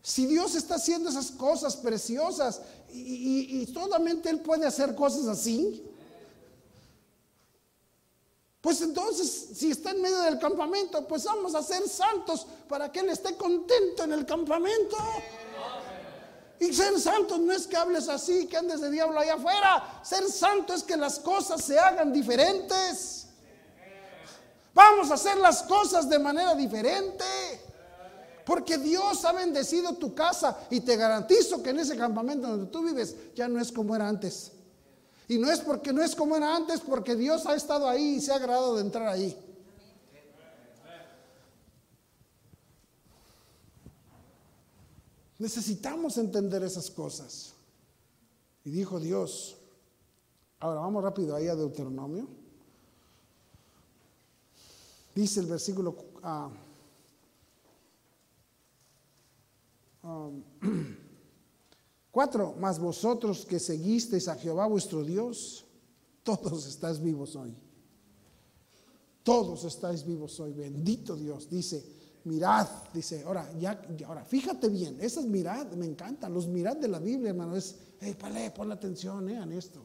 Si 0.00 0.26
Dios 0.26 0.54
está 0.54 0.76
haciendo 0.76 1.10
esas 1.10 1.30
cosas 1.30 1.76
preciosas 1.76 2.62
y, 2.90 3.60
y 3.60 3.66
solamente 3.66 4.30
Él 4.30 4.40
puede 4.40 4.66
hacer 4.66 4.94
cosas 4.94 5.26
así, 5.26 5.89
pues 8.60 8.82
entonces, 8.82 9.48
si 9.54 9.70
está 9.70 9.90
en 9.90 10.02
medio 10.02 10.20
del 10.20 10.38
campamento, 10.38 11.06
pues 11.08 11.24
vamos 11.24 11.54
a 11.54 11.62
ser 11.62 11.88
santos 11.88 12.46
para 12.68 12.92
que 12.92 13.00
Él 13.00 13.08
esté 13.08 13.34
contento 13.36 14.04
en 14.04 14.12
el 14.12 14.26
campamento. 14.26 14.96
Y 16.58 16.74
ser 16.74 17.00
santo 17.00 17.38
no 17.38 17.52
es 17.52 17.66
que 17.66 17.78
hables 17.78 18.10
así, 18.10 18.46
que 18.46 18.58
andes 18.58 18.82
de 18.82 18.90
diablo 18.90 19.18
allá 19.18 19.34
afuera. 19.34 20.00
Ser 20.04 20.30
santo 20.30 20.74
es 20.74 20.82
que 20.82 20.94
las 20.94 21.18
cosas 21.18 21.64
se 21.64 21.78
hagan 21.78 22.12
diferentes. 22.12 23.28
Vamos 24.74 25.10
a 25.10 25.14
hacer 25.14 25.38
las 25.38 25.62
cosas 25.62 26.06
de 26.10 26.18
manera 26.18 26.54
diferente. 26.54 27.24
Porque 28.44 28.76
Dios 28.76 29.24
ha 29.24 29.32
bendecido 29.32 29.94
tu 29.94 30.14
casa 30.14 30.58
y 30.68 30.80
te 30.80 30.96
garantizo 30.96 31.62
que 31.62 31.70
en 31.70 31.78
ese 31.78 31.96
campamento 31.96 32.48
donde 32.48 32.70
tú 32.70 32.82
vives 32.82 33.16
ya 33.34 33.48
no 33.48 33.58
es 33.58 33.72
como 33.72 33.96
era 33.96 34.06
antes. 34.06 34.52
Y 35.30 35.38
no 35.38 35.48
es 35.48 35.60
porque 35.60 35.92
no 35.92 36.02
es 36.02 36.16
como 36.16 36.34
era 36.34 36.56
antes, 36.56 36.80
porque 36.80 37.14
Dios 37.14 37.46
ha 37.46 37.54
estado 37.54 37.88
ahí 37.88 38.16
y 38.16 38.20
se 38.20 38.32
ha 38.32 38.34
agradado 38.34 38.74
de 38.74 38.80
entrar 38.80 39.06
ahí. 39.06 39.38
Necesitamos 45.38 46.18
entender 46.18 46.64
esas 46.64 46.90
cosas. 46.90 47.52
Y 48.64 48.72
dijo 48.72 48.98
Dios, 48.98 49.56
ahora 50.58 50.80
vamos 50.80 51.00
rápido 51.04 51.36
ahí 51.36 51.46
a 51.46 51.54
Deuteronomio. 51.54 52.26
Dice 55.14 55.38
el 55.38 55.46
versículo 55.46 55.96
Um, 60.02 60.42
cuatro, 62.10 62.54
más 62.58 62.78
vosotros 62.78 63.44
que 63.46 63.58
seguisteis 63.58 64.28
a 64.28 64.36
Jehová 64.36 64.66
vuestro 64.66 65.04
Dios, 65.04 65.64
todos 66.22 66.66
estáis 66.66 67.00
vivos 67.00 67.36
hoy. 67.36 67.56
Todos 69.22 69.64
estáis 69.64 70.04
vivos 70.04 70.38
hoy. 70.40 70.52
Bendito 70.52 71.16
Dios. 71.16 71.48
Dice, 71.48 71.84
mirad, 72.24 72.66
dice, 72.92 73.22
ahora, 73.24 73.50
ya, 73.58 73.80
ahora, 74.06 74.24
fíjate 74.24 74.68
bien, 74.68 74.98
esas 75.00 75.24
mirad, 75.24 75.66
me 75.72 75.86
encantan, 75.86 76.32
los 76.32 76.46
mirad 76.46 76.76
de 76.76 76.88
la 76.88 76.98
Biblia, 76.98 77.30
hermano, 77.30 77.56
es, 77.56 77.76
hey, 78.00 78.16
pale, 78.18 78.50
pon 78.50 78.68
la 78.68 78.74
atención, 78.74 79.28
eh, 79.28 79.42
en 79.42 79.52
esto. 79.52 79.84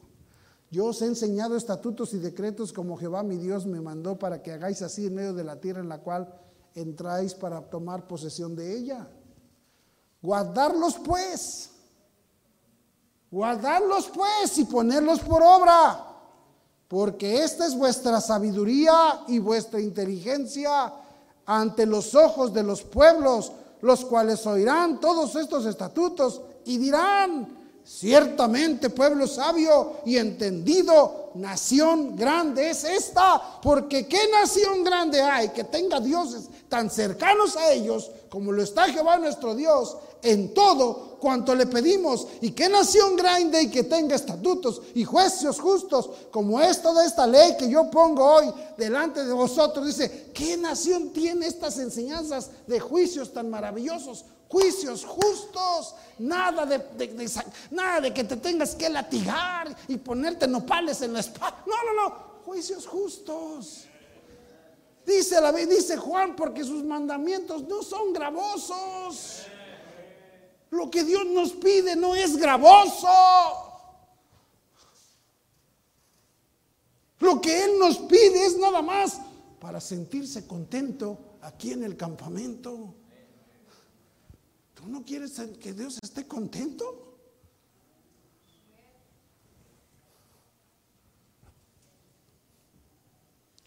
Yo 0.70 0.86
os 0.86 1.00
he 1.00 1.06
enseñado 1.06 1.56
estatutos 1.56 2.12
y 2.14 2.18
decretos 2.18 2.72
como 2.72 2.96
Jehová 2.96 3.22
mi 3.22 3.36
Dios 3.36 3.66
me 3.66 3.80
mandó 3.80 4.18
para 4.18 4.42
que 4.42 4.52
hagáis 4.52 4.82
así 4.82 5.06
en 5.06 5.14
medio 5.14 5.32
de 5.32 5.44
la 5.44 5.60
tierra 5.60 5.80
en 5.80 5.88
la 5.88 5.98
cual 5.98 6.28
entráis 6.74 7.34
para 7.34 7.62
tomar 7.70 8.08
posesión 8.08 8.56
de 8.56 8.76
ella. 8.76 9.08
Guardarlos 10.20 10.98
pues, 10.98 11.70
guardarlos 13.30 14.10
pues 14.14 14.58
y 14.58 14.64
ponerlos 14.64 15.20
por 15.20 15.42
obra, 15.42 16.04
porque 16.88 17.42
esta 17.42 17.66
es 17.66 17.76
vuestra 17.76 18.20
sabiduría 18.20 19.22
y 19.28 19.38
vuestra 19.38 19.80
inteligencia 19.80 20.92
ante 21.44 21.86
los 21.86 22.14
ojos 22.14 22.52
de 22.52 22.62
los 22.62 22.82
pueblos, 22.82 23.52
los 23.82 24.04
cuales 24.04 24.46
oirán 24.46 25.00
todos 25.00 25.34
estos 25.36 25.66
estatutos 25.66 26.40
y 26.64 26.78
dirán, 26.78 27.56
Ciertamente 27.86 28.90
pueblo 28.90 29.28
sabio 29.28 29.98
y 30.04 30.16
entendido, 30.16 31.30
nación 31.36 32.16
grande 32.16 32.70
es 32.70 32.82
esta, 32.82 33.60
porque 33.62 34.08
qué 34.08 34.18
nación 34.28 34.82
grande 34.82 35.22
hay 35.22 35.50
que 35.50 35.62
tenga 35.62 36.00
dioses 36.00 36.48
tan 36.68 36.90
cercanos 36.90 37.56
a 37.56 37.72
ellos 37.72 38.10
como 38.28 38.50
lo 38.50 38.60
está 38.60 38.86
Jehová 38.86 39.18
nuestro 39.18 39.54
Dios 39.54 39.96
en 40.20 40.52
todo 40.52 41.05
cuanto 41.20 41.54
le 41.54 41.66
pedimos. 41.66 42.26
Y 42.40 42.50
qué 42.50 42.68
nación 42.68 43.16
grande 43.16 43.62
y 43.62 43.70
que 43.70 43.84
tenga 43.84 44.16
estatutos 44.16 44.82
y 44.94 45.04
juicios 45.04 45.60
justos 45.60 46.10
como 46.30 46.60
es 46.60 46.80
toda 46.82 47.04
esta 47.04 47.26
ley 47.26 47.56
que 47.58 47.68
yo 47.68 47.90
pongo 47.90 48.24
hoy 48.24 48.52
delante 48.76 49.24
de 49.24 49.32
vosotros. 49.32 49.86
Dice, 49.86 50.30
¿qué 50.34 50.56
nación 50.56 51.10
tiene 51.10 51.46
estas 51.46 51.78
enseñanzas 51.78 52.50
de 52.66 52.80
juicios 52.80 53.32
tan 53.32 53.50
maravillosos? 53.50 54.24
juicios 54.48 55.04
justos, 55.04 55.94
nada 56.18 56.64
de, 56.64 57.50
nada 57.72 58.00
de 58.00 58.14
que 58.14 58.24
te 58.24 58.36
tengas 58.36 58.76
que 58.76 58.88
latigar 58.88 59.74
y 59.88 59.96
ponerte 59.96 60.46
nopales 60.46 61.02
en 61.02 61.14
la 61.14 61.20
espalda. 61.20 61.64
No, 61.66 61.74
no, 61.82 62.02
no, 62.02 62.16
juicios 62.44 62.86
justos. 62.86 63.86
Dice 65.04 65.40
la 65.40 65.52
dice 65.52 65.96
Juan, 65.96 66.34
porque 66.34 66.64
sus 66.64 66.82
mandamientos 66.82 67.62
no 67.62 67.82
son 67.82 68.12
gravosos. 68.12 69.46
Lo 70.70 70.90
que 70.90 71.04
Dios 71.04 71.24
nos 71.26 71.52
pide 71.52 71.96
no 71.96 72.14
es 72.14 72.36
gravoso. 72.36 73.08
Lo 77.20 77.40
que 77.40 77.64
Él 77.64 77.78
nos 77.78 77.98
pide 77.98 78.46
es 78.46 78.58
nada 78.58 78.82
más 78.82 79.20
para 79.60 79.80
sentirse 79.80 80.46
contento 80.46 81.38
aquí 81.40 81.72
en 81.72 81.84
el 81.84 81.96
campamento 81.96 82.94
no 84.88 85.04
quieres 85.04 85.40
que 85.60 85.72
Dios 85.72 85.98
esté 86.02 86.26
contento? 86.26 87.02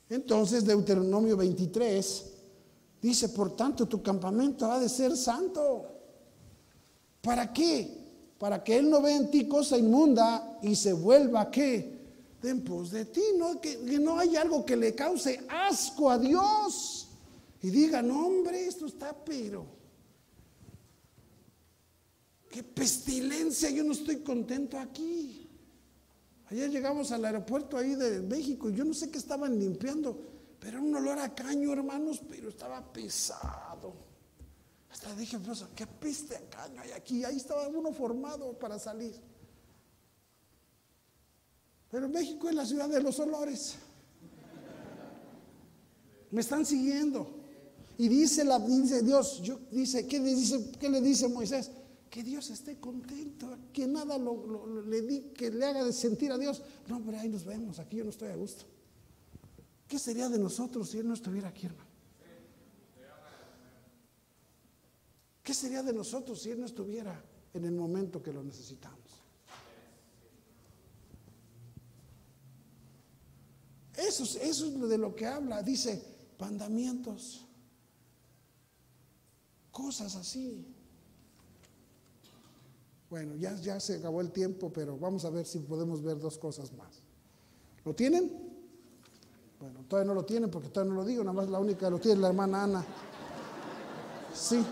Entonces 0.09 0.65
Deuteronomio 0.65 1.37
23 1.37 2.25
dice, 3.01 3.29
por 3.29 3.55
tanto 3.55 3.87
tu 3.87 4.01
campamento 4.01 4.71
ha 4.71 4.79
de 4.79 4.89
ser 4.89 5.15
santo. 5.15 5.98
¿Para 7.21 7.51
qué? 7.51 7.97
Para 8.37 8.63
que 8.63 8.77
Él 8.77 8.89
no 8.89 9.01
vea 9.01 9.17
en 9.17 9.29
ti 9.29 9.47
cosa 9.47 9.77
inmunda 9.77 10.59
y 10.61 10.75
se 10.75 10.93
vuelva 10.93 11.45
de 11.45 11.99
en 12.43 12.63
pos 12.63 12.91
de 12.91 13.05
ti, 13.05 13.21
no, 13.37 13.59
que, 13.59 13.77
que 13.79 13.99
no 13.99 14.17
hay 14.17 14.37
algo 14.37 14.65
que 14.65 14.77
le 14.77 14.95
cause 14.95 15.43
asco 15.49 16.09
a 16.09 16.17
Dios 16.17 17.09
y 17.61 17.69
diga, 17.69 18.01
no 18.01 18.27
hombre, 18.27 18.65
esto 18.65 18.85
está 18.85 19.13
pero 19.25 19.79
qué 22.49 22.63
pestilencia, 22.63 23.69
yo 23.69 23.83
no 23.83 23.93
estoy 23.93 24.17
contento 24.17 24.77
aquí. 24.79 25.47
Ayer 26.49 26.69
llegamos 26.71 27.11
al 27.11 27.23
aeropuerto 27.25 27.77
ahí 27.77 27.93
de 27.95 28.21
México 28.21 28.69
y 28.69 28.75
yo 28.75 28.83
no 28.83 28.93
sé 28.93 29.11
qué 29.11 29.19
estaban 29.19 29.59
limpiando, 29.59 30.19
pero 30.59 30.77
era 30.77 30.81
un 30.81 30.95
olor 30.95 31.19
a 31.19 31.35
caño, 31.35 31.71
hermanos, 31.71 32.21
pero 32.27 32.49
estaba 32.49 32.81
pesado. 32.91 33.68
Hasta 34.99 35.15
dije, 35.15 35.39
pues, 35.39 35.63
qué 35.75 35.87
peste 35.87 36.35
a 36.35 36.49
caño 36.49 36.81
hay 36.81 36.91
aquí. 36.91 37.23
Ahí 37.23 37.37
estaba 37.37 37.69
uno 37.69 37.93
formado 37.93 38.51
para 38.59 38.77
salir. 38.77 39.15
Pero 41.89 42.09
México 42.09 42.49
es 42.49 42.55
la 42.55 42.65
ciudad 42.65 42.89
de 42.89 43.01
los 43.01 43.17
olores. 43.17 43.75
Me 46.31 46.41
están 46.41 46.65
siguiendo. 46.65 47.29
Y 47.97 48.09
dice, 48.09 48.43
la, 48.43 48.59
dice 48.59 49.01
Dios, 49.01 49.41
yo, 49.41 49.59
dice, 49.71 50.05
¿qué 50.05 50.19
le 50.19 50.35
dice, 50.35 50.69
qué 50.77 50.89
le 50.89 50.99
dice 50.99 51.29
Moisés? 51.29 51.71
que 52.09 52.23
Dios 52.23 52.49
esté 52.49 52.79
contento, 52.79 53.55
que 53.71 53.85
nada 53.85 54.17
le 54.17 55.01
di, 55.03 55.21
que 55.31 55.51
le 55.51 55.63
haga 55.63 55.91
sentir 55.91 56.31
a 56.31 56.39
Dios. 56.39 56.61
No, 56.87 56.99
pero 57.05 57.19
ahí 57.19 57.29
nos 57.29 57.45
vemos, 57.45 57.77
aquí 57.77 57.97
yo 57.97 58.03
no 58.03 58.09
estoy 58.09 58.29
a 58.29 58.35
gusto. 58.35 58.65
¿Qué 59.87 59.99
sería 59.99 60.27
de 60.27 60.39
nosotros 60.39 60.89
si 60.89 60.97
Él 60.97 61.07
no 61.07 61.13
estuviera 61.13 61.49
aquí, 61.49 61.67
hermano? 61.67 61.88
¿Qué 65.49 65.55
sería 65.55 65.81
de 65.81 65.93
nosotros 65.93 66.39
si 66.39 66.51
Él 66.51 66.59
no 66.59 66.67
estuviera 66.67 67.19
en 67.55 67.65
el 67.65 67.71
momento 67.71 68.21
que 68.21 68.31
lo 68.31 68.43
necesitamos? 68.43 68.99
Eso, 73.97 74.25
es 74.39 74.89
de 74.89 74.97
lo 74.99 75.15
que 75.15 75.25
habla. 75.25 75.63
Dice, 75.63 76.05
mandamientos, 76.39 77.47
cosas 79.71 80.15
así. 80.17 80.67
Bueno, 83.09 83.35
ya, 83.35 83.55
ya 83.55 83.79
se 83.79 83.95
acabó 83.95 84.21
el 84.21 84.31
tiempo, 84.31 84.71
pero 84.71 84.99
vamos 84.99 85.25
a 85.25 85.31
ver 85.31 85.47
si 85.47 85.57
podemos 85.57 86.03
ver 86.03 86.19
dos 86.19 86.37
cosas 86.37 86.71
más. 86.73 87.01
¿Lo 87.83 87.95
tienen? 87.95 88.31
Bueno, 89.59 89.83
todavía 89.87 90.09
no 90.09 90.13
lo 90.13 90.25
tienen 90.25 90.51
porque 90.51 90.69
todavía 90.69 90.93
no 90.93 91.01
lo 91.01 91.07
digo, 91.07 91.23
nada 91.23 91.33
más 91.33 91.49
la 91.49 91.57
única 91.57 91.87
que 91.87 91.89
lo 91.89 91.97
tiene 91.97 92.17
es 92.17 92.21
la 92.21 92.27
hermana 92.27 92.65
Ana. 92.65 92.85
Sí. 94.31 94.63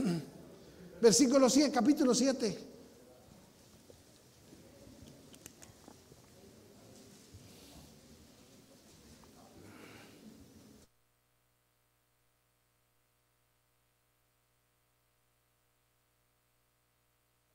Versículo 1.00 1.48
7, 1.48 1.72
capítulo 1.72 2.14
7. 2.14 2.70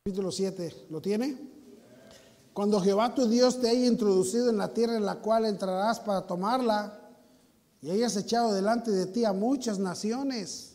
capítulo 0.06 0.32
7, 0.32 0.86
¿lo 0.92 1.02
tiene? 1.02 1.36
Cuando 2.54 2.80
Jehová 2.80 3.16
tu 3.16 3.28
Dios 3.28 3.60
te 3.60 3.70
haya 3.70 3.88
introducido 3.88 4.52
en 4.52 4.58
la 4.60 4.72
tierra 4.72 4.96
en 4.96 5.04
la 5.04 5.16
cual 5.16 5.46
entrarás 5.46 6.00
para 6.00 6.28
tomarla, 6.28 7.02
y 7.82 7.90
hayas 7.90 8.16
echado 8.16 8.54
delante 8.54 8.92
de 8.92 9.08
ti 9.08 9.26
a 9.26 9.34
muchas 9.34 9.80
naciones, 9.80 10.75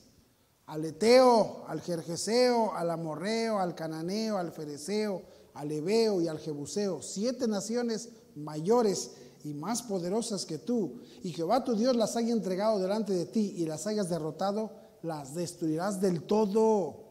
al 0.70 0.84
Eteo, 0.84 1.64
al 1.68 1.80
Jerjeseo, 1.80 2.74
al 2.74 2.90
Amorreo, 2.90 3.58
al 3.58 3.74
Cananeo, 3.74 4.38
al 4.38 4.52
Fereceo, 4.52 5.22
al 5.54 5.70
Ebeo 5.70 6.20
y 6.20 6.28
al 6.28 6.38
Jebuseo, 6.38 7.02
siete 7.02 7.46
naciones 7.46 8.08
mayores 8.36 9.12
y 9.44 9.52
más 9.54 9.82
poderosas 9.82 10.46
que 10.46 10.58
tú, 10.58 11.00
y 11.22 11.32
Jehová 11.32 11.64
tu 11.64 11.74
Dios 11.74 11.96
las 11.96 12.16
haya 12.16 12.32
entregado 12.32 12.78
delante 12.78 13.12
de 13.12 13.26
ti 13.26 13.54
y 13.56 13.66
las 13.66 13.86
hayas 13.86 14.08
derrotado, 14.08 14.70
las 15.02 15.34
destruirás 15.34 16.00
del 16.00 16.22
todo 16.22 17.10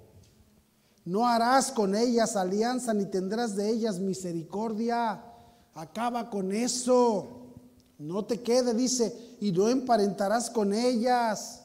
no 1.10 1.28
harás 1.28 1.72
con 1.72 1.96
ellas 1.96 2.36
alianza 2.36 2.94
ni 2.94 3.06
tendrás 3.06 3.56
de 3.56 3.68
ellas 3.68 3.98
misericordia. 3.98 5.24
Acaba 5.74 6.30
con 6.30 6.52
eso. 6.52 7.56
No 7.98 8.26
te 8.26 8.42
quede, 8.42 8.76
dice, 8.76 9.38
y 9.42 9.52
no 9.52 9.70
emparentarás 9.70 10.52
con 10.52 10.72
ellas. 10.72 11.59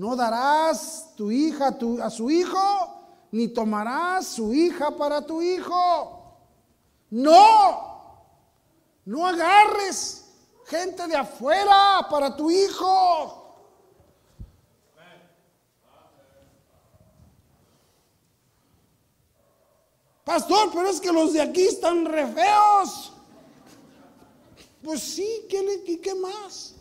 No 0.00 0.16
darás 0.16 1.12
tu 1.14 1.30
hija 1.30 1.76
a 2.02 2.08
su 2.08 2.30
hijo, 2.30 2.58
ni 3.32 3.48
tomarás 3.48 4.28
su 4.28 4.54
hija 4.54 4.96
para 4.96 5.20
tu 5.26 5.42
hijo. 5.42 6.38
No, 7.10 8.24
no 9.04 9.26
agarres 9.26 10.24
gente 10.64 11.06
de 11.06 11.16
afuera 11.16 12.06
para 12.08 12.34
tu 12.34 12.50
hijo. 12.50 13.58
Pastor, 20.24 20.70
pero 20.72 20.88
es 20.88 20.98
que 20.98 21.12
los 21.12 21.34
de 21.34 21.42
aquí 21.42 21.66
están 21.66 22.06
re 22.06 22.26
feos. 22.26 23.12
Pues 24.82 25.02
sí, 25.02 25.46
¿qué, 25.50 26.00
qué 26.02 26.14
más? 26.14 26.79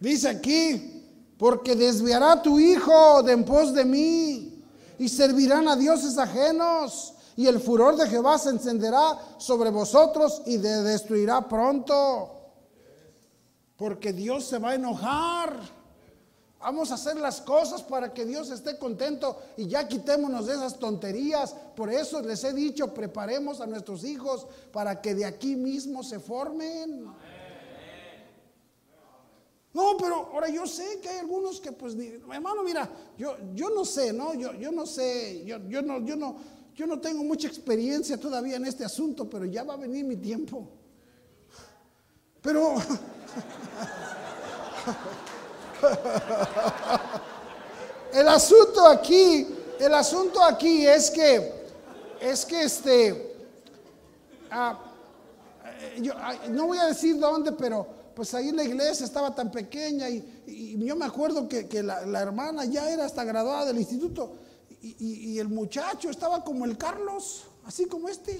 Dice 0.00 0.28
aquí, 0.28 1.34
porque 1.38 1.76
desviará 1.76 2.42
tu 2.42 2.58
hijo 2.58 3.22
de 3.22 3.32
en 3.32 3.44
pos 3.44 3.72
de 3.74 3.84
mí 3.84 4.64
y 4.98 5.08
servirán 5.08 5.68
a 5.68 5.76
dioses 5.76 6.18
ajenos 6.18 7.14
y 7.36 7.46
el 7.46 7.60
furor 7.60 7.96
de 7.96 8.08
Jehová 8.08 8.38
se 8.38 8.50
encenderá 8.50 9.18
sobre 9.38 9.70
vosotros 9.70 10.42
y 10.46 10.56
de 10.56 10.82
destruirá 10.82 11.46
pronto. 11.48 12.30
Porque 13.76 14.12
Dios 14.12 14.44
se 14.44 14.58
va 14.58 14.70
a 14.70 14.74
enojar. 14.74 15.58
Vamos 16.60 16.90
a 16.90 16.96
hacer 16.96 17.16
las 17.16 17.40
cosas 17.40 17.82
para 17.82 18.12
que 18.12 18.26
Dios 18.26 18.50
esté 18.50 18.78
contento 18.78 19.38
y 19.56 19.66
ya 19.66 19.88
quitémonos 19.88 20.46
de 20.46 20.54
esas 20.54 20.78
tonterías. 20.78 21.54
Por 21.74 21.90
eso 21.90 22.20
les 22.20 22.44
he 22.44 22.52
dicho, 22.52 22.92
preparemos 22.92 23.62
a 23.62 23.66
nuestros 23.66 24.04
hijos 24.04 24.46
para 24.70 25.00
que 25.00 25.14
de 25.14 25.24
aquí 25.24 25.56
mismo 25.56 26.02
se 26.02 26.20
formen. 26.20 27.06
No, 29.72 29.96
pero 29.96 30.30
ahora 30.32 30.48
yo 30.48 30.66
sé 30.66 30.98
que 31.00 31.08
hay 31.08 31.18
algunos 31.18 31.60
que 31.60 31.70
pues, 31.70 31.94
hermano, 32.32 32.64
mira, 32.64 32.90
yo, 33.16 33.36
yo 33.54 33.70
no 33.70 33.84
sé, 33.84 34.12
¿no? 34.12 34.34
Yo, 34.34 34.52
yo 34.54 34.72
no 34.72 34.84
sé, 34.84 35.44
yo, 35.44 35.58
yo 35.68 35.80
no, 35.80 36.04
yo 36.04 36.16
no, 36.16 36.36
yo 36.74 36.88
no 36.88 36.98
tengo 37.00 37.22
mucha 37.22 37.46
experiencia 37.46 38.18
todavía 38.18 38.56
en 38.56 38.64
este 38.64 38.84
asunto, 38.84 39.30
pero 39.30 39.44
ya 39.44 39.62
va 39.62 39.74
a 39.74 39.76
venir 39.76 40.04
mi 40.04 40.16
tiempo. 40.16 40.68
Pero... 42.42 42.76
el 48.12 48.28
asunto 48.28 48.86
aquí, 48.86 49.46
el 49.78 49.94
asunto 49.94 50.42
aquí 50.42 50.84
es 50.86 51.10
que, 51.12 51.52
es 52.20 52.44
que 52.44 52.64
este, 52.64 53.36
ah, 54.50 54.78
yo, 56.00 56.12
no 56.48 56.66
voy 56.66 56.78
a 56.78 56.86
decir 56.86 57.18
dónde, 57.18 57.52
pero 57.52 57.99
pues 58.20 58.34
ahí 58.34 58.52
la 58.52 58.64
iglesia 58.64 59.06
estaba 59.06 59.34
tan 59.34 59.50
pequeña 59.50 60.06
y, 60.10 60.76
yo 60.76 60.94
me 60.94 61.06
acuerdo 61.06 61.48
que, 61.48 61.82
la, 61.82 62.04
la, 62.04 62.20
hermana 62.20 62.66
ya 62.66 62.90
era 62.90 63.06
hasta 63.06 63.24
graduada 63.24 63.64
del 63.64 63.78
instituto 63.78 64.34
y, 64.82 65.38
el 65.38 65.48
muchacho 65.48 66.10
estaba 66.10 66.44
como 66.44 66.66
el 66.66 66.76
Carlos, 66.76 67.44
así 67.64 67.86
como 67.86 68.10
este. 68.10 68.38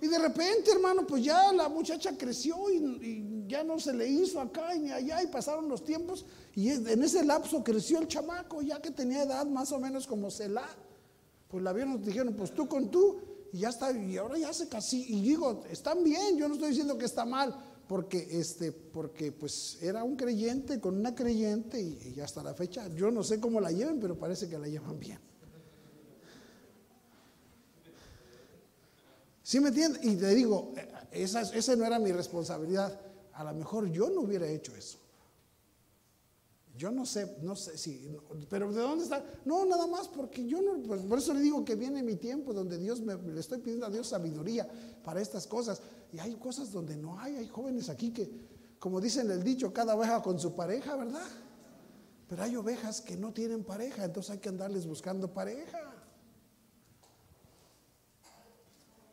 Y 0.00 0.06
de 0.06 0.16
repente, 0.16 0.70
hermano, 0.70 1.04
pues 1.04 1.24
ya 1.24 1.52
la 1.52 1.68
muchacha 1.68 2.16
creció 2.16 2.70
y, 2.70 3.46
ya 3.48 3.64
no 3.64 3.80
se 3.80 3.94
le 3.94 4.06
hizo 4.06 4.40
acá 4.40 4.72
ni 4.76 4.92
allá 4.92 5.24
y 5.24 5.26
pasaron 5.26 5.68
los 5.68 5.84
tiempos. 5.84 6.24
Y 6.54 6.70
en 6.70 7.02
ese 7.02 7.24
lapso 7.24 7.64
creció 7.64 7.98
el 7.98 8.06
chamaco, 8.06 8.62
ya 8.62 8.80
que 8.80 8.92
tenía 8.92 9.24
edad 9.24 9.44
más 9.44 9.72
o 9.72 9.80
menos 9.80 10.06
como 10.06 10.30
Selah. 10.30 10.70
Pues 11.48 11.64
la 11.64 11.72
vieron, 11.72 12.00
dijeron, 12.00 12.32
pues 12.34 12.54
tú 12.54 12.68
con 12.68 12.92
tú, 12.92 13.20
y 13.52 13.58
ya 13.58 13.70
está, 13.70 13.90
y 13.90 14.16
ahora 14.18 14.38
ya 14.38 14.52
se 14.52 14.68
casi. 14.68 15.04
Y 15.12 15.20
digo, 15.22 15.64
están 15.68 16.04
bien, 16.04 16.38
yo 16.38 16.46
no 16.46 16.54
estoy 16.54 16.68
diciendo 16.68 16.96
que 16.96 17.06
está 17.06 17.24
mal, 17.24 17.71
porque, 17.88 18.28
este, 18.30 18.72
porque 18.72 19.32
pues 19.32 19.78
era 19.82 20.04
un 20.04 20.16
creyente 20.16 20.80
con 20.80 20.96
una 20.96 21.14
creyente 21.14 21.80
y, 21.80 22.18
hasta 22.20 22.42
la 22.42 22.54
fecha, 22.54 22.88
yo 22.88 23.10
no 23.10 23.22
sé 23.22 23.40
cómo 23.40 23.60
la 23.60 23.70
lleven, 23.70 24.00
pero 24.00 24.18
parece 24.18 24.48
que 24.48 24.58
la 24.58 24.68
llevan 24.68 24.98
bien. 24.98 25.18
¿Sí 29.42 29.60
me 29.60 29.68
entiendes? 29.68 30.02
Y 30.04 30.16
te 30.16 30.34
digo, 30.34 30.72
esa, 31.10 31.42
esa 31.42 31.76
no 31.76 31.84
era 31.84 31.98
mi 31.98 32.12
responsabilidad. 32.12 32.98
A 33.34 33.44
lo 33.44 33.52
mejor 33.54 33.90
yo 33.90 34.08
no 34.08 34.22
hubiera 34.22 34.46
hecho 34.46 34.74
eso. 34.76 34.98
Yo 36.76 36.90
no 36.90 37.04
sé, 37.04 37.36
no 37.42 37.54
sé 37.54 37.76
si, 37.76 38.16
pero 38.48 38.72
¿de 38.72 38.80
dónde 38.80 39.04
está? 39.04 39.22
No, 39.44 39.66
nada 39.66 39.86
más 39.86 40.08
porque 40.08 40.46
yo 40.46 40.62
no, 40.62 40.82
pues 40.82 41.02
por 41.02 41.18
eso 41.18 41.34
le 41.34 41.40
digo 41.40 41.64
que 41.64 41.74
viene 41.74 42.02
mi 42.02 42.16
tiempo 42.16 42.54
donde 42.54 42.78
Dios 42.78 43.02
me, 43.02 43.14
le 43.14 43.40
estoy 43.40 43.58
pidiendo 43.58 43.86
a 43.86 43.90
Dios 43.90 44.08
sabiduría 44.08 44.66
para 45.04 45.20
estas 45.20 45.46
cosas. 45.46 45.82
Y 46.12 46.18
hay 46.18 46.34
cosas 46.34 46.70
donde 46.70 46.96
no 46.96 47.18
hay, 47.18 47.36
hay 47.36 47.48
jóvenes 47.48 47.88
aquí 47.88 48.12
que, 48.12 48.30
como 48.78 49.00
dicen 49.00 49.30
el 49.30 49.42
dicho, 49.42 49.72
cada 49.72 49.94
oveja 49.94 50.22
con 50.22 50.38
su 50.38 50.54
pareja, 50.54 50.94
¿verdad? 50.96 51.26
Pero 52.28 52.42
hay 52.42 52.54
ovejas 52.54 53.00
que 53.00 53.16
no 53.16 53.32
tienen 53.32 53.64
pareja, 53.64 54.04
entonces 54.04 54.32
hay 54.32 54.38
que 54.38 54.50
andarles 54.50 54.86
buscando 54.86 55.32
pareja. 55.32 55.78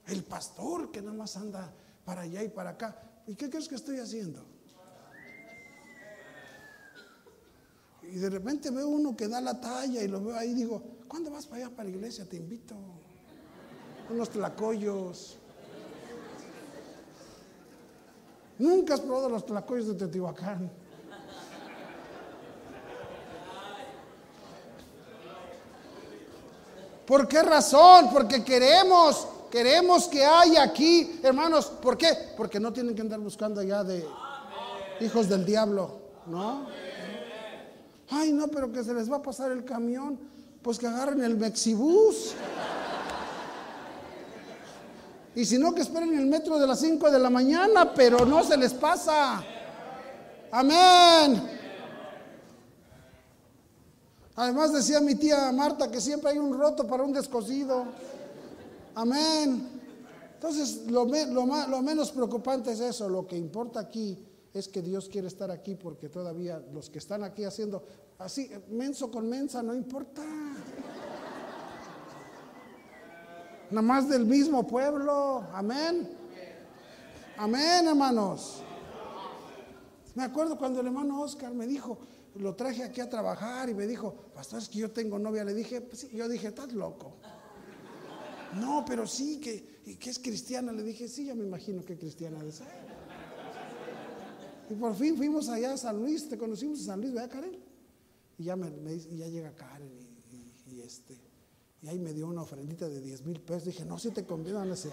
El 0.08 0.24
pastor 0.24 0.92
que 0.92 1.02
nada 1.02 1.16
más 1.16 1.38
anda 1.38 1.74
para 2.04 2.22
allá 2.22 2.44
y 2.44 2.50
para 2.50 2.72
acá. 2.72 3.02
¿Y 3.28 3.36
qué 3.36 3.50
crees 3.50 3.68
que 3.68 3.76
estoy 3.76 4.00
haciendo? 4.00 4.46
Y 8.04 8.18
de 8.18 8.30
repente 8.30 8.72
veo 8.72 8.90
uno 8.90 9.16
que 9.16 9.28
da 9.28 9.40
la 9.40 9.62
talla 9.62 10.02
y 10.02 10.08
lo 10.08 10.24
veo 10.24 10.36
ahí 10.36 10.52
y 10.52 10.56
digo, 10.56 10.82
¿cuándo 11.08 11.32
vas 11.32 11.46
para 11.46 11.66
allá 11.66 11.76
para 11.76 11.90
la 11.90 11.96
iglesia? 11.96 12.28
Te 12.28 12.38
invito. 12.38 12.76
Unos 14.10 14.32
tlacoyos. 14.32 15.39
Nunca 18.60 18.94
has 18.94 19.00
probado 19.00 19.30
los 19.30 19.46
tlacoyos 19.46 19.88
de 19.88 19.94
Teotihuacán. 19.96 20.70
¿Por 27.06 27.28
qué 27.28 27.42
razón? 27.42 28.10
Porque 28.14 28.44
queremos, 28.44 29.28
queremos 29.50 30.08
que 30.08 30.24
haya 30.24 30.62
aquí, 30.62 31.20
hermanos. 31.24 31.66
¿Por 31.82 31.98
qué? 31.98 32.10
Porque 32.38 32.60
no 32.60 32.72
tienen 32.72 32.94
que 32.94 33.02
andar 33.02 33.20
buscando 33.20 33.62
allá 33.62 33.84
de 33.84 34.06
hijos 35.00 35.28
del 35.28 35.46
diablo, 35.46 35.98
¿no? 36.28 36.68
Ay, 38.10 38.34
no, 38.34 38.48
pero 38.50 38.72
que 38.72 38.84
se 38.84 38.94
les 38.94 39.12
va 39.12 39.16
a 39.18 39.22
pasar 39.22 39.52
el 39.52 39.64
camión. 39.64 40.20
Pues 40.62 40.78
que 40.78 40.86
agarren 40.86 41.24
el 41.24 41.38
Mexibus. 41.38 42.36
Y 45.36 45.46
si 45.46 45.58
no, 45.58 45.74
que 45.74 45.82
esperen 45.82 46.18
el 46.18 46.26
metro 46.26 46.60
de 46.60 46.68
las 46.68 46.80
5 46.80 47.12
de 47.12 47.20
la 47.20 47.30
mañana, 47.30 47.94
pero 47.94 48.26
no 48.26 48.44
se 48.44 48.58
les 48.58 48.74
pasa. 48.74 49.44
Amén. 50.52 51.42
Además 54.36 54.74
decía 54.74 55.00
mi 55.02 55.16
tía 55.16 55.52
Marta 55.52 55.92
que 55.92 56.02
siempre 56.02 56.32
hay 56.32 56.38
un 56.38 56.58
roto 56.58 56.88
para 56.88 57.04
un 57.04 57.14
descosido. 57.14 57.86
Amén. 58.96 59.68
Entonces, 60.34 60.88
lo, 60.88 61.06
lo 61.06 61.82
menos 61.82 62.12
preocupante 62.12 62.72
es 62.72 62.80
eso. 62.80 63.10
Lo 63.10 63.28
que 63.28 63.38
importa 63.38 63.82
aquí 63.82 64.18
es 64.54 64.68
que 64.68 64.82
Dios 64.82 65.10
quiere 65.10 65.28
estar 65.28 65.52
aquí 65.52 65.76
porque 65.76 66.10
todavía 66.10 66.62
los 66.74 66.90
que 66.90 67.00
están 67.00 67.24
aquí 67.24 67.44
haciendo 67.44 67.84
así, 68.18 68.50
menso 68.70 69.12
con 69.12 69.30
mensa, 69.30 69.62
no 69.62 69.76
importa. 69.76 70.24
Nada 73.72 73.82
más 73.82 74.10
del 74.10 74.26
mismo 74.26 74.66
pueblo. 74.66 75.46
Amén. 75.54 76.10
Amén, 77.38 77.88
hermanos. 77.88 78.64
Me 80.16 80.24
acuerdo 80.24 80.58
cuando 80.58 80.82
el 80.82 80.88
hermano 80.88 81.22
Oscar 81.22 81.54
me 81.54 81.68
dijo, 81.68 82.00
lo 82.36 82.56
traje 82.56 82.84
aquí 82.84 83.00
a 83.00 83.10
trabajar 83.10 83.70
y 83.70 83.74
me 83.74 83.86
dijo, 83.86 84.14
pastor, 84.34 84.60
es 84.60 84.70
que 84.70 84.80
yo 84.80 84.92
tengo 84.92 85.20
novia. 85.20 85.44
Le 85.44 85.54
dije, 85.54 85.82
pues 85.82 86.10
yo 86.12 86.28
dije, 86.28 86.48
estás 86.48 86.74
loco. 86.74 87.14
No, 88.60 88.84
pero 88.86 89.06
sí, 89.06 89.40
que, 89.40 89.98
que 90.00 90.10
es 90.10 90.18
cristiana. 90.18 90.72
Le 90.72 90.82
dije, 90.82 91.08
sí, 91.08 91.26
ya 91.26 91.36
me 91.36 91.46
imagino 91.46 91.86
que 91.86 91.98
cristiana 91.98 92.44
de 92.44 92.52
ser. 92.52 92.68
Y 94.70 94.74
por 94.74 94.96
fin 94.96 95.16
fuimos 95.16 95.48
allá 95.50 95.74
a 95.74 95.78
San 95.78 95.98
Luis, 95.98 96.28
te 96.28 96.38
conocimos 96.38 96.80
en 96.80 96.86
San 96.86 97.02
Luis, 97.02 97.14
¿verdad, 97.14 97.30
Karen? 97.32 97.58
Y 98.38 98.44
ya, 98.44 98.56
me, 98.56 98.70
y 98.94 99.18
ya 99.18 99.28
llega 99.28 99.54
Karen 99.54 99.92
y 100.72 100.82
este. 100.82 101.29
Y 101.82 101.88
ahí 101.88 102.00
me 102.00 102.14
dio 102.14 102.28
una 102.28 102.42
ofrendita 102.42 102.90
de 102.90 103.00
10 103.00 103.26
mil 103.26 103.40
pesos. 103.40 103.66
Dije, 103.66 103.86
no, 103.86 103.98
si 103.98 104.12
te 104.12 104.26
conviene, 104.26 104.66
no 104.66 104.76
sé. 104.76 104.90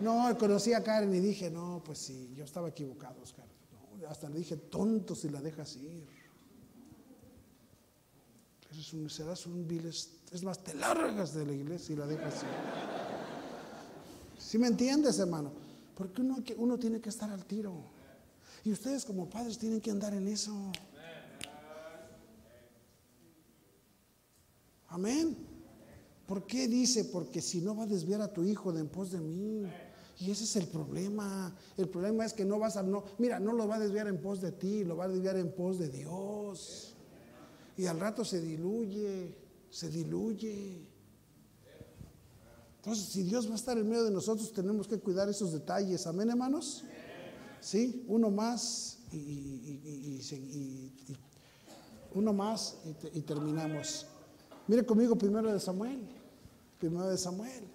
No, 0.00 0.36
conocí 0.36 0.72
a 0.72 0.82
Karen 0.82 1.14
y 1.14 1.20
dije, 1.20 1.48
no, 1.50 1.80
pues 1.84 1.98
sí, 1.98 2.32
yo 2.34 2.44
estaba 2.44 2.68
equivocado, 2.68 3.22
Oscar. 3.22 3.46
hasta 4.08 4.28
le 4.28 4.38
dije, 4.38 4.56
tonto 4.56 5.14
si 5.14 5.28
la 5.28 5.40
dejas 5.40 5.76
ir. 5.76 6.08
Eres 8.72 8.92
un, 8.92 9.08
serás 9.08 9.46
un 9.46 9.66
vil, 9.68 9.86
es 9.86 10.42
más, 10.42 10.58
te 10.58 10.74
largas 10.74 11.34
de 11.34 11.46
la 11.46 11.52
iglesia 11.52 11.92
y 11.92 11.96
la 11.96 12.06
dejas 12.06 12.42
ir. 12.42 12.48
¿Sí 14.38 14.58
me 14.58 14.66
entiendes, 14.66 15.18
hermano? 15.20 15.52
Porque 15.94 16.20
uno, 16.20 16.42
uno 16.56 16.78
tiene 16.78 17.00
que 17.00 17.08
estar 17.08 17.30
al 17.30 17.44
tiro. 17.44 17.72
Y 18.64 18.72
ustedes 18.72 19.04
como 19.04 19.30
padres 19.30 19.56
tienen 19.56 19.80
que 19.80 19.90
andar 19.90 20.14
en 20.14 20.26
eso. 20.26 20.72
Amén. 24.92 25.34
¿Por 26.26 26.46
qué 26.46 26.68
dice? 26.68 27.06
Porque 27.06 27.40
si 27.40 27.62
no 27.62 27.74
va 27.74 27.84
a 27.84 27.86
desviar 27.86 28.20
a 28.20 28.30
tu 28.32 28.44
hijo 28.44 28.72
de 28.72 28.80
en 28.80 28.88
pos 28.88 29.10
de 29.10 29.20
mí. 29.20 29.64
Y 30.18 30.30
ese 30.30 30.44
es 30.44 30.54
el 30.56 30.66
problema. 30.66 31.56
El 31.78 31.88
problema 31.88 32.26
es 32.26 32.34
que 32.34 32.44
no 32.44 32.58
vas 32.58 32.76
a, 32.76 32.82
no, 32.82 33.02
mira, 33.18 33.40
no 33.40 33.54
lo 33.54 33.66
va 33.66 33.76
a 33.76 33.78
desviar 33.80 34.06
en 34.06 34.20
pos 34.20 34.42
de 34.42 34.52
ti, 34.52 34.84
lo 34.84 34.96
va 34.96 35.06
a 35.06 35.08
desviar 35.08 35.36
en 35.36 35.50
pos 35.50 35.78
de 35.78 35.88
Dios. 35.88 36.94
Y 37.78 37.86
al 37.86 37.98
rato 37.98 38.22
se 38.22 38.42
diluye, 38.42 39.34
se 39.70 39.88
diluye. 39.88 40.86
Entonces, 42.76 43.06
si 43.06 43.22
Dios 43.22 43.48
va 43.48 43.52
a 43.52 43.56
estar 43.56 43.78
en 43.78 43.88
medio 43.88 44.04
de 44.04 44.10
nosotros, 44.10 44.52
tenemos 44.52 44.86
que 44.86 44.98
cuidar 44.98 45.28
esos 45.30 45.52
detalles. 45.52 46.06
Amén, 46.06 46.28
hermanos. 46.28 46.84
Sí, 47.60 48.04
uno 48.08 48.30
más 48.30 48.98
y, 49.10 50.20
uno 52.14 52.32
más 52.34 52.76
y 53.14 53.20
terminamos. 53.22 54.06
Mire 54.68 54.84
conmigo 54.86 55.16
primero 55.16 55.52
de 55.52 55.60
Samuel. 55.60 56.00
Primero 56.78 57.08
de 57.08 57.18
Samuel. 57.18 57.72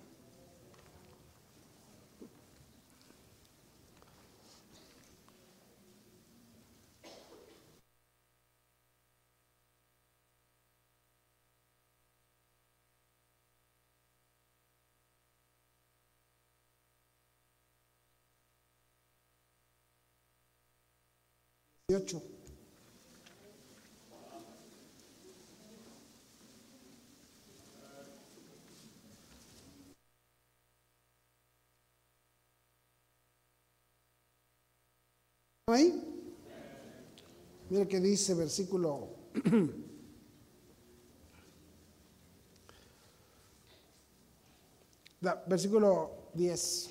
Ahí? 35.69 36.01
Mira 37.69 37.85
que 37.85 37.99
dice 37.99 38.33
versículo 38.33 39.09
versículo 45.45 46.29
10. 46.35 46.89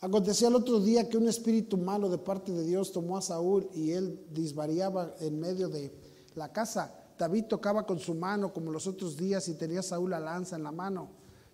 Acontecía 0.00 0.48
el 0.48 0.56
otro 0.56 0.80
día 0.80 1.08
que 1.08 1.16
un 1.16 1.28
espíritu 1.28 1.76
malo 1.76 2.08
de 2.08 2.18
parte 2.18 2.50
de 2.50 2.64
Dios 2.64 2.90
tomó 2.90 3.16
a 3.16 3.22
Saúl 3.22 3.68
y 3.72 3.92
él 3.92 4.26
disvariaba 4.32 5.14
en 5.20 5.38
medio 5.38 5.68
de 5.68 5.94
la 6.34 6.52
casa. 6.52 6.92
David 7.16 7.44
tocaba 7.44 7.86
con 7.86 8.00
su 8.00 8.16
mano 8.16 8.52
como 8.52 8.72
los 8.72 8.88
otros 8.88 9.16
días 9.16 9.46
y 9.46 9.54
tenía 9.54 9.84
Saúl 9.84 10.10
la 10.10 10.18
lanza 10.18 10.56
en 10.56 10.64
la 10.64 10.72
mano. 10.72 11.10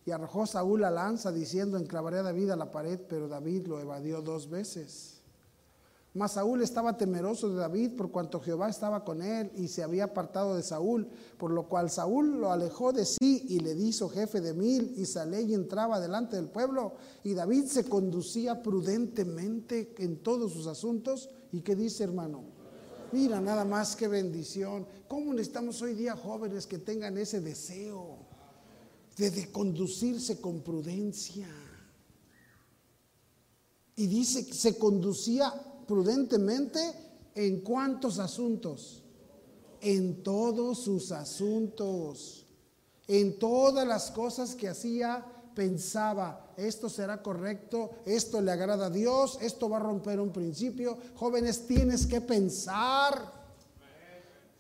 Y 0.07 0.11
arrojó 0.11 0.47
Saúl 0.47 0.81
la 0.81 0.91
lanza 0.91 1.31
diciendo, 1.31 1.77
enclavaré 1.77 2.21
a 2.21 2.23
David 2.23 2.49
a 2.49 2.57
la 2.57 2.71
pared, 2.71 2.99
pero 3.11 3.29
David 3.29 3.67
lo 3.67 3.79
evadió 3.79 4.23
dos 4.23 4.49
veces. 4.49 5.22
Mas 6.15 6.33
Saúl 6.33 6.61
estaba 6.61 6.99
temeroso 6.99 7.49
de 7.49 7.57
David 7.57 7.97
por 7.97 8.11
cuanto 8.11 8.41
Jehová 8.41 8.69
estaba 8.69 9.03
con 9.03 9.23
él 9.23 9.51
y 9.57 9.69
se 9.69 9.83
había 9.83 10.05
apartado 10.05 10.55
de 10.55 10.63
Saúl, 10.63 11.09
por 11.39 11.51
lo 11.51 11.69
cual 11.69 11.91
Saúl 11.91 12.39
lo 12.39 12.53
alejó 12.53 12.93
de 12.93 13.07
sí 13.07 13.47
y 13.49 13.61
le 13.61 13.73
hizo 13.73 14.11
jefe 14.11 14.43
de 14.43 14.53
mil 14.53 14.93
y 14.97 15.07
sale 15.07 15.41
y 15.41 15.55
entraba 15.55 16.01
delante 16.01 16.37
del 16.37 16.49
pueblo 16.49 16.97
y 17.25 17.33
David 17.33 17.65
se 17.65 17.85
conducía 17.85 18.63
prudentemente 18.63 19.95
en 19.99 20.19
todos 20.19 20.53
sus 20.53 20.67
asuntos. 20.67 21.31
¿Y 21.51 21.63
qué 21.63 21.75
dice 21.75 22.05
hermano? 22.05 22.45
Mira, 23.13 23.41
nada 23.41 23.65
más 23.65 23.97
que 23.97 24.07
bendición. 24.07 24.87
¿Cómo 25.09 25.33
necesitamos 25.33 25.81
hoy 25.81 25.95
día 25.95 26.15
jóvenes 26.15 26.67
que 26.67 26.79
tengan 26.79 27.17
ese 27.17 27.41
deseo 27.41 28.19
de, 29.17 29.51
conducirse 29.51 30.43
con 30.43 30.61
prudencia? 30.61 31.49
Y 33.97 34.07
dice, 34.07 34.43
se 34.53 34.79
conducía 34.79 35.53
prudentemente 35.87 36.79
en 37.35 37.61
cuántos 37.61 38.19
asuntos? 38.19 39.03
En 39.81 40.23
todos 40.23 40.79
sus 40.79 41.11
asuntos, 41.11 42.47
en 43.09 43.39
todas 43.39 43.87
las 43.87 44.11
cosas 44.13 44.55
que 44.55 44.69
hacía, 44.69 45.25
pensaba, 45.55 46.53
esto 46.57 46.89
será 46.89 47.23
correcto, 47.23 47.91
esto 48.05 48.41
le 48.41 48.53
agrada 48.53 48.87
a 48.87 48.91
Dios, 48.91 49.39
esto 49.41 49.69
va 49.69 49.79
a 49.79 49.81
romper 49.81 50.21
un 50.21 50.33
principio. 50.33 50.99
Jóvenes, 51.17 51.67
tienes 51.67 52.07
que 52.07 52.21
pensar. 52.21 53.43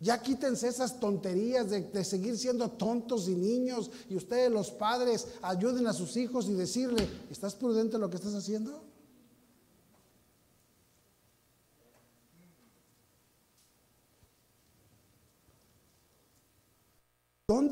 Ya 0.00 0.20
quítense 0.20 0.66
esas 0.66 0.98
tonterías 0.98 1.70
de, 1.70 1.82
de, 1.82 2.04
seguir 2.04 2.36
siendo 2.36 2.72
tontos 2.72 3.28
y 3.28 3.36
niños. 3.36 3.88
Y 4.08 4.16
ustedes 4.16 4.50
los 4.50 4.72
padres 4.72 5.28
ayuden 5.42 5.86
a 5.86 5.92
sus 5.92 6.16
hijos 6.16 6.48
y 6.48 6.54
decirle, 6.54 7.08
¿estás 7.30 7.54
prudente 7.54 7.94
en 7.94 8.00
lo 8.00 8.10
que 8.10 8.16
estás 8.16 8.34
haciendo? 8.34 8.82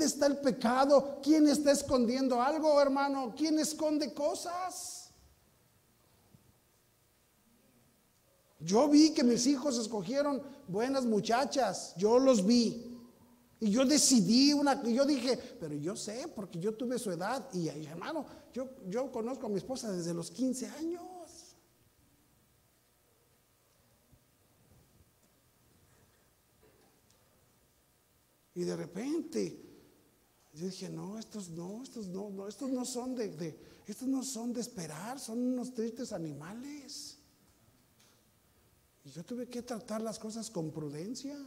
¿Dónde 0.01 0.15
está 0.15 0.29
el 0.29 0.39
pecado? 0.39 1.21
¿Quién 1.23 1.47
está 1.47 1.73
escondiendo 1.73 2.41
algo, 2.41 2.81
hermano? 2.81 3.35
¿Quién 3.37 3.59
esconde 3.59 4.15
cosas? 4.15 5.11
Yo 8.61 8.89
vi 8.89 9.13
que 9.13 9.23
mis 9.23 9.47
hijos 9.47 9.77
escogieron 9.77 10.43
buenas 10.67 11.05
muchachas, 11.05 11.93
yo 11.99 12.19
los 12.19 12.47
vi. 12.47 12.99
Y 13.61 13.71
yo 13.71 13.85
decidí 13.85 14.55
una, 14.55 14.83
yo 14.85 15.05
dije, 15.05 15.37
pero 15.37 15.75
yo 15.75 15.95
sé, 15.95 16.29
porque 16.35 16.59
yo 16.59 16.75
tuve 16.75 16.99
su 16.99 17.11
edad. 17.11 17.47
Y 17.53 17.69
hermano, 17.69 18.25
yo, 18.55 18.71
yo 18.89 19.13
conozco 19.13 19.49
a 19.49 19.51
mi 19.51 19.59
esposa 19.59 19.93
desde 19.93 20.15
los 20.15 20.31
15 20.31 20.67
años. 20.67 21.03
Y 28.55 28.65
de 28.65 28.77
repente, 28.77 29.70
yo 30.53 30.67
dije, 30.67 30.89
no, 30.89 31.19
estos 31.19 31.49
no, 31.51 31.83
estos 31.83 32.09
no, 32.09 32.31
no 32.31 32.49
estos 32.49 32.71
no 32.71 32.85
son 32.85 33.15
de, 33.15 33.57
estos 33.87 34.09
no 34.09 34.23
son 34.23 34.53
de 34.53 34.61
esperar, 34.61 35.21
son 35.21 35.39
unos 35.39 35.73
tristes 35.73 36.13
animales. 36.13 37.19
Y 39.05 39.11
yo 39.11 39.25
tuve 39.25 39.49
que 39.49 39.63
tratar 39.63 40.01
las 40.01 40.19
cosas 40.19 40.51
con 40.51 40.71
prudencia. 40.71 41.39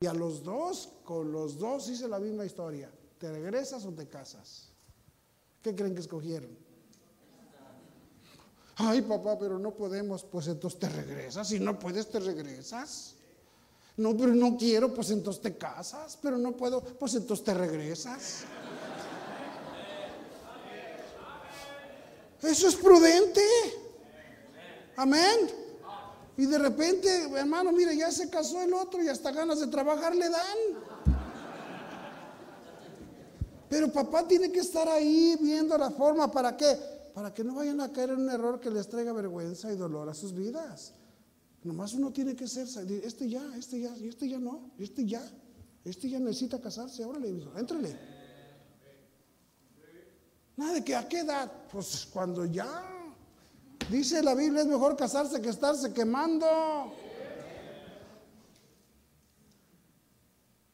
Y 0.00 0.06
a 0.06 0.12
los 0.12 0.42
dos, 0.42 0.88
con 1.04 1.32
los 1.32 1.58
dos 1.58 1.88
hice 1.88 2.08
la 2.08 2.18
misma 2.18 2.44
historia. 2.44 2.92
¿Te 3.18 3.30
regresas 3.30 3.84
o 3.84 3.92
te 3.92 4.08
casas? 4.08 4.68
¿Qué 5.62 5.74
creen 5.74 5.94
que 5.94 6.00
escogieron? 6.00 6.50
Ay, 8.76 9.02
papá, 9.02 9.38
pero 9.38 9.58
no 9.58 9.74
podemos. 9.74 10.24
Pues 10.24 10.48
entonces 10.48 10.78
te 10.78 10.88
regresas. 10.88 11.48
Si 11.48 11.60
no 11.60 11.78
puedes, 11.78 12.10
te 12.10 12.20
regresas. 12.20 13.16
No, 13.96 14.16
pero 14.16 14.34
no 14.34 14.56
quiero, 14.56 14.94
pues 14.94 15.10
entonces 15.10 15.42
te 15.42 15.56
casas, 15.56 16.18
pero 16.20 16.38
no 16.38 16.52
puedo, 16.52 16.80
pues 16.80 17.14
entonces 17.14 17.44
te 17.44 17.54
regresas. 17.54 18.44
Eso 22.42 22.68
es 22.68 22.74
prudente. 22.74 23.42
Amén. 24.96 25.50
Y 26.36 26.46
de 26.46 26.58
repente, 26.58 27.30
hermano, 27.36 27.70
mire, 27.72 27.96
ya 27.96 28.10
se 28.10 28.28
casó 28.30 28.62
el 28.62 28.72
otro 28.72 29.02
y 29.02 29.08
hasta 29.08 29.30
ganas 29.30 29.60
de 29.60 29.66
trabajar 29.66 30.14
le 30.14 30.28
dan. 30.28 30.58
Pero 33.68 33.92
papá 33.92 34.26
tiene 34.26 34.50
que 34.50 34.60
estar 34.60 34.88
ahí 34.88 35.36
viendo 35.40 35.76
la 35.78 35.90
forma 35.90 36.30
para 36.30 36.56
qué? 36.56 36.78
Para 37.14 37.32
que 37.32 37.44
no 37.44 37.54
vayan 37.54 37.80
a 37.80 37.92
caer 37.92 38.10
en 38.10 38.22
un 38.22 38.30
error 38.30 38.60
que 38.60 38.70
les 38.70 38.88
traiga 38.88 39.12
vergüenza 39.12 39.72
y 39.72 39.76
dolor 39.76 40.08
a 40.08 40.14
sus 40.14 40.34
vidas. 40.34 40.94
Nomás 41.64 41.94
uno 41.94 42.12
tiene 42.12 42.34
que 42.34 42.48
ser, 42.48 42.66
este 43.04 43.28
ya, 43.28 43.42
este 43.56 43.80
ya, 43.80 43.96
y 43.96 44.08
este 44.08 44.28
ya 44.28 44.38
no, 44.38 44.72
este 44.78 45.06
ya, 45.06 45.22
este 45.84 46.08
ya 46.08 46.18
necesita 46.18 46.60
casarse, 46.60 47.04
órale, 47.04 47.30
hijo, 47.30 47.56
éntrale. 47.56 47.96
Nada 50.56 50.74
de 50.74 50.84
que 50.84 50.96
a 50.96 51.08
qué 51.08 51.20
edad, 51.20 51.50
pues 51.70 52.08
cuando 52.12 52.44
ya. 52.44 52.88
Dice 53.90 54.22
la 54.22 54.34
Biblia 54.34 54.62
es 54.62 54.68
mejor 54.68 54.96
casarse 54.96 55.40
que 55.40 55.48
estarse 55.48 55.92
quemando. 55.92 56.46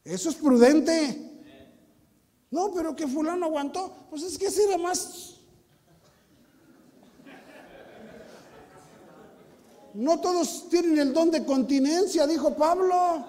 Eso 0.05 0.31
es 0.31 0.37
prudente. 0.37 1.25
No, 2.51 2.73
pero 2.73 2.97
que 2.97 3.07
fulano 3.07 3.47
aguantó, 3.47 4.07
pues 4.09 4.23
es 4.23 4.39
que 4.39 4.47
ese 4.47 4.65
era 4.65 4.79
más 4.79 5.38
No 9.99 10.21
todos 10.21 10.69
tienen 10.69 10.97
el 10.97 11.13
don 11.13 11.29
de 11.29 11.45
continencia, 11.45 12.25
dijo 12.25 12.55
Pablo. 12.55 13.25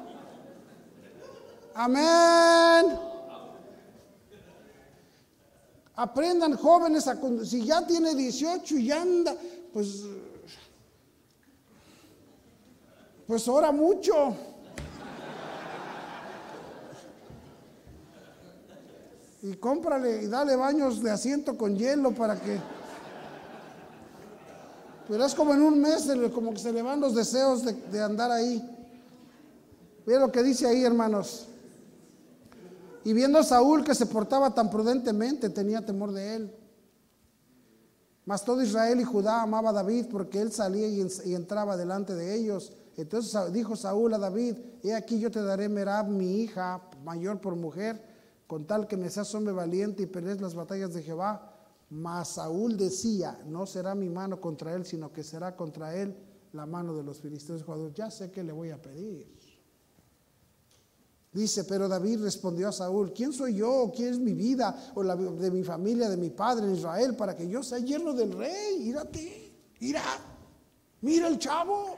Amén. 1.74 2.96
Aprendan 5.96 6.56
jóvenes 6.56 7.08
a 7.08 7.18
si 7.44 7.66
ya 7.66 7.88
tiene 7.88 8.14
18 8.14 8.78
y 8.78 8.92
anda, 8.92 9.36
pues 9.74 10.04
pues 13.26 13.48
ora 13.48 13.72
mucho. 13.72 14.36
Y 19.42 19.54
cómprale 19.56 20.22
y 20.22 20.28
dale 20.28 20.56
baños 20.56 21.02
de 21.02 21.10
asiento 21.10 21.58
con 21.58 21.76
hielo 21.76 22.12
para 22.12 22.40
que 22.40 22.60
pero 25.10 25.26
es 25.26 25.34
como 25.34 25.56
en 25.56 25.64
un 25.64 25.82
mes, 25.82 26.08
como 26.36 26.54
que 26.54 26.60
se 26.60 26.72
le 26.72 26.84
van 26.84 27.02
los 27.02 27.16
deseos 27.16 27.64
de, 27.66 28.00
andar 28.00 28.30
ahí. 28.30 28.64
Ve 30.06 30.20
lo 30.20 30.32
que 30.32 30.44
dice 30.44 30.68
ahí, 30.68 30.84
hermanos. 30.84 31.48
Y 33.04 33.14
viendo 33.14 33.40
a 33.40 33.44
Saúl 33.44 33.84
que 33.84 33.96
se 33.96 34.06
portaba 34.06 34.54
tan 34.54 34.70
prudentemente, 34.70 35.50
tenía 35.50 35.84
temor 35.84 36.12
de 36.12 36.36
él. 36.36 36.56
Mas 38.24 38.46
todo 38.46 38.62
Israel 38.62 39.02
y 39.02 39.04
Judá 39.04 39.42
amaba 39.42 39.72
a 39.72 39.74
David 39.74 40.06
porque 40.12 40.40
él 40.40 40.52
salía 40.52 40.88
y, 40.88 41.34
entraba 41.34 41.76
delante 41.76 42.14
de 42.14 42.36
ellos. 42.36 42.72
Entonces 42.96 43.52
dijo 43.52 43.76
Saúl 43.76 44.14
a 44.14 44.20
David, 44.20 44.58
he 44.84 44.94
aquí 44.94 45.20
yo 45.20 45.32
te 45.32 45.42
daré 45.42 45.70
Merab, 45.70 46.08
mi 46.08 46.42
hija, 46.42 46.82
mayor 47.04 47.42
por 47.42 47.56
mujer, 47.56 48.00
con 48.46 48.68
tal 48.68 48.88
que 48.88 48.96
me 48.96 49.10
seas 49.10 49.34
hombre 49.34 49.56
valiente 49.56 50.04
y 50.04 50.06
pelees 50.06 50.40
las 50.40 50.54
batallas 50.54 50.94
de 50.94 51.02
Jehová. 51.02 51.49
Mas 51.90 52.36
Saúl 52.36 52.78
decía, 52.78 53.42
no 53.48 53.66
será 53.66 53.96
mi 53.96 54.10
mano 54.10 54.40
contra 54.40 54.74
él, 54.76 54.86
sino 54.86 55.12
que 55.12 55.24
será 55.24 55.56
contra 55.56 55.96
él 55.96 56.16
la 56.54 56.66
mano 56.66 56.96
de 56.96 57.04
los 57.04 57.20
filisteos. 57.20 57.66
Ya 57.96 58.12
sé 58.12 58.32
que 58.32 58.44
le 58.44 58.52
voy 58.52 58.70
a 58.70 58.82
pedir. 58.82 59.28
Dice, 61.32 61.64
pero 61.64 61.88
David 61.88 62.22
respondió 62.22 62.70
a 62.70 62.72
Saúl, 62.72 63.14
¿quién 63.14 63.32
soy 63.32 63.56
yo? 63.56 63.92
¿Quién 63.96 64.10
es 64.10 64.20
mi 64.20 64.34
vida? 64.34 64.92
O 64.96 65.04
la 65.04 65.16
de 65.16 65.52
mi 65.52 65.64
familia, 65.64 66.10
de 66.10 66.18
mi 66.18 66.32
padre 66.32 66.66
en 66.66 66.76
Israel, 66.76 67.16
para 67.16 67.36
que 67.36 67.48
yo 67.48 67.62
sea 67.62 67.78
yerno 67.80 68.14
del 68.14 68.32
rey. 68.32 68.88
Írate, 68.88 69.54
irá. 69.80 70.04
Mira 71.02 71.28
el 71.28 71.38
chavo. 71.38 71.98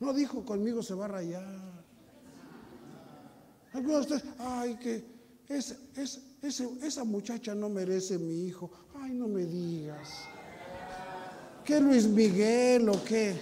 No 0.00 0.12
dijo 0.12 0.44
conmigo 0.44 0.82
se 0.82 0.94
va 0.94 1.06
a 1.06 1.08
rayar. 1.08 1.76
Algunos 3.72 4.08
de 4.08 4.14
ustedes, 4.14 4.34
ay, 4.38 4.76
que 4.76 5.04
es, 5.48 5.76
es, 5.94 6.22
esa 6.46 7.04
muchacha 7.04 7.54
no 7.54 7.68
merece 7.68 8.18
mi 8.18 8.46
hijo. 8.46 8.70
Ay, 8.94 9.12
no 9.12 9.28
me 9.28 9.44
digas. 9.44 10.08
¿Qué 11.64 11.80
Luis 11.80 12.06
Miguel 12.06 12.88
o 12.88 13.02
qué? 13.04 13.36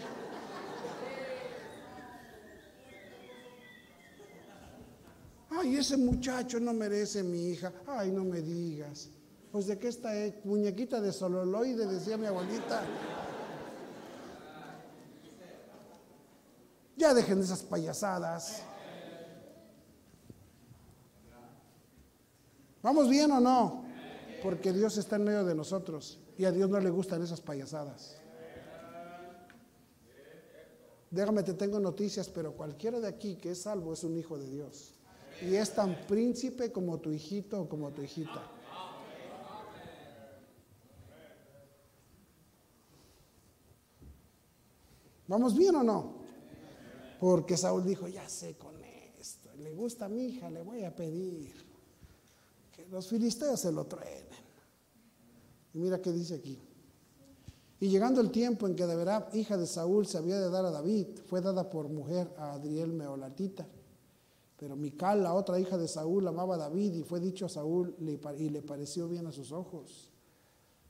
Ay, 5.51 5.77
ese 5.77 5.97
muchacho 5.97 6.59
no 6.59 6.73
merece 6.73 7.23
mi 7.23 7.51
hija. 7.51 7.73
Ay, 7.87 8.11
no 8.11 8.25
me 8.25 8.41
digas. 8.41 9.09
Pues 9.53 9.67
de 9.67 9.79
qué 9.79 9.89
está? 9.89 10.11
Muñequita 10.45 11.01
de 11.01 11.13
sololoide, 11.13 11.87
decía 11.87 12.17
mi 12.17 12.27
abuelita. 12.27 12.83
Ya 16.97 17.15
dejen 17.15 17.41
esas 17.41 17.63
payasadas. 17.63 18.63
¿Vamos 22.85 23.09
bien 23.09 23.31
o 23.33 23.41
no? 23.41 23.83
Porque 24.43 24.71
Dios 24.71 24.99
está 24.99 25.17
en 25.17 25.25
medio 25.25 25.43
de 25.43 25.55
nosotros 25.55 26.21
y 26.37 26.45
a 26.45 26.53
Dios 26.53 26.69
no 26.69 26.79
le 26.79 26.91
gustan 26.91 27.23
esas 27.23 27.41
payasadas. 27.41 28.21
Déjame, 31.11 31.43
te 31.43 31.55
tengo 31.55 31.81
noticias, 31.81 32.29
pero 32.29 32.53
cualquiera 32.53 33.01
de 33.01 33.09
aquí 33.09 33.37
que 33.37 33.53
es 33.53 33.63
salvo 33.63 33.95
es 33.95 34.05
un 34.05 34.19
hijo 34.19 34.37
de 34.37 34.51
Dios. 34.51 34.93
Y 35.41 35.55
es 35.55 35.75
tan 35.75 36.07
príncipe 36.07 36.71
como 36.73 36.99
tu 36.99 37.11
hijito 37.11 37.63
o 37.63 37.69
como 37.71 37.91
tu 37.91 38.03
hijita. 38.03 38.51
¿Vamos 45.27 45.57
bien 45.57 45.75
o 45.77 45.83
no? 45.83 46.17
Porque 47.19 47.57
Saúl 47.57 47.83
dijo, 47.87 48.09
ya 48.09 48.29
sé 48.29 48.59
con 48.59 48.75
esto, 49.19 49.55
le 49.57 49.73
gusta 49.73 50.05
a 50.05 50.09
mi 50.11 50.27
hija, 50.27 50.51
le 50.51 50.61
voy 50.61 50.85
a 50.85 50.95
pedir 50.95 51.74
los 52.91 53.09
filisteos 53.09 53.61
se 53.61 53.73
lo 53.73 53.85
traen. 53.87 54.27
Y 55.73 55.79
mira 55.79 56.01
qué 56.01 56.13
dice 56.13 56.35
aquí. 56.35 56.59
Y 57.81 57.89
llegando 57.89 58.21
el 58.21 58.31
tiempo 58.31 58.67
en 58.67 58.77
que 58.77 58.87
deberá 58.87 59.29
hija 59.33 59.57
de 59.57 59.67
Saúl, 59.67 60.07
se 60.07 60.19
había 60.19 60.41
de 60.41 60.49
dar 60.49 60.65
a 60.65 60.71
David, 60.71 61.09
fue 61.27 61.41
dada 61.41 61.69
por 61.69 61.89
mujer 61.89 62.33
a 62.39 62.53
Adriel 62.53 62.93
Meolatita. 62.93 63.67
Pero 64.57 64.77
Mical, 64.77 65.23
la 65.23 65.35
otra 65.35 65.59
hija 65.59 65.77
de 65.77 65.89
Saúl, 65.89 66.27
amaba 66.29 66.55
a 66.55 66.59
David 66.59 66.95
y 66.95 67.03
fue 67.03 67.21
dicho 67.21 67.47
a 67.47 67.49
Saúl 67.49 67.95
y 67.99 68.49
le 68.49 68.63
pareció 68.63 69.09
bien 69.09 69.27
a 69.27 69.33
sus 69.33 69.53
ojos. 69.53 70.11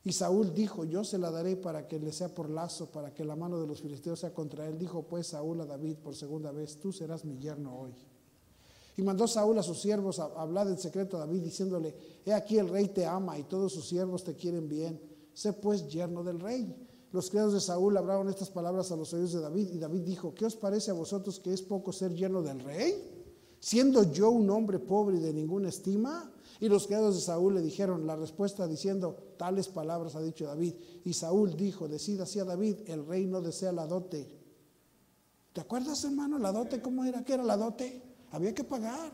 Y 0.05 0.13
Saúl 0.13 0.53
dijo, 0.55 0.85
yo 0.85 1.03
se 1.03 1.17
la 1.17 1.31
daré 1.31 1.57
para 1.57 1.89
que 1.89 1.99
le 1.99 2.13
sea 2.13 2.29
por 2.29 2.51
lazo, 2.51 2.93
para 2.93 3.15
que 3.15 3.25
la 3.25 3.37
mano 3.37 3.59
de 3.59 3.67
los 3.67 3.81
filisteos 3.81 4.21
sea 4.21 4.35
contra 4.35 4.69
él. 4.69 4.79
Dijo 4.79 5.03
pues 5.03 5.29
Saúl 5.29 5.63
a 5.63 5.67
David 5.67 5.97
por 5.97 6.15
segunda 6.15 6.53
vez, 6.53 6.79
tú 6.79 6.93
serás 6.93 7.25
mi 7.25 7.39
yerno 7.39 7.75
hoy. 7.75 7.95
Y 8.97 9.03
mandó 9.03 9.27
Saúl 9.27 9.59
a 9.59 9.63
sus 9.63 9.81
siervos 9.81 10.21
a 10.21 10.27
hablar 10.37 10.69
en 10.69 10.79
secreto 10.79 11.17
a 11.17 11.21
David, 11.21 11.43
diciéndole, 11.43 11.95
he 12.25 12.33
aquí 12.33 12.59
el 12.59 12.69
rey 12.69 12.89
te 12.89 13.07
ama 13.07 13.39
y 13.39 13.45
todos 13.45 13.73
sus 13.73 13.89
siervos 13.89 14.23
te 14.23 14.35
quieren 14.35 14.69
bien. 14.69 15.01
Sé 15.33 15.53
pues 15.53 15.89
yerno 15.89 16.23
del 16.23 16.39
rey. 16.39 16.75
Los 17.11 17.31
criados 17.31 17.53
de 17.53 17.61
Saúl 17.61 17.97
hablaron 17.97 18.29
estas 18.29 18.51
palabras 18.51 18.93
a 18.93 18.97
los 18.97 19.13
oídos 19.13 19.33
de 19.33 19.41
David 19.41 19.71
y 19.73 19.79
David 19.79 20.03
dijo, 20.03 20.35
¿qué 20.35 20.47
os 20.47 20.57
parece 20.57 20.91
a 20.91 20.95
vosotros 20.95 21.41
que 21.41 21.53
es 21.53 21.63
poco 21.63 21.93
ser 21.93 22.13
yerno 22.15 22.43
del 22.43 22.61
rey? 22.61 22.95
Siendo 23.59 24.13
yo 24.13 24.31
un 24.31 24.49
hombre 24.51 24.79
pobre 24.79 25.17
y 25.17 25.21
de 25.21 25.33
ninguna 25.33 25.69
estima. 25.69 26.31
Y 26.61 26.69
los 26.69 26.87
criados 26.87 27.17
de 27.17 27.21
Saúl 27.21 27.55
le 27.55 27.63
dijeron 27.63 28.07
la 28.07 28.15
respuesta 28.15 28.69
diciendo, 28.69 29.35
tales 29.37 29.69
palabras 29.69 30.15
ha 30.15 30.23
dicho 30.23 30.47
David. 30.47 30.75
Y 31.05 31.15
Saúl 31.15 31.57
dijo, 31.57 31.89
decida 31.89 32.25
así 32.25 32.39
a 32.39 32.45
David, 32.45 32.77
el 32.87 33.05
rey 33.07 33.27
no 33.27 33.41
desea 33.41 33.73
la 33.73 33.87
dote. 33.87 34.29
¿Te 35.53 35.61
acuerdas, 35.61 36.05
hermano, 36.05 36.39
la 36.39 36.53
dote? 36.53 36.81
¿Cómo 36.83 37.05
era? 37.05 37.25
¿Qué 37.25 37.35
era 37.35 37.45
la 37.45 37.57
dote? 37.57 38.03
Había 38.35 38.53
que 38.53 38.65
pagar. 38.65 39.13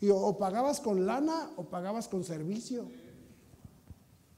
Y 0.00 0.10
o, 0.10 0.36
pagabas 0.36 0.80
con 0.80 1.06
lana 1.06 1.50
o 1.56 1.64
pagabas 1.64 2.08
con 2.08 2.22
servicio. 2.22 2.86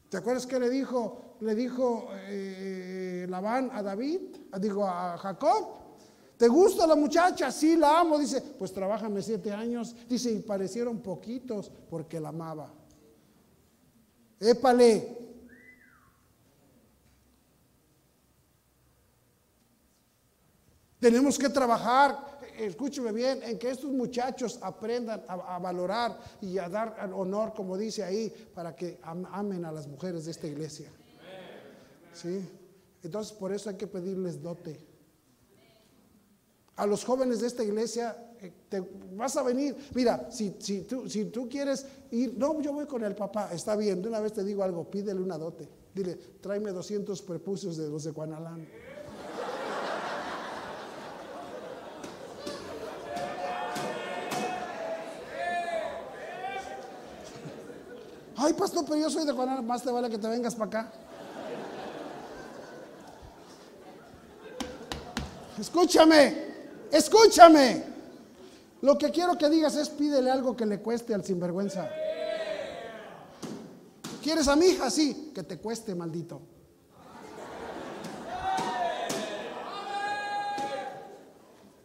¿Te 0.08 0.16
acuerdas 0.16 0.46
que 0.46 0.60
le 0.60 0.70
dijo, 0.70 1.36
le 1.40 1.54
dijo 1.56 2.08
eh, 2.28 3.26
Labán 3.28 3.70
a 3.72 3.82
David? 3.82 4.20
Digo, 4.60 4.86
a 4.86 5.18
Jacob. 5.18 5.80
¿Te 6.36 6.46
gusta 6.46 6.86
la 6.86 6.94
muchacha? 6.94 7.50
Sí, 7.50 7.76
la 7.76 8.00
amo. 8.00 8.16
Dice, 8.16 8.40
pues 8.40 8.72
trabájame 8.72 9.22
siete 9.22 9.52
años. 9.52 9.94
Dice, 10.08 10.30
y 10.30 10.38
parecieron 10.38 11.00
poquitos 11.00 11.70
porque 11.90 12.20
la 12.20 12.28
amaba. 12.28 12.72
Épale. 14.38 15.18
Tenemos 21.00 21.38
que 21.38 21.48
trabajar, 21.48 22.29
escúcheme 22.66 23.12
bien, 23.12 23.42
en 23.42 23.58
que 23.58 23.70
estos 23.70 23.90
muchachos 23.90 24.58
aprendan 24.62 25.24
a, 25.28 25.58
valorar 25.58 26.18
y 26.40 26.58
a 26.58 26.68
dar 26.68 27.10
honor, 27.14 27.52
como 27.54 27.76
dice 27.76 28.02
ahí, 28.02 28.32
para 28.54 28.74
que 28.74 29.00
amen 29.02 29.64
a 29.64 29.72
las 29.72 29.86
mujeres 29.86 30.24
de 30.24 30.30
esta 30.30 30.46
iglesia. 30.46 30.90
¿Sí? 32.12 32.48
Entonces, 33.02 33.32
por 33.32 33.52
eso 33.52 33.70
hay 33.70 33.76
que 33.76 33.86
pedirles 33.86 34.42
dote 34.42 34.90
a 36.80 36.86
los 36.86 37.04
jóvenes 37.04 37.40
de 37.40 37.46
esta 37.46 37.62
iglesia, 37.62 38.16
eh, 38.40 38.50
te 38.70 38.82
vas 39.12 39.36
a 39.36 39.42
venir. 39.42 39.76
Mira, 39.94 40.30
si, 40.30 40.56
si, 40.58 40.80
tú, 40.82 41.06
si 41.10 41.26
tú 41.26 41.46
quieres 41.46 41.84
ir, 42.10 42.34
no, 42.38 42.58
yo 42.62 42.72
voy 42.72 42.86
con 42.86 43.04
el 43.04 43.14
papá, 43.14 43.50
está 43.52 43.76
bien, 43.76 44.00
de 44.00 44.08
una 44.08 44.18
vez 44.18 44.32
te 44.32 44.42
digo 44.42 44.62
algo, 44.62 44.90
pídele 44.90 45.20
una 45.20 45.36
dote. 45.36 45.68
Dile, 45.94 46.14
tráeme 46.40 46.70
200 46.70 47.20
prepucios 47.20 47.76
de 47.76 47.90
los 47.90 48.04
de 48.04 48.12
Guanalán. 48.12 48.66
Ay, 58.36 58.54
pastor, 58.54 58.79
pero 58.90 59.02
yo 59.02 59.08
soy 59.08 59.24
de 59.24 59.30
Guanalán, 59.30 59.64
más 59.64 59.84
te 59.84 59.90
vale 59.92 60.10
que 60.10 60.18
te 60.18 60.26
vengas 60.26 60.56
para 60.56 60.80
acá. 60.80 60.92
Escúchame. 65.56 66.50
Escúchame. 66.90 67.84
Lo 68.80 68.98
que 68.98 69.12
quiero 69.12 69.38
que 69.38 69.48
digas 69.48 69.76
es 69.76 69.88
pídele 69.90 70.28
algo 70.28 70.56
que 70.56 70.66
le 70.66 70.80
cueste 70.80 71.14
al 71.14 71.24
sinvergüenza. 71.24 71.88
¿Quieres 74.20 74.48
a 74.48 74.56
mi 74.56 74.66
hija? 74.66 74.90
Sí, 74.90 75.30
que 75.32 75.44
te 75.44 75.58
cueste, 75.58 75.94
maldito. 75.94 76.42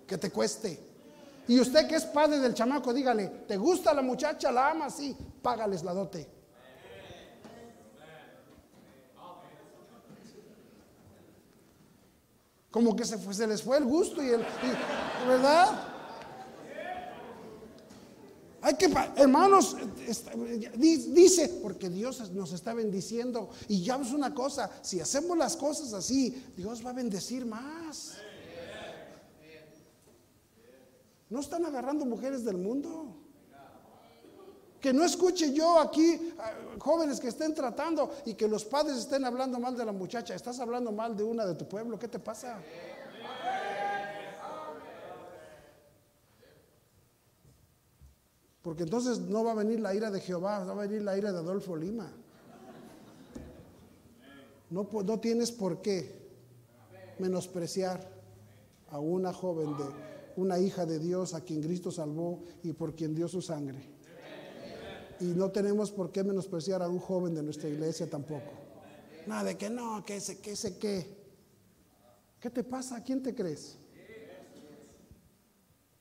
Que 0.07 0.17
te 0.17 0.31
cueste. 0.31 0.79
Y 1.47 1.59
usted 1.59 1.87
que 1.87 1.97
es 1.97 2.05
padre 2.05 2.39
del 2.39 2.55
chamaco, 2.55 2.91
dígale, 2.91 3.27
¿te 3.47 3.57
gusta 3.57 3.93
la 3.93 4.01
muchacha? 4.01 4.51
¿La 4.51 4.71
ama? 4.71 4.89
Sí, 4.89 5.15
págales 5.43 5.83
la 5.83 5.93
dote. 5.93 6.34
Como 12.75 12.93
que 12.93 13.05
se, 13.05 13.47
les 13.47 13.63
fue 13.63 13.77
el 13.77 13.85
gusto 13.85 14.21
y 14.21 14.31
el... 14.31 14.45
¿Verdad? 15.25 15.81
Hay 18.59 18.73
que, 18.73 18.93
hermanos, 19.15 19.77
dice, 20.75 21.59
porque 21.63 21.89
Dios 21.89 22.31
nos 22.31 22.51
está 22.51 22.73
bendiciendo. 22.73 23.49
Y 23.69 23.81
ya 23.81 23.95
es 23.95 24.11
una 24.11 24.33
cosa, 24.33 24.69
si 24.81 24.99
hacemos 24.99 25.37
las 25.37 25.55
cosas 25.55 25.93
así, 25.93 26.51
Dios 26.57 26.85
va 26.85 26.89
a 26.89 26.93
bendecir 26.93 27.45
más. 27.45 28.17
¿No 31.29 31.39
están 31.39 31.65
agarrando 31.65 32.03
mujeres 32.03 32.43
del 32.43 32.57
mundo? 32.57 33.15
Que 34.85 34.93
no 34.93 35.03
escuche 35.03 35.51
yo 35.51 35.79
aquí 35.79 36.35
jóvenes 36.77 37.19
que 37.19 37.29
estén 37.29 37.55
tratando 37.55 38.11
y 38.23 38.35
que 38.35 38.47
los 38.47 38.65
padres 38.65 38.97
estén 38.97 39.25
hablando 39.25 39.59
mal 39.59 39.75
de 39.75 39.83
la 39.83 39.91
muchacha. 39.91 40.35
Estás 40.35 40.59
hablando 40.59 40.91
mal 40.91 41.17
de 41.17 41.23
una 41.23 41.43
de 41.43 41.55
tu 41.55 41.67
pueblo. 41.67 41.97
¿Qué 41.97 42.07
te 42.07 42.19
pasa? 42.19 42.59
Porque 48.61 48.83
entonces 48.83 49.17
no 49.17 49.43
va 49.43 49.53
a 49.53 49.55
venir 49.55 49.79
la 49.79 49.95
ira 49.95 50.11
de 50.11 50.19
Jehová, 50.19 50.63
va 50.63 50.73
a 50.73 50.85
venir 50.85 51.01
la 51.01 51.17
ira 51.17 51.31
de 51.31 51.39
Adolfo 51.39 51.75
Lima. 51.75 52.11
No, 54.69 54.87
no 55.03 55.19
tienes 55.19 55.51
por 55.51 55.81
qué 55.81 56.29
menospreciar 57.17 58.07
a 58.91 58.99
una 58.99 59.33
joven 59.33 59.75
de 59.77 59.85
una 60.35 60.59
hija 60.59 60.85
de 60.85 60.99
Dios 60.99 61.33
a 61.33 61.41
quien 61.41 61.63
Cristo 61.63 61.89
salvó 61.89 62.43
y 62.61 62.73
por 62.73 62.93
quien 62.93 63.15
dio 63.15 63.27
su 63.27 63.41
sangre. 63.41 63.94
Y 65.19 65.25
no 65.25 65.51
tenemos 65.51 65.91
por 65.91 66.11
qué 66.11 66.23
menospreciar 66.23 66.81
a 66.81 66.89
un 66.89 66.99
joven 66.99 67.33
de 67.33 67.43
nuestra 67.43 67.69
iglesia 67.69 68.09
tampoco. 68.09 68.51
Nada 69.27 69.45
de 69.45 69.57
que 69.57 69.69
no, 69.69 70.03
que 70.05 70.17
ese, 70.17 70.39
que 70.39 70.51
ese, 70.51 70.77
qué. 70.77 71.25
¿Qué 72.39 72.49
te 72.49 72.63
pasa? 72.63 72.97
¿A 72.97 73.03
quién 73.03 73.23
te 73.23 73.33
crees? 73.33 73.77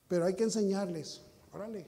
Pero 0.09 0.27
hay 0.27 0.35
que 0.35 0.45
enseñarles. 0.45 1.23
Órale. 1.53 1.87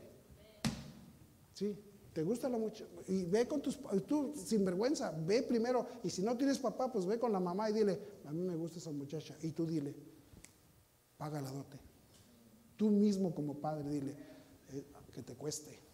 Sí. 1.53 1.77
¿Te 2.17 2.23
gusta 2.23 2.49
la 2.49 2.57
muchacha? 2.57 2.87
Y 3.09 3.25
ve 3.25 3.47
con 3.47 3.61
tus, 3.61 3.79
tú 4.07 4.33
sin 4.35 4.65
vergüenza, 4.65 5.11
ve 5.11 5.43
primero. 5.43 5.87
Y 6.03 6.09
si 6.09 6.23
no 6.23 6.35
tienes 6.35 6.59
papá, 6.59 6.91
pues 6.91 7.05
ve 7.05 7.19
con 7.19 7.31
la 7.31 7.41
mamá 7.41 7.69
y 7.69 7.75
dile, 7.75 8.01
a 8.25 8.33
mí 8.33 8.43
me 8.43 8.57
gusta 8.57 8.79
esa 8.79 8.91
muchacha. 8.91 9.37
Y 9.43 9.51
tú 9.51 9.67
dile, 9.67 9.95
paga 11.19 11.43
la 11.43 11.51
dote. 11.51 11.79
Tú 12.75 12.91
mismo 12.91 13.35
como 13.35 13.57
padre 13.61 13.91
dile, 13.91 14.17
eh, 14.73 14.87
que 15.13 15.23
te 15.23 15.35
cueste. 15.35 15.86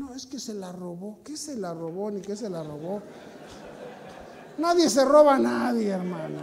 No, 0.00 0.14
es 0.14 0.24
que 0.24 0.38
se 0.38 0.54
la 0.54 0.72
robó. 0.72 1.18
¿Qué 1.22 1.36
se 1.36 1.56
la 1.56 1.74
robó 1.74 2.10
ni 2.10 2.22
qué 2.22 2.34
se 2.34 2.48
la 2.48 2.62
robó? 2.62 3.02
Nadie 4.56 4.88
se 4.88 5.04
roba 5.04 5.34
a 5.34 5.38
nadie, 5.38 5.90
hermano. 5.90 6.38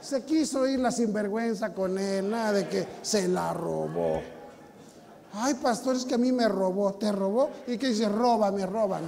Se 0.00 0.24
quiso 0.24 0.66
ir 0.66 0.80
la 0.80 0.90
sinvergüenza 0.90 1.72
con 1.72 1.96
él, 1.96 2.28
nada 2.28 2.54
de 2.54 2.68
que 2.68 2.88
se 3.00 3.28
la 3.28 3.54
robó. 3.54 4.20
Ay, 5.34 5.54
pastor, 5.54 5.94
es 5.94 6.04
que 6.04 6.16
a 6.16 6.18
mí 6.18 6.32
me 6.32 6.48
robó. 6.48 6.94
¿Te 6.94 7.12
robó? 7.12 7.48
¿Y 7.68 7.78
que 7.78 7.90
dice? 7.90 8.08
Róbame, 8.08 8.66
róbame. 8.66 9.06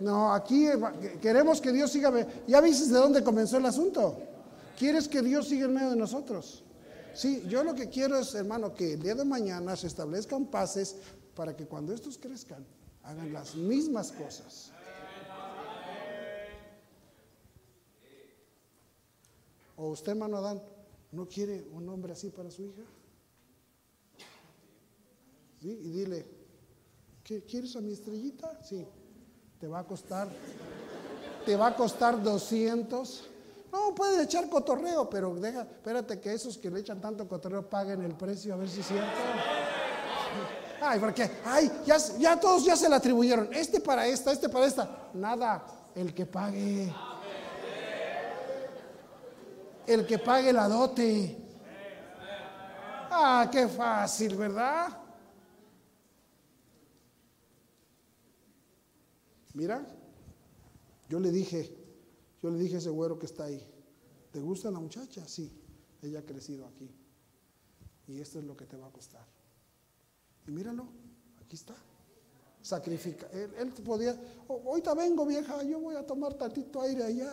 No, 0.00 0.34
aquí 0.34 0.66
queremos 1.22 1.60
que 1.60 1.70
Dios 1.70 1.92
siga. 1.92 2.12
¿Ya 2.48 2.60
viste 2.60 2.92
de 2.92 2.98
dónde 2.98 3.22
comenzó 3.22 3.58
el 3.58 3.66
asunto? 3.66 4.29
¿Quieres 4.80 5.08
que 5.08 5.20
Dios 5.20 5.48
siga 5.48 5.66
en 5.66 5.74
medio 5.74 5.90
de 5.90 5.96
nosotros? 5.96 6.64
Sí, 7.12 7.44
yo 7.46 7.62
lo 7.62 7.74
que 7.74 7.90
quiero 7.90 8.16
es, 8.18 8.34
hermano, 8.34 8.72
que 8.72 8.94
el 8.94 9.02
día 9.02 9.14
de 9.14 9.26
mañana 9.26 9.76
se 9.76 9.86
establezcan 9.86 10.46
pases 10.46 10.96
para 11.34 11.54
que 11.54 11.66
cuando 11.66 11.92
estos 11.92 12.16
crezcan, 12.16 12.64
hagan 13.02 13.30
las 13.30 13.54
mismas 13.54 14.10
cosas. 14.10 14.72
¿O 19.76 19.88
usted, 19.88 20.12
hermano 20.12 20.38
Adán, 20.38 20.62
no 21.12 21.28
quiere 21.28 21.62
un 21.72 21.86
hombre 21.90 22.14
así 22.14 22.30
para 22.30 22.50
su 22.50 22.62
hija? 22.62 22.82
¿Sí? 25.60 25.68
Y 25.68 25.90
dile, 25.90 26.26
¿qué, 27.22 27.42
¿quieres 27.44 27.76
a 27.76 27.82
mi 27.82 27.92
estrellita? 27.92 28.64
Sí, 28.64 28.86
te 29.60 29.66
va 29.66 29.80
a 29.80 29.86
costar, 29.86 30.30
te 31.44 31.54
va 31.54 31.66
a 31.66 31.76
costar 31.76 32.22
200. 32.22 33.29
No, 33.72 33.94
pueden 33.94 34.20
echar 34.20 34.48
cotorreo, 34.48 35.08
pero 35.08 35.34
deja, 35.34 35.62
espérate 35.62 36.20
que 36.20 36.32
esos 36.32 36.58
que 36.58 36.70
le 36.70 36.80
echan 36.80 37.00
tanto 37.00 37.28
cotorreo 37.28 37.68
paguen 37.68 38.02
el 38.02 38.14
precio, 38.14 38.54
a 38.54 38.56
ver 38.56 38.68
si 38.68 38.80
es 38.80 38.86
cierto. 38.86 39.10
Ay, 40.82 40.98
porque, 40.98 41.30
ay, 41.44 41.70
ya, 41.84 41.98
ya 42.18 42.40
todos 42.40 42.64
ya 42.64 42.74
se 42.74 42.88
la 42.88 42.96
atribuyeron. 42.96 43.52
Este 43.52 43.80
para 43.80 44.06
esta, 44.06 44.32
este 44.32 44.48
para 44.48 44.66
esta. 44.66 45.10
Nada, 45.12 45.64
el 45.94 46.14
que 46.14 46.26
pague. 46.26 46.92
El 49.86 50.06
que 50.06 50.18
pague 50.18 50.52
la 50.52 50.68
dote. 50.68 51.36
Ah, 53.10 53.48
qué 53.52 53.68
fácil, 53.68 54.36
¿verdad? 54.36 54.88
Mira, 59.52 59.84
yo 61.08 61.18
le 61.18 61.30
dije, 61.30 61.79
yo 62.42 62.50
le 62.50 62.58
dije 62.58 62.76
a 62.76 62.78
ese 62.78 62.90
güero 62.90 63.18
que 63.18 63.26
está 63.26 63.44
ahí, 63.44 63.62
¿te 64.32 64.40
gusta 64.40 64.70
la 64.70 64.80
muchacha? 64.80 65.26
Sí, 65.28 65.50
ella 66.02 66.20
ha 66.20 66.24
crecido 66.24 66.66
aquí. 66.66 66.90
Y 68.08 68.20
esto 68.20 68.38
es 68.38 68.44
lo 68.44 68.56
que 68.56 68.66
te 68.66 68.76
va 68.76 68.86
a 68.86 68.90
costar. 68.90 69.24
Y 70.46 70.50
míralo, 70.50 70.86
aquí 71.44 71.56
está. 71.56 71.74
Sacrifica. 72.62 73.28
Él, 73.30 73.72
podía, 73.84 74.18
oh, 74.48 74.62
ahorita 74.66 74.94
vengo 74.94 75.24
vieja, 75.26 75.62
yo 75.62 75.80
voy 75.80 75.96
a 75.96 76.06
tomar 76.06 76.34
tantito 76.34 76.80
aire 76.82 77.04
allá. 77.04 77.32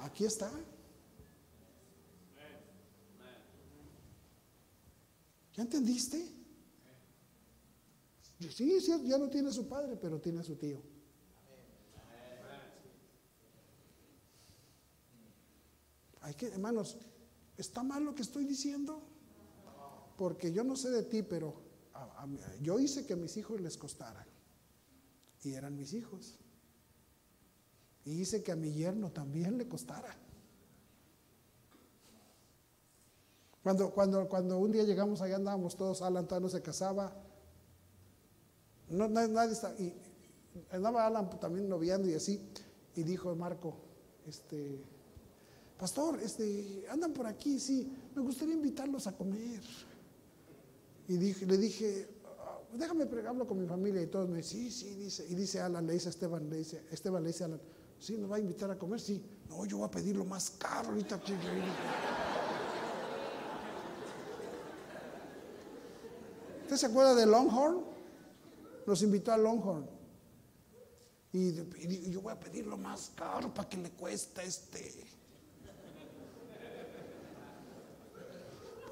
Aquí 0.00 0.24
está. 0.24 0.50
¿Ya 5.54 5.62
entendiste? 5.62 6.34
Sí, 8.50 8.80
sí, 8.80 8.92
ya 9.06 9.18
no 9.18 9.28
tiene 9.28 9.52
su 9.52 9.66
padre, 9.66 9.96
pero 9.96 10.20
tiene 10.20 10.40
a 10.40 10.44
su 10.44 10.56
tío. 10.56 10.93
Hay 16.24 16.32
que, 16.32 16.46
hermanos, 16.46 16.96
¿está 17.58 17.82
mal 17.82 18.02
lo 18.02 18.14
que 18.14 18.22
estoy 18.22 18.46
diciendo? 18.46 19.02
Porque 20.16 20.52
yo 20.52 20.64
no 20.64 20.74
sé 20.74 20.88
de 20.88 21.02
ti, 21.02 21.22
pero 21.22 21.60
yo 22.62 22.78
hice 22.78 23.04
que 23.04 23.12
a 23.12 23.16
mis 23.16 23.36
hijos 23.36 23.60
les 23.60 23.76
costaran. 23.76 24.26
Y 25.42 25.52
eran 25.52 25.76
mis 25.76 25.92
hijos. 25.92 26.38
Y 28.06 28.22
hice 28.22 28.42
que 28.42 28.52
a 28.52 28.56
mi 28.56 28.72
yerno 28.72 29.12
también 29.12 29.58
le 29.58 29.68
costara. 29.68 30.16
Cuando, 33.62 33.90
cuando, 33.90 34.26
cuando 34.26 34.58
un 34.58 34.72
día 34.72 34.84
llegamos 34.84 35.20
allá 35.20 35.36
andábamos 35.36 35.76
todos, 35.76 36.00
Alan 36.00 36.26
todavía 36.26 36.46
no 36.46 36.50
se 36.50 36.62
casaba. 36.62 37.14
No, 38.88 39.08
nadie, 39.08 39.52
está, 39.52 39.74
y 39.78 39.94
andaba 40.70 41.06
Alan 41.06 41.28
también 41.38 41.68
noviando 41.68 42.08
y 42.08 42.14
así. 42.14 42.50
Y 42.96 43.02
dijo 43.02 43.34
Marco, 43.36 43.76
este, 44.26 44.82
pastor, 45.78 46.20
este, 46.22 46.86
andan 46.90 47.12
por 47.12 47.26
aquí, 47.26 47.58
sí, 47.58 47.90
me 48.14 48.22
gustaría 48.22 48.54
invitarlos 48.54 49.06
a 49.06 49.12
comer. 49.12 49.60
Y 51.08 51.18
le 51.18 51.58
dije, 51.58 52.08
ah, 52.24 52.58
déjame, 52.72 53.04
hablo 53.26 53.46
con 53.46 53.60
mi 53.60 53.66
familia 53.66 54.02
y 54.02 54.06
todos 54.06 54.28
me 54.28 54.38
dicen, 54.38 54.70
sí, 54.70 54.70
sí, 54.70 54.94
dice, 54.94 55.26
y 55.28 55.34
dice 55.34 55.60
Alan, 55.60 55.86
le 55.86 55.94
dice 55.94 56.08
a 56.08 56.10
Esteban, 56.10 56.48
le 56.48 56.58
dice, 56.58 56.84
Esteban 56.90 57.22
le 57.22 57.28
dice 57.28 57.44
a 57.44 57.46
Alan, 57.46 57.60
sí, 57.98 58.16
nos 58.16 58.30
va 58.30 58.36
a 58.36 58.40
invitar 58.40 58.70
a 58.70 58.78
comer, 58.78 59.00
sí, 59.00 59.22
no, 59.48 59.66
yo 59.66 59.78
voy 59.78 59.86
a 59.86 59.90
pedir 59.90 60.16
lo 60.16 60.24
más 60.24 60.50
caro 60.50 60.90
ahorita. 60.90 61.20
¿Usted 66.62 66.76
se 66.76 66.86
acuerda 66.86 67.14
de 67.14 67.26
Longhorn? 67.26 67.84
Nos 68.86 69.02
invitó 69.02 69.32
a 69.32 69.36
Longhorn. 69.36 69.86
Y, 71.32 71.48
y 71.48 72.10
yo 72.10 72.22
voy 72.22 72.32
a 72.32 72.38
pedir 72.38 72.66
lo 72.66 72.78
más 72.78 73.10
caro 73.14 73.52
para 73.52 73.68
que 73.68 73.76
le 73.76 73.90
cueste 73.90 74.44
este. 74.44 75.13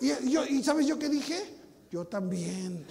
Y, 0.03 0.31
yo, 0.31 0.45
¿Y 0.45 0.65
sabes 0.65 0.85
yo 0.85 0.99
qué 0.99 1.09
dije? 1.09 1.37
Yo 1.89 2.05
también. 2.05 2.85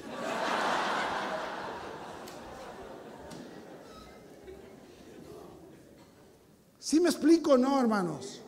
¿Sí 6.80 7.02
me 7.02 7.10
explico 7.10 7.58
no, 7.58 7.82
hermanos? 7.82 8.40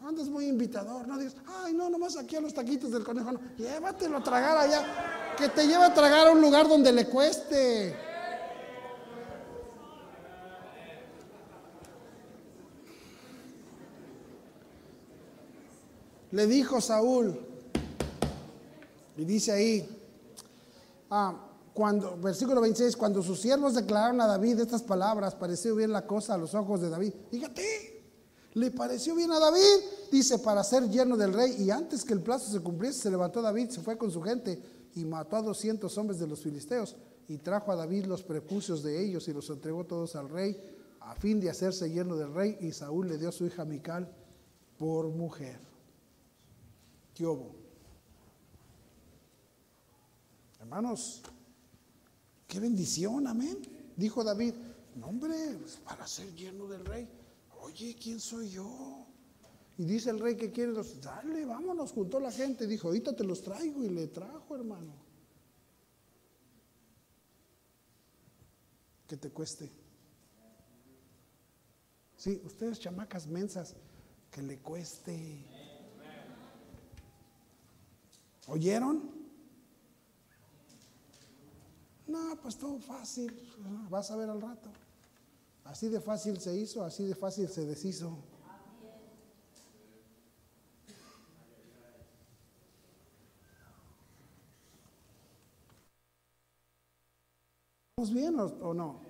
Andas 0.00 0.28
muy 0.28 0.46
invitador, 0.46 1.06
no 1.06 1.18
digas, 1.18 1.36
ay, 1.46 1.74
no, 1.74 1.90
nomás 1.90 2.16
aquí 2.16 2.36
a 2.36 2.40
los 2.40 2.54
taquitos 2.54 2.90
del 2.90 3.04
conejo, 3.04 3.32
no, 3.32 3.40
llévatelo 3.58 4.16
a 4.16 4.22
tragar 4.22 4.56
allá, 4.56 5.34
que 5.36 5.50
te 5.50 5.66
lleve 5.66 5.84
a 5.84 5.92
tragar 5.92 6.28
a 6.28 6.30
un 6.30 6.40
lugar 6.40 6.66
donde 6.66 6.90
le 6.90 7.06
cueste. 7.06 7.94
Le 16.30 16.46
dijo 16.46 16.80
Saúl, 16.80 17.47
y 19.18 19.24
dice 19.24 19.50
ahí, 19.50 19.88
ah, 21.10 21.44
cuando, 21.74 22.16
versículo 22.16 22.60
26, 22.60 22.96
cuando 22.96 23.22
sus 23.22 23.40
siervos 23.40 23.74
declararon 23.74 24.20
a 24.20 24.26
David 24.26 24.60
estas 24.60 24.82
palabras, 24.82 25.34
pareció 25.34 25.74
bien 25.74 25.92
la 25.92 26.06
cosa 26.06 26.34
a 26.34 26.38
los 26.38 26.54
ojos 26.54 26.80
de 26.80 26.88
David. 26.88 27.12
Fíjate, 27.30 28.04
le 28.54 28.70
pareció 28.70 29.16
bien 29.16 29.32
a 29.32 29.40
David, 29.40 29.84
dice, 30.12 30.38
para 30.38 30.62
ser 30.62 30.88
yerno 30.88 31.16
del 31.16 31.32
rey. 31.32 31.56
Y 31.58 31.70
antes 31.70 32.04
que 32.04 32.12
el 32.12 32.22
plazo 32.22 32.50
se 32.50 32.60
cumpliese, 32.60 33.00
se 33.00 33.10
levantó 33.10 33.42
David, 33.42 33.70
se 33.70 33.80
fue 33.80 33.98
con 33.98 34.10
su 34.10 34.22
gente 34.22 34.62
y 34.94 35.04
mató 35.04 35.36
a 35.36 35.42
200 35.42 35.98
hombres 35.98 36.20
de 36.20 36.28
los 36.28 36.40
filisteos 36.40 36.96
y 37.26 37.38
trajo 37.38 37.72
a 37.72 37.76
David 37.76 38.06
los 38.06 38.22
prepucios 38.22 38.82
de 38.84 39.04
ellos 39.04 39.26
y 39.26 39.32
los 39.32 39.50
entregó 39.50 39.84
todos 39.84 40.14
al 40.16 40.28
rey 40.28 40.56
a 41.00 41.14
fin 41.16 41.40
de 41.40 41.50
hacerse 41.50 41.90
yerno 41.90 42.16
del 42.16 42.32
rey. 42.32 42.56
Y 42.60 42.72
Saúl 42.72 43.08
le 43.08 43.18
dio 43.18 43.30
a 43.30 43.32
su 43.32 43.46
hija 43.46 43.64
Mical 43.64 44.08
por 44.78 45.08
mujer. 45.08 45.58
¿Qué 47.14 47.26
Hermanos, 50.68 51.22
qué 52.46 52.60
bendición, 52.60 53.26
amén. 53.26 53.56
Dijo 53.96 54.22
David, 54.22 54.52
no 54.96 55.06
hombre, 55.06 55.56
pues, 55.58 55.76
para 55.76 56.06
ser 56.06 56.30
lleno 56.34 56.66
del 56.66 56.84
rey. 56.84 57.08
Oye, 57.62 57.96
¿quién 57.98 58.20
soy 58.20 58.50
yo? 58.50 59.06
Y 59.78 59.86
dice 59.86 60.10
el 60.10 60.20
rey 60.20 60.36
que 60.36 60.52
quiere 60.52 60.72
los, 60.72 61.00
dale, 61.00 61.46
vámonos, 61.46 61.92
juntó 61.92 62.20
la 62.20 62.30
gente. 62.30 62.66
Dijo, 62.66 62.88
ahorita 62.88 63.16
te 63.16 63.24
los 63.24 63.42
traigo 63.42 63.82
y 63.82 63.88
le 63.88 64.08
trajo, 64.08 64.56
hermano. 64.56 64.92
Que 69.06 69.16
te 69.16 69.30
cueste. 69.30 69.72
Sí, 72.18 72.42
ustedes 72.44 72.78
chamacas 72.78 73.26
mensas, 73.26 73.74
que 74.30 74.42
le 74.42 74.58
cueste. 74.58 75.46
¿Oyeron? 78.48 79.17
No, 82.08 82.36
pues 82.42 82.56
todo 82.56 82.78
fácil, 82.78 83.30
vas 83.90 84.10
a 84.10 84.16
ver 84.16 84.30
al 84.30 84.40
rato. 84.40 84.70
Así 85.64 85.88
de 85.88 86.00
fácil 86.00 86.40
se 86.40 86.56
hizo, 86.56 86.82
así 86.82 87.04
de 87.04 87.14
fácil 87.14 87.46
se 87.48 87.66
deshizo. 87.66 88.16
¿Estamos 97.98 98.14
bien 98.14 98.38
o, 98.38 98.72
no? 98.72 99.00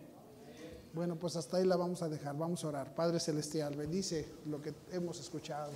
Bueno, 0.93 1.15
pues 1.15 1.37
hasta 1.37 1.59
ahí 1.59 1.67
la 1.67 1.77
vamos 1.77 2.03
a 2.03 2.09
dejar. 2.09 2.37
Vamos 2.37 2.65
a 2.65 2.69
orar. 2.69 2.95
Padre 2.97 3.21
Celestial, 3.21 3.77
bendice 3.77 4.27
lo 4.47 4.61
que 4.61 4.75
hemos 4.91 5.21
escuchado. 5.21 5.71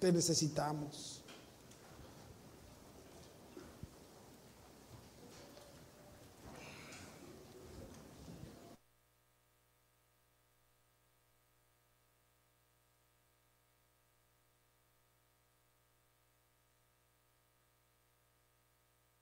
Te 0.00 0.12
necesitamos. 0.12 1.24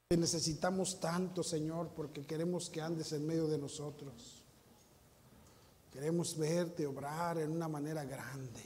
Te 0.08 0.16
necesitamos 0.16 1.00
tanto, 1.00 1.42
Señor, 1.42 1.88
porque 1.88 2.24
queremos 2.24 2.70
que 2.70 2.80
andes 2.80 3.12
en 3.12 3.26
medio 3.26 3.48
de 3.48 3.58
nosotros. 3.58 4.44
Queremos 5.90 6.38
verte 6.38 6.86
obrar 6.86 7.38
en 7.38 7.50
una 7.50 7.66
manera 7.66 8.04
grande. 8.04 8.62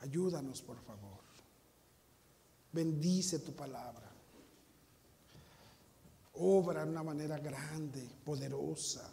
Ayúdanos, 0.00 0.62
por 0.62 0.78
favor. 0.78 1.20
Bendice 2.72 3.40
tu 3.40 3.52
palabra. 3.52 4.10
Obra 6.36 6.82
en 6.82 6.88
una 6.88 7.02
manera 7.02 7.38
grande, 7.38 8.08
poderosa. 8.24 9.10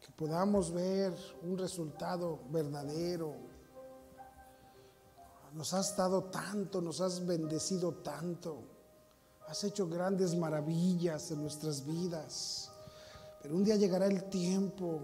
Que 0.00 0.10
podamos 0.16 0.72
ver 0.72 1.14
un 1.42 1.56
resultado 1.56 2.40
verdadero, 2.50 3.51
nos 5.54 5.74
has 5.74 5.96
dado 5.96 6.24
tanto, 6.24 6.80
nos 6.80 7.00
has 7.00 7.24
bendecido 7.26 7.92
tanto. 7.92 8.62
Has 9.48 9.64
hecho 9.64 9.86
grandes 9.86 10.34
maravillas 10.34 11.30
en 11.30 11.42
nuestras 11.42 11.84
vidas. 11.84 12.70
Pero 13.42 13.56
un 13.56 13.64
día 13.64 13.76
llegará 13.76 14.06
el 14.06 14.24
tiempo 14.30 15.00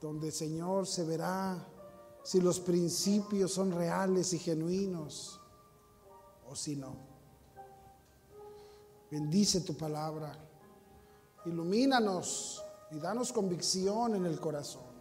donde, 0.00 0.30
Señor, 0.30 0.86
se 0.86 1.04
verá 1.04 1.66
si 2.22 2.40
los 2.40 2.60
principios 2.60 3.52
son 3.52 3.72
reales 3.72 4.32
y 4.32 4.38
genuinos 4.38 5.40
o 6.48 6.54
si 6.54 6.76
no. 6.76 6.96
Bendice 9.10 9.60
tu 9.60 9.76
palabra. 9.76 10.38
Ilumínanos 11.44 12.64
y 12.92 12.98
danos 12.98 13.32
convicción 13.32 14.14
en 14.14 14.26
el 14.26 14.40
corazón. 14.40 14.91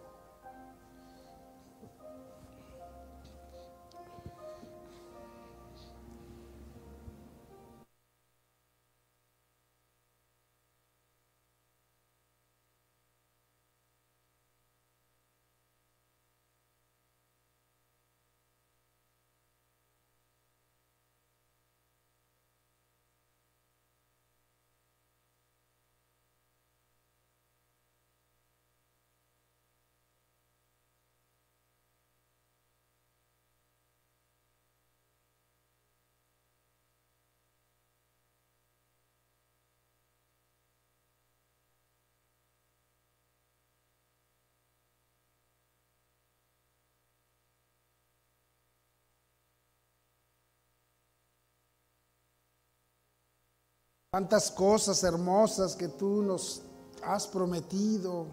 Tantas 54.13 54.51
cosas 54.51 55.05
hermosas 55.05 55.73
que 55.73 55.88
tú 55.88 56.21
nos 56.21 56.63
has 57.01 57.25
prometido. 57.27 58.25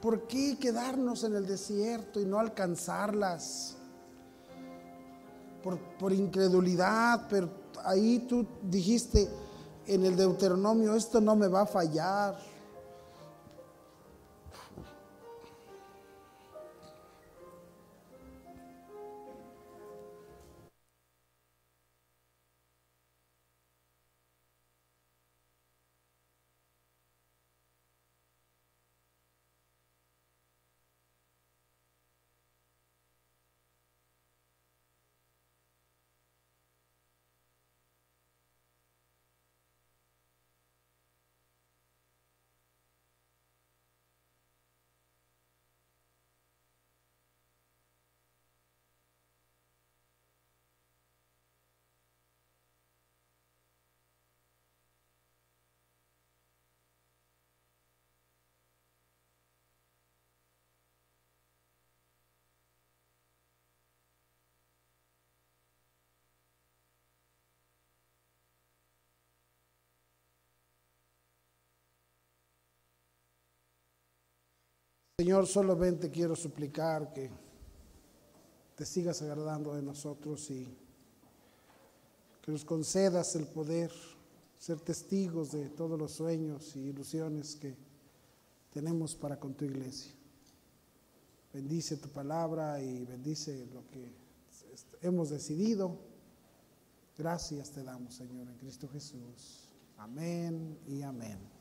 ¿Por 0.00 0.26
qué 0.26 0.56
quedarnos 0.58 1.22
en 1.22 1.36
el 1.36 1.46
desierto 1.46 2.18
y 2.18 2.24
no 2.24 2.38
alcanzarlas? 2.38 3.76
Por, 5.62 5.78
por, 5.98 6.14
incredulidad, 6.14 7.26
pero 7.28 7.50
ahí 7.84 8.20
tú 8.20 8.46
dijiste 8.62 9.28
en 9.86 10.02
el 10.06 10.16
Deuteronomio, 10.16 10.96
esto 10.96 11.20
no 11.20 11.36
me 11.36 11.48
va 11.48 11.60
a 11.60 11.66
fallar. 11.66 12.38
Señor, 75.20 75.46
solamente 75.46 76.10
quiero 76.10 76.34
suplicar 76.34 77.12
que 77.12 77.28
te 78.74 78.86
sigas 78.86 79.20
agradando 79.20 79.74
de 79.74 79.82
nosotros 79.82 80.50
y 80.50 80.66
que 82.40 82.50
nos 82.50 82.64
concedas 82.64 83.36
el 83.36 83.46
poder 83.46 83.92
ser 84.58 84.80
testigos 84.80 85.52
de 85.52 85.68
todos 85.68 85.98
los 85.98 86.12
sueños 86.12 86.74
y 86.74 86.88
ilusiones 86.88 87.54
que 87.56 87.76
tenemos 88.72 89.14
para 89.14 89.38
con 89.38 89.52
tu 89.52 89.66
iglesia. 89.66 90.14
Bendice 91.52 91.98
tu 91.98 92.08
palabra 92.08 92.82
y 92.82 93.04
bendice 93.04 93.66
lo 93.74 93.86
que 93.90 94.10
hemos 95.02 95.28
decidido. 95.28 95.98
Gracias 97.18 97.72
te 97.72 97.84
damos, 97.84 98.14
Señor, 98.14 98.48
en 98.48 98.56
Cristo 98.56 98.88
Jesús. 98.88 99.68
Amén 99.98 100.78
y 100.88 101.02
amén. 101.02 101.59